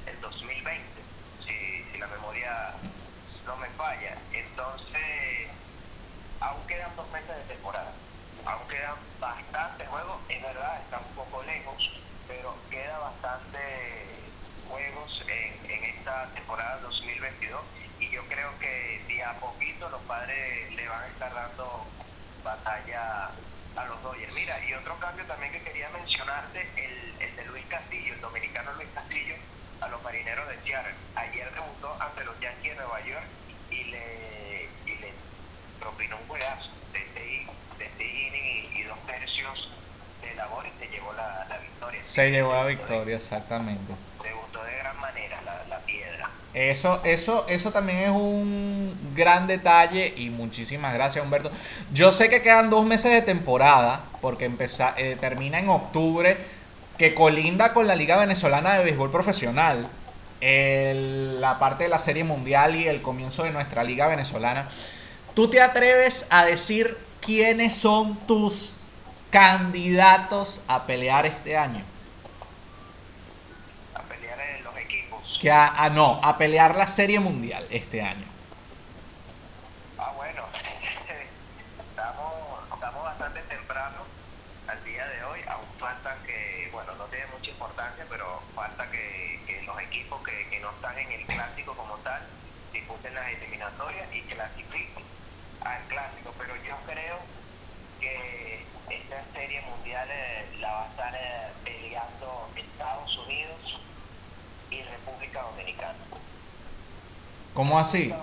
el 0.07 0.21
2020, 0.21 0.81
si, 1.45 1.85
si 1.91 1.99
la 1.99 2.07
memoria 2.07 2.75
no 3.45 3.57
me 3.57 3.67
falla. 3.71 4.17
Entonces, 4.33 5.49
aún 6.39 6.65
quedan 6.69 6.95
dos 6.95 7.11
meses 7.11 7.37
de 7.37 7.55
temporada, 7.55 7.93
aún 8.47 8.69
quedan 8.69 8.95
bastantes 9.19 9.89
juegos, 9.89 10.19
es 10.29 10.41
verdad, 10.41 10.81
están 10.83 11.01
un 11.09 11.15
poco 11.17 11.43
lejos, 11.43 12.01
pero 12.29 12.55
queda 12.71 12.97
bastante 12.99 13.59
juegos 14.69 15.25
en, 15.27 15.69
en 15.69 15.85
esta 15.85 16.27
temporada 16.27 16.79
2022 16.83 17.61
y 17.99 18.09
yo 18.11 18.25
creo 18.27 18.57
que 18.61 19.03
día 19.09 19.31
a 19.31 19.35
poquito 19.35 19.91
los 19.91 20.01
padres 20.03 20.73
le 20.77 20.89
van 20.89 21.03
a 21.03 21.07
estar 21.09 21.35
dando 21.35 21.87
batalla 22.43 23.31
a 23.77 23.85
los 23.87 24.03
Dodgers. 24.03 24.35
Mira, 24.35 24.65
y 24.65 24.75
otro 24.75 24.97
cambio 24.99 25.25
también 25.27 25.53
que 25.53 25.63
quería 25.63 25.89
mencionarte, 25.91 26.69
el, 26.77 27.23
el 27.23 27.37
de 27.37 27.45
Luis 27.47 27.65
Castillo, 27.67 28.15
el 28.15 28.21
dominicano 28.21 28.73
Luis 28.75 28.89
Castillo, 28.95 29.35
a 29.81 29.89
los 29.89 30.03
marineros 30.03 30.47
de 30.49 30.57
Seattle. 30.63 30.95
Ayer 31.15 31.53
debutó 31.53 31.97
ante 32.01 32.25
los 32.25 32.39
Yankees 32.41 32.73
de 32.73 32.77
Nueva 32.77 33.01
York 33.01 33.27
y 33.71 33.85
le, 33.85 34.69
y 34.87 34.95
le 34.97 35.13
propinó 35.79 36.17
un 36.17 36.27
juegazo 36.29 36.71
de 36.93 36.99
este, 37.01 37.47
de 37.79 37.85
este 37.87 38.05
inning 38.05 38.77
y, 38.77 38.83
dos 38.83 38.99
tercios 39.07 39.71
de 40.21 40.35
labor 40.35 40.67
y 40.67 40.85
se 40.85 40.91
llevó 40.91 41.13
la, 41.13 41.47
la 41.49 41.59
victoria. 41.59 42.03
Se 42.03 42.31
llevó 42.31 42.55
la 42.55 42.65
victoria, 42.65 43.17
exactamente. 43.17 43.95
Debutó 44.23 44.63
de 44.65 44.77
gran 44.77 44.99
manera 45.01 45.41
la, 45.43 45.65
la 45.65 45.79
piedra. 45.81 46.29
Eso, 46.53 47.01
eso, 47.05 47.47
eso 47.49 47.71
también 47.71 47.99
es 47.99 48.11
un 48.11 48.93
gran 49.15 49.47
detalle 49.47 50.13
y 50.17 50.31
muchísimas 50.31 50.93
gracias 50.93 51.25
Humberto. 51.25 51.51
Yo 51.93 52.11
sé 52.11 52.29
que 52.29 52.43
quedan 52.43 52.71
dos 52.71 52.85
meses 52.85 53.13
de 53.13 53.23
temporada 53.23 54.01
porque 54.21 54.47
empezar, 54.47 54.95
eh, 54.97 55.17
termina 55.21 55.61
en 55.61 55.69
octubre, 55.69 56.37
que 56.99 57.15
colinda 57.15 57.73
con 57.73 57.87
la 57.87 57.95
Liga 57.95 58.17
Venezolana 58.17 58.75
de 58.75 58.85
Béisbol 58.85 59.11
Profesional, 59.13 59.89
la 60.41 61.59
parte 61.59 61.85
de 61.85 61.91
la 61.91 61.99
Serie 61.99 62.25
Mundial 62.25 62.75
y 62.75 62.89
el 62.89 63.01
comienzo 63.01 63.45
de 63.45 63.51
nuestra 63.51 63.85
Liga 63.85 64.09
Venezolana. 64.09 64.69
¿Tú 65.35 65.49
te 65.49 65.63
atreves 65.63 66.27
a 66.31 66.45
decir 66.45 66.99
quiénes 67.21 67.75
son 67.75 68.17
tus 68.27 68.75
candidatos 69.31 70.63
a 70.67 70.85
pelear 70.87 71.27
este 71.27 71.57
año? 71.57 71.85
Que 75.41 75.51
a, 75.51 75.89
no, 75.89 76.21
a 76.23 76.37
pelear 76.37 76.77
la 76.77 76.87
Serie 76.87 77.19
Mundial 77.19 77.67
este 77.71 78.03
año. 78.03 78.27
Ah, 79.97 80.13
bueno, 80.15 80.43
estamos, 81.81 82.35
estamos 82.75 83.05
bastante 83.05 83.41
temprano 83.49 84.05
al 84.69 84.85
día 84.85 85.09
de 85.09 85.25
hoy, 85.25 85.41
aún 85.49 85.65
falta 85.79 86.15
que, 86.27 86.69
bueno, 86.71 86.95
no 86.97 87.05
tiene 87.05 87.25
mucha 87.33 87.51
importancia, 87.51 88.05
pero 88.11 88.43
falta 88.55 88.91
que, 88.91 89.41
que 89.47 89.63
los 89.63 89.81
equipos 89.81 90.23
que, 90.23 90.47
que, 90.51 90.61
no 90.61 90.71
están 90.73 90.99
en 90.99 91.11
el 91.11 91.25
clásico 91.25 91.75
como 91.75 91.97
tal 92.05 92.21
disputen 92.71 93.15
las 93.15 93.29
eliminatorias 93.29 94.15
y 94.15 94.21
clasifiquen 94.23 95.05
al 95.65 95.83
clásico, 95.85 96.35
pero 96.37 96.55
yo 96.57 96.77
creo 96.85 97.17
que 97.99 98.67
esta 98.91 99.25
serie 99.33 99.63
mundial 99.63 100.07
eh, 100.11 100.45
la 100.61 100.71
va 100.71 100.85
a 100.85 100.89
estar 100.89 101.15
eh, 101.15 101.49
peleando 101.65 102.51
Estados 102.57 103.17
Unidos 103.17 103.81
y 104.71 104.83
República 104.83 105.43
Dominicana. 105.43 105.99
¿Cómo 107.55 107.79
así? 107.79 108.15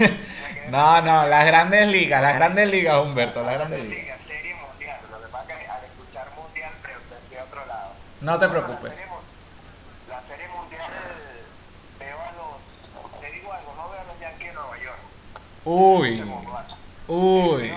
Este, 0.00 0.70
no, 0.70 1.02
no, 1.02 1.26
las 1.26 1.46
grandes 1.46 1.88
ligas, 1.88 2.22
las 2.22 2.36
grandes 2.36 2.70
ligas, 2.70 3.00
Humberto, 3.00 3.42
las 3.42 3.54
grandes 3.54 3.82
ligas. 3.84 4.18
Serie 4.26 4.54
mundial, 4.54 4.98
lo 5.10 5.20
que 5.20 5.26
pasa 5.28 5.52
es 5.52 5.58
que 5.58 5.66
al 5.66 5.84
escuchar 5.84 6.28
mundial, 6.36 6.70
a 7.38 7.44
otro 7.44 7.66
lado. 7.66 7.92
No 8.20 8.38
te 8.38 8.48
preocupes. 8.48 8.92
La 10.08 10.22
serie, 10.28 10.48
mundial, 10.48 10.90
veo 11.98 12.18
a 12.18 12.32
los, 12.32 13.20
te 13.20 13.30
digo 13.32 13.52
algo, 13.52 13.74
no 13.76 13.90
veo 13.90 14.00
a 14.00 14.04
los 14.04 14.20
Yankees 14.20 14.46
de 14.48 14.52
Nueva 14.54 14.78
York. 14.78 14.98
Uy. 15.64 16.24
Uy. 17.08 17.72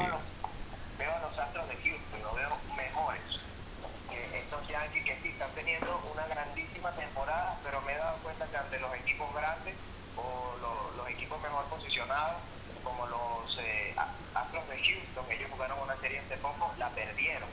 Pero 7.64 7.82
me 7.82 7.94
he 7.94 7.98
dado 7.98 8.18
cuenta 8.18 8.46
que 8.48 8.58
ante 8.58 8.80
los 8.80 8.94
equipos 8.96 9.34
grandes 9.34 9.76
o 10.18 10.54
los, 10.98 11.10
equipos 11.10 11.40
mejor 11.42 11.64
posicionados, 11.66 12.42
como 12.84 13.06
los 13.08 13.58
eh, 13.60 13.94
Astros 14.34 14.68
de 14.68 14.78
Houston, 14.78 15.26
ellos 15.32 15.50
jugaron 15.52 15.80
una 15.80 15.96
serie 15.98 16.20
hace 16.20 16.38
poco, 16.38 16.74
la 16.80 16.90
perdieron. 16.90 17.48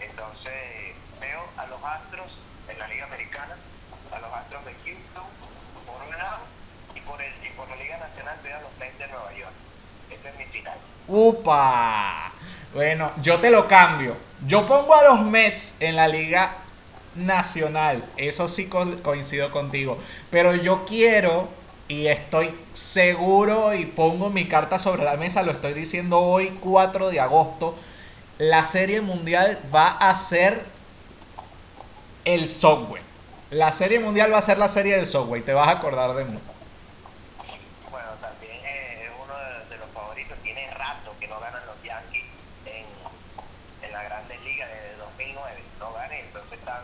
Entonces 0.00 0.96
veo 1.20 1.44
a 1.56 1.66
los 1.66 1.84
Astros 1.84 2.32
en 2.68 2.78
la 2.78 2.88
Liga 2.88 3.04
Americana, 3.04 3.56
a 4.10 4.18
los 4.18 4.32
Astros 4.32 4.64
de 4.64 4.74
Houston 4.84 5.24
por 5.86 6.02
un 6.02 6.16
lado 6.16 6.44
y 6.94 7.00
por, 7.00 7.20
el, 7.20 7.32
y 7.46 7.50
por 7.50 7.68
la 7.68 7.76
Liga 7.76 7.98
Nacional 7.98 8.38
veo 8.42 8.56
a 8.56 8.60
los 8.62 8.76
Mets 8.78 8.98
de 8.98 9.06
Nueva 9.08 9.32
York. 9.34 9.52
Ese 10.10 10.28
es 10.28 10.36
mi 10.38 10.44
final. 10.46 10.78
¡Upa! 11.08 12.32
Bueno, 12.72 13.12
yo 13.20 13.38
te 13.38 13.50
lo 13.50 13.68
cambio. 13.68 14.16
Yo 14.46 14.66
pongo 14.66 14.94
a 14.94 15.04
los 15.04 15.20
Mets 15.20 15.74
en 15.78 15.96
la 15.96 16.08
Liga 16.08 16.61
Nacional. 17.14 18.04
Eso 18.16 18.48
sí 18.48 18.66
co- 18.68 19.02
coincido 19.02 19.50
contigo. 19.50 19.98
Pero 20.30 20.54
yo 20.54 20.84
quiero 20.86 21.48
y 21.88 22.06
estoy 22.06 22.54
seguro 22.74 23.74
y 23.74 23.84
pongo 23.86 24.30
mi 24.30 24.48
carta 24.48 24.78
sobre 24.78 25.04
la 25.04 25.16
mesa, 25.16 25.42
lo 25.42 25.52
estoy 25.52 25.74
diciendo 25.74 26.18
hoy 26.20 26.56
4 26.60 27.10
de 27.10 27.20
agosto. 27.20 27.76
La 28.38 28.64
serie 28.64 29.00
mundial 29.00 29.58
va 29.74 29.88
a 29.88 30.16
ser 30.16 30.64
el 32.24 32.46
Subway. 32.46 33.02
La 33.50 33.72
serie 33.72 34.00
mundial 34.00 34.32
va 34.32 34.38
a 34.38 34.42
ser 34.42 34.58
la 34.58 34.68
serie 34.68 34.96
del 34.96 35.06
Subway. 35.06 35.42
Te 35.42 35.52
vas 35.52 35.68
a 35.68 35.72
acordar 35.72 36.14
de 36.14 36.24
mí. 36.24 36.38
Bueno, 37.90 38.08
también 38.20 38.56
eh, 38.64 39.04
es 39.04 39.10
uno 39.22 39.34
de, 39.38 39.74
de 39.74 39.78
los 39.78 39.90
favoritos. 39.92 40.38
Tiene 40.42 40.70
rato 40.70 41.12
que 41.20 41.28
no 41.28 41.38
ganan 41.40 41.60
los 41.66 41.76
Yankees 41.84 42.24
en, 42.64 42.86
en 43.86 43.92
la 43.92 44.02
Grandes 44.04 44.40
Ligas 44.42 44.68
desde 44.70 44.96
2009. 44.96 45.56
No 45.78 45.92
ganan, 45.92 46.12
entonces 46.12 46.58
están 46.58 46.80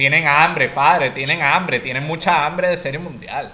Tienen 0.00 0.26
hambre, 0.26 0.70
padre. 0.70 1.10
Tienen 1.10 1.42
hambre. 1.42 1.78
Tienen 1.78 2.04
mucha 2.04 2.46
hambre 2.46 2.70
de 2.70 2.78
serie 2.78 2.98
mundial. 2.98 3.52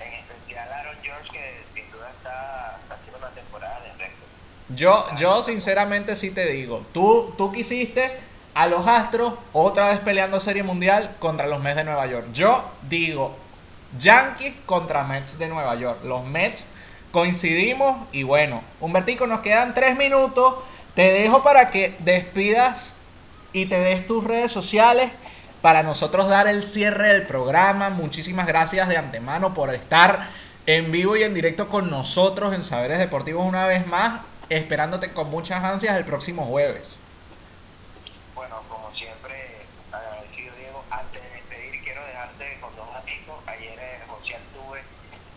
en 0.00 0.14
especial 0.14 0.66
Aaron 0.72 0.96
George, 1.02 1.28
que 1.30 1.60
sin 1.74 1.92
duda 1.92 2.08
está, 2.08 2.78
está 2.80 2.94
haciendo 2.94 3.18
una 3.18 3.28
temporada 3.28 3.78
de 3.80 3.92
récord. 4.02 4.74
Yo, 4.74 5.04
yo 5.18 5.42
sinceramente 5.42 6.16
sí 6.16 6.30
te 6.30 6.46
digo, 6.46 6.86
tú, 6.94 7.34
tú 7.36 7.52
quisiste 7.52 8.18
a 8.54 8.66
los 8.66 8.86
Astros 8.86 9.34
otra 9.52 9.88
vez 9.88 9.98
peleando 9.98 10.40
Serie 10.40 10.62
Mundial 10.62 11.14
contra 11.18 11.46
los 11.46 11.60
Mets 11.60 11.76
de 11.76 11.84
Nueva 11.84 12.06
York. 12.06 12.28
Yo 12.32 12.64
digo 12.88 13.36
Yankees 13.98 14.54
contra 14.64 15.04
Mets 15.04 15.38
de 15.38 15.48
Nueva 15.48 15.74
York. 15.74 15.98
Los 16.02 16.24
Mets 16.24 16.66
coincidimos 17.12 18.08
y 18.10 18.22
bueno, 18.22 18.62
Humbertico, 18.80 19.26
nos 19.26 19.40
quedan 19.40 19.74
tres 19.74 19.98
minutos. 19.98 20.54
Te 20.94 21.12
dejo 21.12 21.42
para 21.42 21.70
que 21.70 21.94
despidas 21.98 22.96
y 23.52 23.66
te 23.66 23.78
des 23.78 24.06
tus 24.06 24.24
redes 24.24 24.50
sociales 24.50 25.10
para 25.62 25.82
nosotros 25.82 26.28
dar 26.28 26.46
el 26.46 26.62
cierre 26.62 27.08
del 27.08 27.26
programa. 27.26 27.90
Muchísimas 27.90 28.46
gracias 28.46 28.88
de 28.88 28.96
antemano 28.96 29.54
por 29.54 29.74
estar 29.74 30.28
en 30.66 30.92
vivo 30.92 31.16
y 31.16 31.22
en 31.22 31.34
directo 31.34 31.68
con 31.68 31.90
nosotros 31.90 32.54
en 32.54 32.62
Saberes 32.62 32.98
Deportivos 32.98 33.44
una 33.44 33.66
vez 33.66 33.86
más, 33.86 34.20
esperándote 34.48 35.12
con 35.12 35.30
muchas 35.30 35.64
ansias 35.64 35.96
el 35.96 36.04
próximo 36.04 36.44
jueves. 36.44 36.98
Bueno, 38.34 38.62
como 38.68 38.92
siempre, 38.94 39.66
agradecido 39.90 40.54
Diego. 40.56 40.84
Antes 40.90 41.22
de 41.22 41.30
despedir, 41.30 41.82
quiero 41.82 42.04
dejarte 42.06 42.58
con 42.60 42.74
dos 42.76 42.86
datos. 42.92 43.08
Ayer 43.46 43.78
eh, 43.78 44.00
José 44.06 44.36
Altuve 44.36 44.80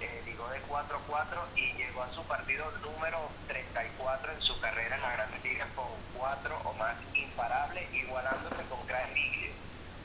eh, 0.02 0.22
ligó 0.26 0.48
de 0.50 0.60
4-4 0.70 1.26
y 1.56 1.74
llegó 1.78 2.04
a 2.04 2.12
su 2.14 2.22
partido 2.24 2.66
número 2.84 3.18
34 3.48 4.34
en 4.34 4.42
su 4.42 4.60
carrera 4.60 4.98
en 4.98 5.02
la 5.02 5.14
Grandes 5.14 5.44
Ligas 5.44 5.68
con 5.76 5.88
4 6.18 6.56
o 6.64 6.74
más 6.74 6.96
imparables, 7.16 7.92
igualándose 7.94 8.62
con 8.70 8.80
Craig 8.86 9.14
Biggio 9.14 9.52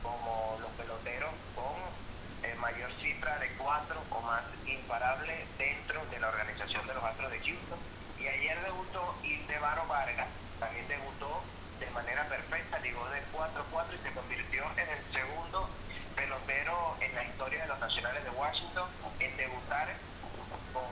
como 0.07 0.57
los 0.61 0.71
peloteros 0.73 1.31
con 1.55 1.75
eh, 2.43 2.55
mayor 2.67 2.91
cifra 3.01 3.39
de 3.39 3.49
4 3.59 3.97
o 4.11 4.21
más 4.23 4.43
imparables 4.67 5.47
dentro 5.57 6.05
de 6.07 6.19
la 6.19 6.29
organización 6.29 6.85
de 6.87 6.95
los 6.95 7.05
Astros 7.05 7.31
de 7.31 7.39
Houston. 7.39 7.79
Y 8.19 8.27
ayer 8.27 8.61
debutó 8.62 9.14
Ildevaro 9.23 9.87
Vargas, 9.87 10.27
también 10.59 10.89
debutó 10.89 11.43
de 11.79 11.89
manera 11.91 12.25
perfecta, 12.25 12.79
llegó 12.81 13.07
de 13.11 13.21
4-4 13.33 13.95
y 13.95 14.03
se 14.03 14.11
convirtió 14.12 14.64
en 14.77 14.89
el 14.89 15.12
segundo 15.12 15.69
pelotero 16.17 16.97
en 17.01 17.14
la 17.14 17.25
historia 17.25 17.62
de 17.62 17.69
los 17.69 17.79
Nacionales 17.79 18.25
de 18.25 18.31
Washington 18.31 18.89
en 19.21 19.37
debutar 19.37 19.89
con 20.73 20.83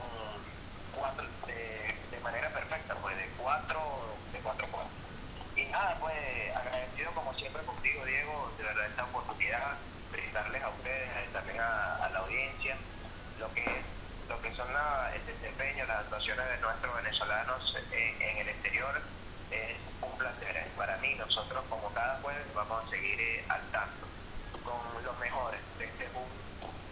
cuatro 0.95 1.25
de, 1.47 1.95
de 2.11 2.19
manera 2.23 2.49
perfecta, 2.51 2.95
pues 3.01 3.17
de 3.17 3.27
4 3.37 3.79
de 4.31 4.39
4 4.39 4.67
4 4.71 4.89
Y 5.57 5.65
nada, 5.71 5.97
pues 5.99 6.15
agradecido 6.55 7.11
como 7.11 7.33
siempre 7.33 7.63
contigo, 7.63 8.05
Diego, 8.05 8.51
de 8.57 8.63
verdad 8.63 8.85
esta 8.85 9.03
oportunidad, 9.03 9.77
brindarles 10.11 10.63
a 10.63 10.69
ustedes, 10.69 11.09
eh, 11.09 11.29
también 11.33 11.59
a, 11.59 12.05
a 12.05 12.09
la 12.09 12.19
audiencia, 12.19 12.77
lo 13.39 13.51
que 13.53 13.61
es 13.61 13.85
el 14.75 15.25
desempeño, 15.25 15.85
las 15.85 15.99
actuaciones 15.99 16.45
de 16.49 16.57
nuestros 16.57 16.95
venezolanos 16.95 17.77
en, 17.91 18.21
en 18.21 18.37
el 18.39 18.49
exterior 18.49 19.01
es 19.51 19.77
un 20.01 20.17
placer 20.17 20.55
eh, 20.57 20.67
para 20.75 20.97
mí. 20.97 21.15
Nosotros 21.15 21.63
como 21.69 21.89
cada 21.93 22.19
jueves 22.21 22.45
vamos 22.53 22.83
a 22.85 22.89
seguir 22.89 23.19
eh, 23.19 23.45
al 23.47 23.61
tanto 23.71 24.05
con 24.63 25.03
los 25.03 25.17
mejores 25.19 25.61
de 25.77 25.85
este 25.85 26.09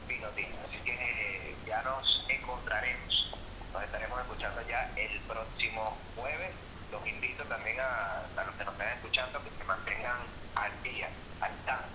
pinotinto. 0.08 0.60
Así 0.68 0.78
que 0.86 0.94
eh, 0.94 1.56
ya 1.66 1.82
nos 1.84 2.26
encontraremos. 2.30 3.36
Nos 3.74 3.84
estaremos 3.84 4.20
escuchando 4.22 4.62
ya 4.68 4.90
el 4.96 5.20
próximo 5.22 5.98
jueves. 6.16 6.52
Los 6.92 7.06
invito 7.08 7.44
también 7.46 7.80
a, 7.82 8.20
a 8.38 8.44
los 8.46 8.56
que 8.56 8.64
nos 8.64 8.74
están 8.76 8.88
escuchando 8.96 9.44
que 9.44 9.50
se 9.58 9.64
mantengan 9.66 10.18
al 10.56 10.84
día, 10.84 11.10
al 11.42 11.52
tanto, 11.66 11.90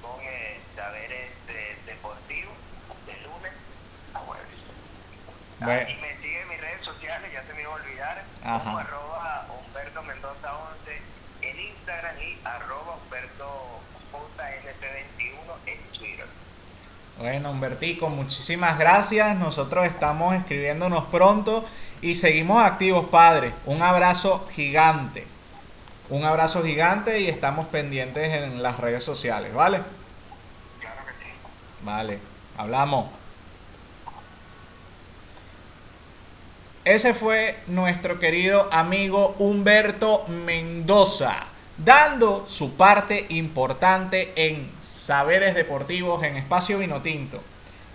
con 0.00 0.20
eh, 0.22 0.60
saberes 0.76 1.46
de- 1.46 1.76
deportivos 1.86 2.54
de 3.06 3.16
lunes 3.22 3.52
a 4.12 4.18
jueves. 4.20 4.44
Ah, 5.26 5.53
Bueno. 5.64 5.90
Y 5.90 5.94
me 5.96 6.16
sigue 6.22 6.40
en 6.42 6.48
mis 6.48 6.60
redes 6.60 6.84
sociales, 6.84 7.32
ya 7.32 7.42
se 7.42 7.54
me 7.54 7.62
iba 7.62 7.70
a 7.72 7.74
olvidar, 7.74 8.22
Ajá. 8.44 8.64
como 8.64 8.78
arroba 8.78 9.46
Humberto 9.48 10.02
Mendoza 10.02 10.54
11 10.82 11.02
en 11.42 11.60
Instagram 11.60 12.16
y 12.20 12.38
arroba 12.44 12.96
Humberto 13.02 13.80
JNP21 14.12 15.56
en 15.66 15.98
Twitter. 15.98 16.26
Bueno, 17.18 17.50
Humbertico, 17.50 18.08
muchísimas 18.08 18.78
gracias. 18.78 19.36
Nosotros 19.36 19.86
estamos 19.86 20.34
escribiéndonos 20.34 21.04
pronto 21.06 21.64
y 22.02 22.14
seguimos 22.14 22.62
activos, 22.62 23.06
padre. 23.06 23.52
Un 23.66 23.82
abrazo 23.82 24.48
gigante. 24.52 25.26
Un 26.10 26.24
abrazo 26.24 26.62
gigante 26.62 27.20
y 27.20 27.28
estamos 27.28 27.66
pendientes 27.68 28.32
en 28.32 28.62
las 28.62 28.78
redes 28.78 29.02
sociales, 29.02 29.54
¿vale? 29.54 29.80
Claro 30.80 31.00
que 31.06 31.12
sí. 31.24 31.30
Vale, 31.82 32.18
hablamos. 32.58 33.06
Ese 36.84 37.14
fue 37.14 37.56
nuestro 37.66 38.18
querido 38.18 38.68
amigo 38.70 39.34
Humberto 39.38 40.26
Mendoza, 40.28 41.34
dando 41.78 42.44
su 42.46 42.76
parte 42.76 43.24
importante 43.30 44.34
en 44.36 44.70
Saberes 44.82 45.54
Deportivos 45.54 46.22
en 46.24 46.36
Espacio 46.36 46.78
Vinotinto. 46.78 47.42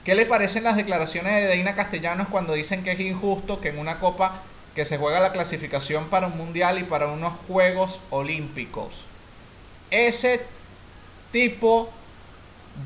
¿Qué 0.04 0.16
le 0.16 0.26
parecen 0.26 0.64
las 0.64 0.76
declaraciones 0.76 1.36
de 1.36 1.46
Deina 1.46 1.76
Castellanos 1.76 2.30
cuando 2.30 2.54
dicen 2.54 2.84
que 2.84 2.94
es 2.94 3.00
injusto 3.00 3.62
que 3.62 3.70
en 3.70 3.78
una 3.78 4.00
copa 4.00 4.42
que 4.74 4.86
se 4.86 4.98
juega 4.98 5.20
la 5.20 5.34
clasificación 5.34 6.08
para 6.08 6.26
un 6.26 6.36
mundial 6.36 6.80
y 6.80 6.84
para 6.84 7.10
unos 7.10 7.34
Juegos 7.48 8.00
Olímpicos? 8.10 9.06
Ese 9.92 10.44
tipo 11.32 11.92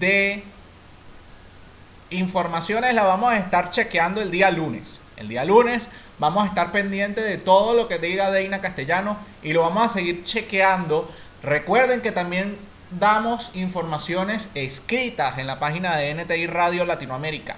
de 0.02 0.44
informaciones 2.10 2.94
las 2.94 3.06
vamos 3.06 3.32
a 3.32 3.38
estar 3.38 3.70
chequeando 3.70 4.22
el 4.22 4.32
día 4.32 4.52
lunes. 4.52 5.00
El 5.24 5.30
día 5.30 5.46
lunes 5.46 5.88
vamos 6.20 6.44
a 6.44 6.48
estar 6.48 6.74
pendientes 6.74 7.24
de 7.24 7.38
todo 7.38 7.76
lo 7.76 7.88
que 7.88 7.98
diga 7.98 8.30
Deina 8.30 8.60
Castellano 8.60 9.16
y 9.42 9.54
lo 9.54 9.62
vamos 9.62 9.86
a 9.86 9.90
seguir 9.90 10.26
chequeando. 10.26 11.10
Recuerden 11.42 12.02
que 12.02 12.12
también 12.12 12.58
damos 12.92 13.50
informaciones 13.54 14.50
escritas 14.54 15.38
en 15.38 15.48
la 15.48 15.60
página 15.60 15.96
de 15.96 16.14
NTI 16.14 16.48
Radio 16.48 16.84
Latinoamérica. 16.84 17.56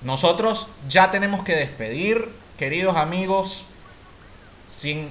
Nosotros 0.00 0.68
ya 0.88 1.10
tenemos 1.10 1.42
que 1.42 1.54
despedir, 1.54 2.30
queridos 2.56 2.96
amigos, 2.96 3.66
sin 4.66 5.10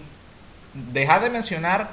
dejar 0.74 1.22
de 1.22 1.30
mencionar 1.30 1.92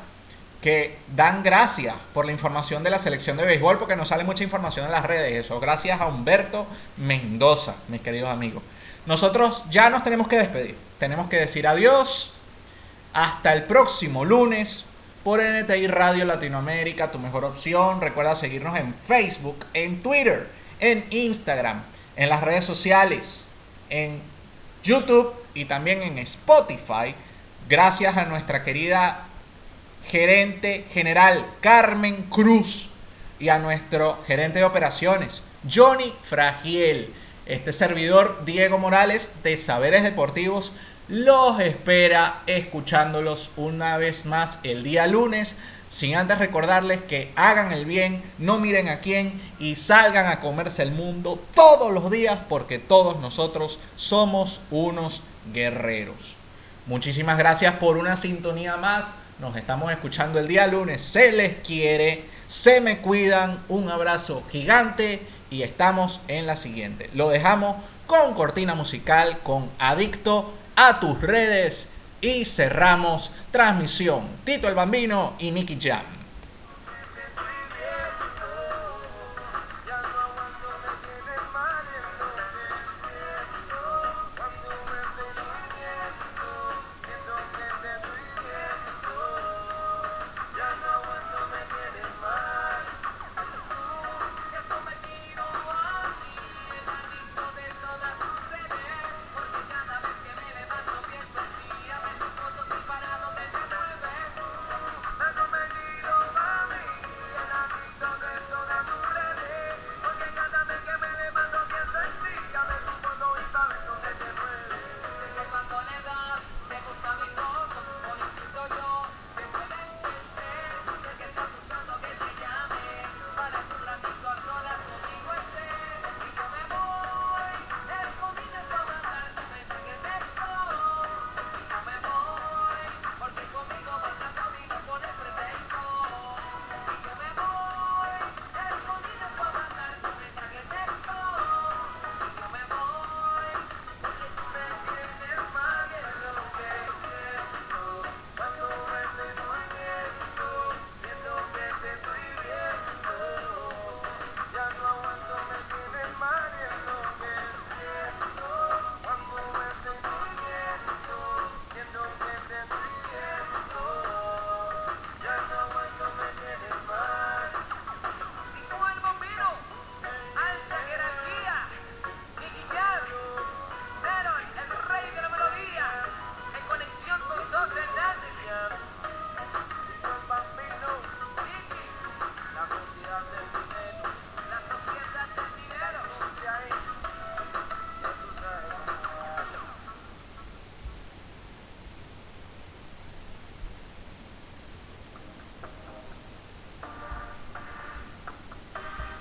que 0.62 0.96
dan 1.14 1.42
gracias 1.42 1.96
por 2.14 2.24
la 2.24 2.32
información 2.32 2.82
de 2.82 2.88
la 2.88 2.98
selección 2.98 3.36
de 3.36 3.44
béisbol, 3.44 3.78
porque 3.78 3.96
nos 3.96 4.08
sale 4.08 4.24
mucha 4.24 4.42
información 4.42 4.86
en 4.86 4.92
las 4.92 5.04
redes. 5.04 5.44
Eso, 5.44 5.60
gracias 5.60 6.00
a 6.00 6.06
Humberto 6.06 6.66
Mendoza, 6.96 7.74
mis 7.88 8.00
queridos 8.00 8.30
amigos. 8.30 8.62
Nosotros 9.06 9.64
ya 9.70 9.90
nos 9.90 10.02
tenemos 10.02 10.28
que 10.28 10.38
despedir. 10.38 10.76
Tenemos 10.98 11.28
que 11.28 11.36
decir 11.36 11.66
adiós. 11.66 12.34
Hasta 13.14 13.52
el 13.52 13.64
próximo 13.64 14.24
lunes 14.24 14.84
por 15.24 15.40
NTI 15.40 15.86
Radio 15.86 16.24
Latinoamérica, 16.24 17.10
tu 17.10 17.18
mejor 17.18 17.44
opción. 17.44 18.00
Recuerda 18.00 18.34
seguirnos 18.34 18.78
en 18.78 18.94
Facebook, 18.94 19.66
en 19.74 20.02
Twitter, 20.02 20.48
en 20.80 21.04
Instagram, 21.10 21.82
en 22.16 22.28
las 22.28 22.42
redes 22.42 22.64
sociales, 22.64 23.48
en 23.90 24.20
YouTube 24.82 25.34
y 25.54 25.66
también 25.66 26.02
en 26.02 26.18
Spotify. 26.18 27.14
Gracias 27.68 28.16
a 28.16 28.24
nuestra 28.24 28.62
querida 28.62 29.26
gerente 30.06 30.86
general 30.92 31.44
Carmen 31.60 32.24
Cruz 32.24 32.90
y 33.38 33.48
a 33.48 33.58
nuestro 33.58 34.18
gerente 34.26 34.58
de 34.58 34.64
operaciones 34.64 35.42
Johnny 35.70 36.12
Fragiel. 36.22 37.12
Este 37.46 37.72
servidor 37.72 38.44
Diego 38.44 38.78
Morales 38.78 39.32
de 39.42 39.56
Saberes 39.56 40.04
Deportivos 40.04 40.70
los 41.08 41.58
espera 41.58 42.42
escuchándolos 42.46 43.50
una 43.56 43.96
vez 43.96 44.26
más 44.26 44.60
el 44.62 44.84
día 44.84 45.08
lunes. 45.08 45.56
Sin 45.88 46.14
antes 46.14 46.38
recordarles 46.38 47.02
que 47.02 47.32
hagan 47.34 47.72
el 47.72 47.84
bien, 47.84 48.22
no 48.38 48.60
miren 48.60 48.88
a 48.88 49.00
quién 49.00 49.40
y 49.58 49.74
salgan 49.74 50.26
a 50.28 50.38
comerse 50.38 50.82
el 50.82 50.92
mundo 50.92 51.42
todos 51.52 51.92
los 51.92 52.12
días 52.12 52.38
porque 52.48 52.78
todos 52.78 53.18
nosotros 53.20 53.80
somos 53.96 54.60
unos 54.70 55.22
guerreros. 55.52 56.36
Muchísimas 56.86 57.38
gracias 57.38 57.74
por 57.74 57.96
una 57.96 58.16
sintonía 58.16 58.76
más. 58.76 59.06
Nos 59.40 59.56
estamos 59.56 59.90
escuchando 59.90 60.38
el 60.38 60.46
día 60.46 60.68
lunes. 60.68 61.02
Se 61.02 61.32
les 61.32 61.56
quiere, 61.56 62.24
se 62.46 62.80
me 62.80 62.98
cuidan. 62.98 63.60
Un 63.68 63.90
abrazo 63.90 64.44
gigante 64.48 65.20
y 65.52 65.62
estamos 65.62 66.20
en 66.28 66.46
la 66.46 66.56
siguiente. 66.56 67.10
Lo 67.12 67.28
dejamos 67.28 67.76
con 68.06 68.32
cortina 68.34 68.74
musical, 68.74 69.38
con 69.42 69.68
Adicto 69.78 70.52
a 70.76 70.98
tus 70.98 71.20
redes 71.20 71.88
y 72.22 72.46
cerramos 72.46 73.34
transmisión. 73.50 74.22
Tito 74.44 74.66
el 74.68 74.74
Bambino 74.74 75.34
y 75.38 75.50
Nicky 75.50 75.76
Jam. 75.78 76.21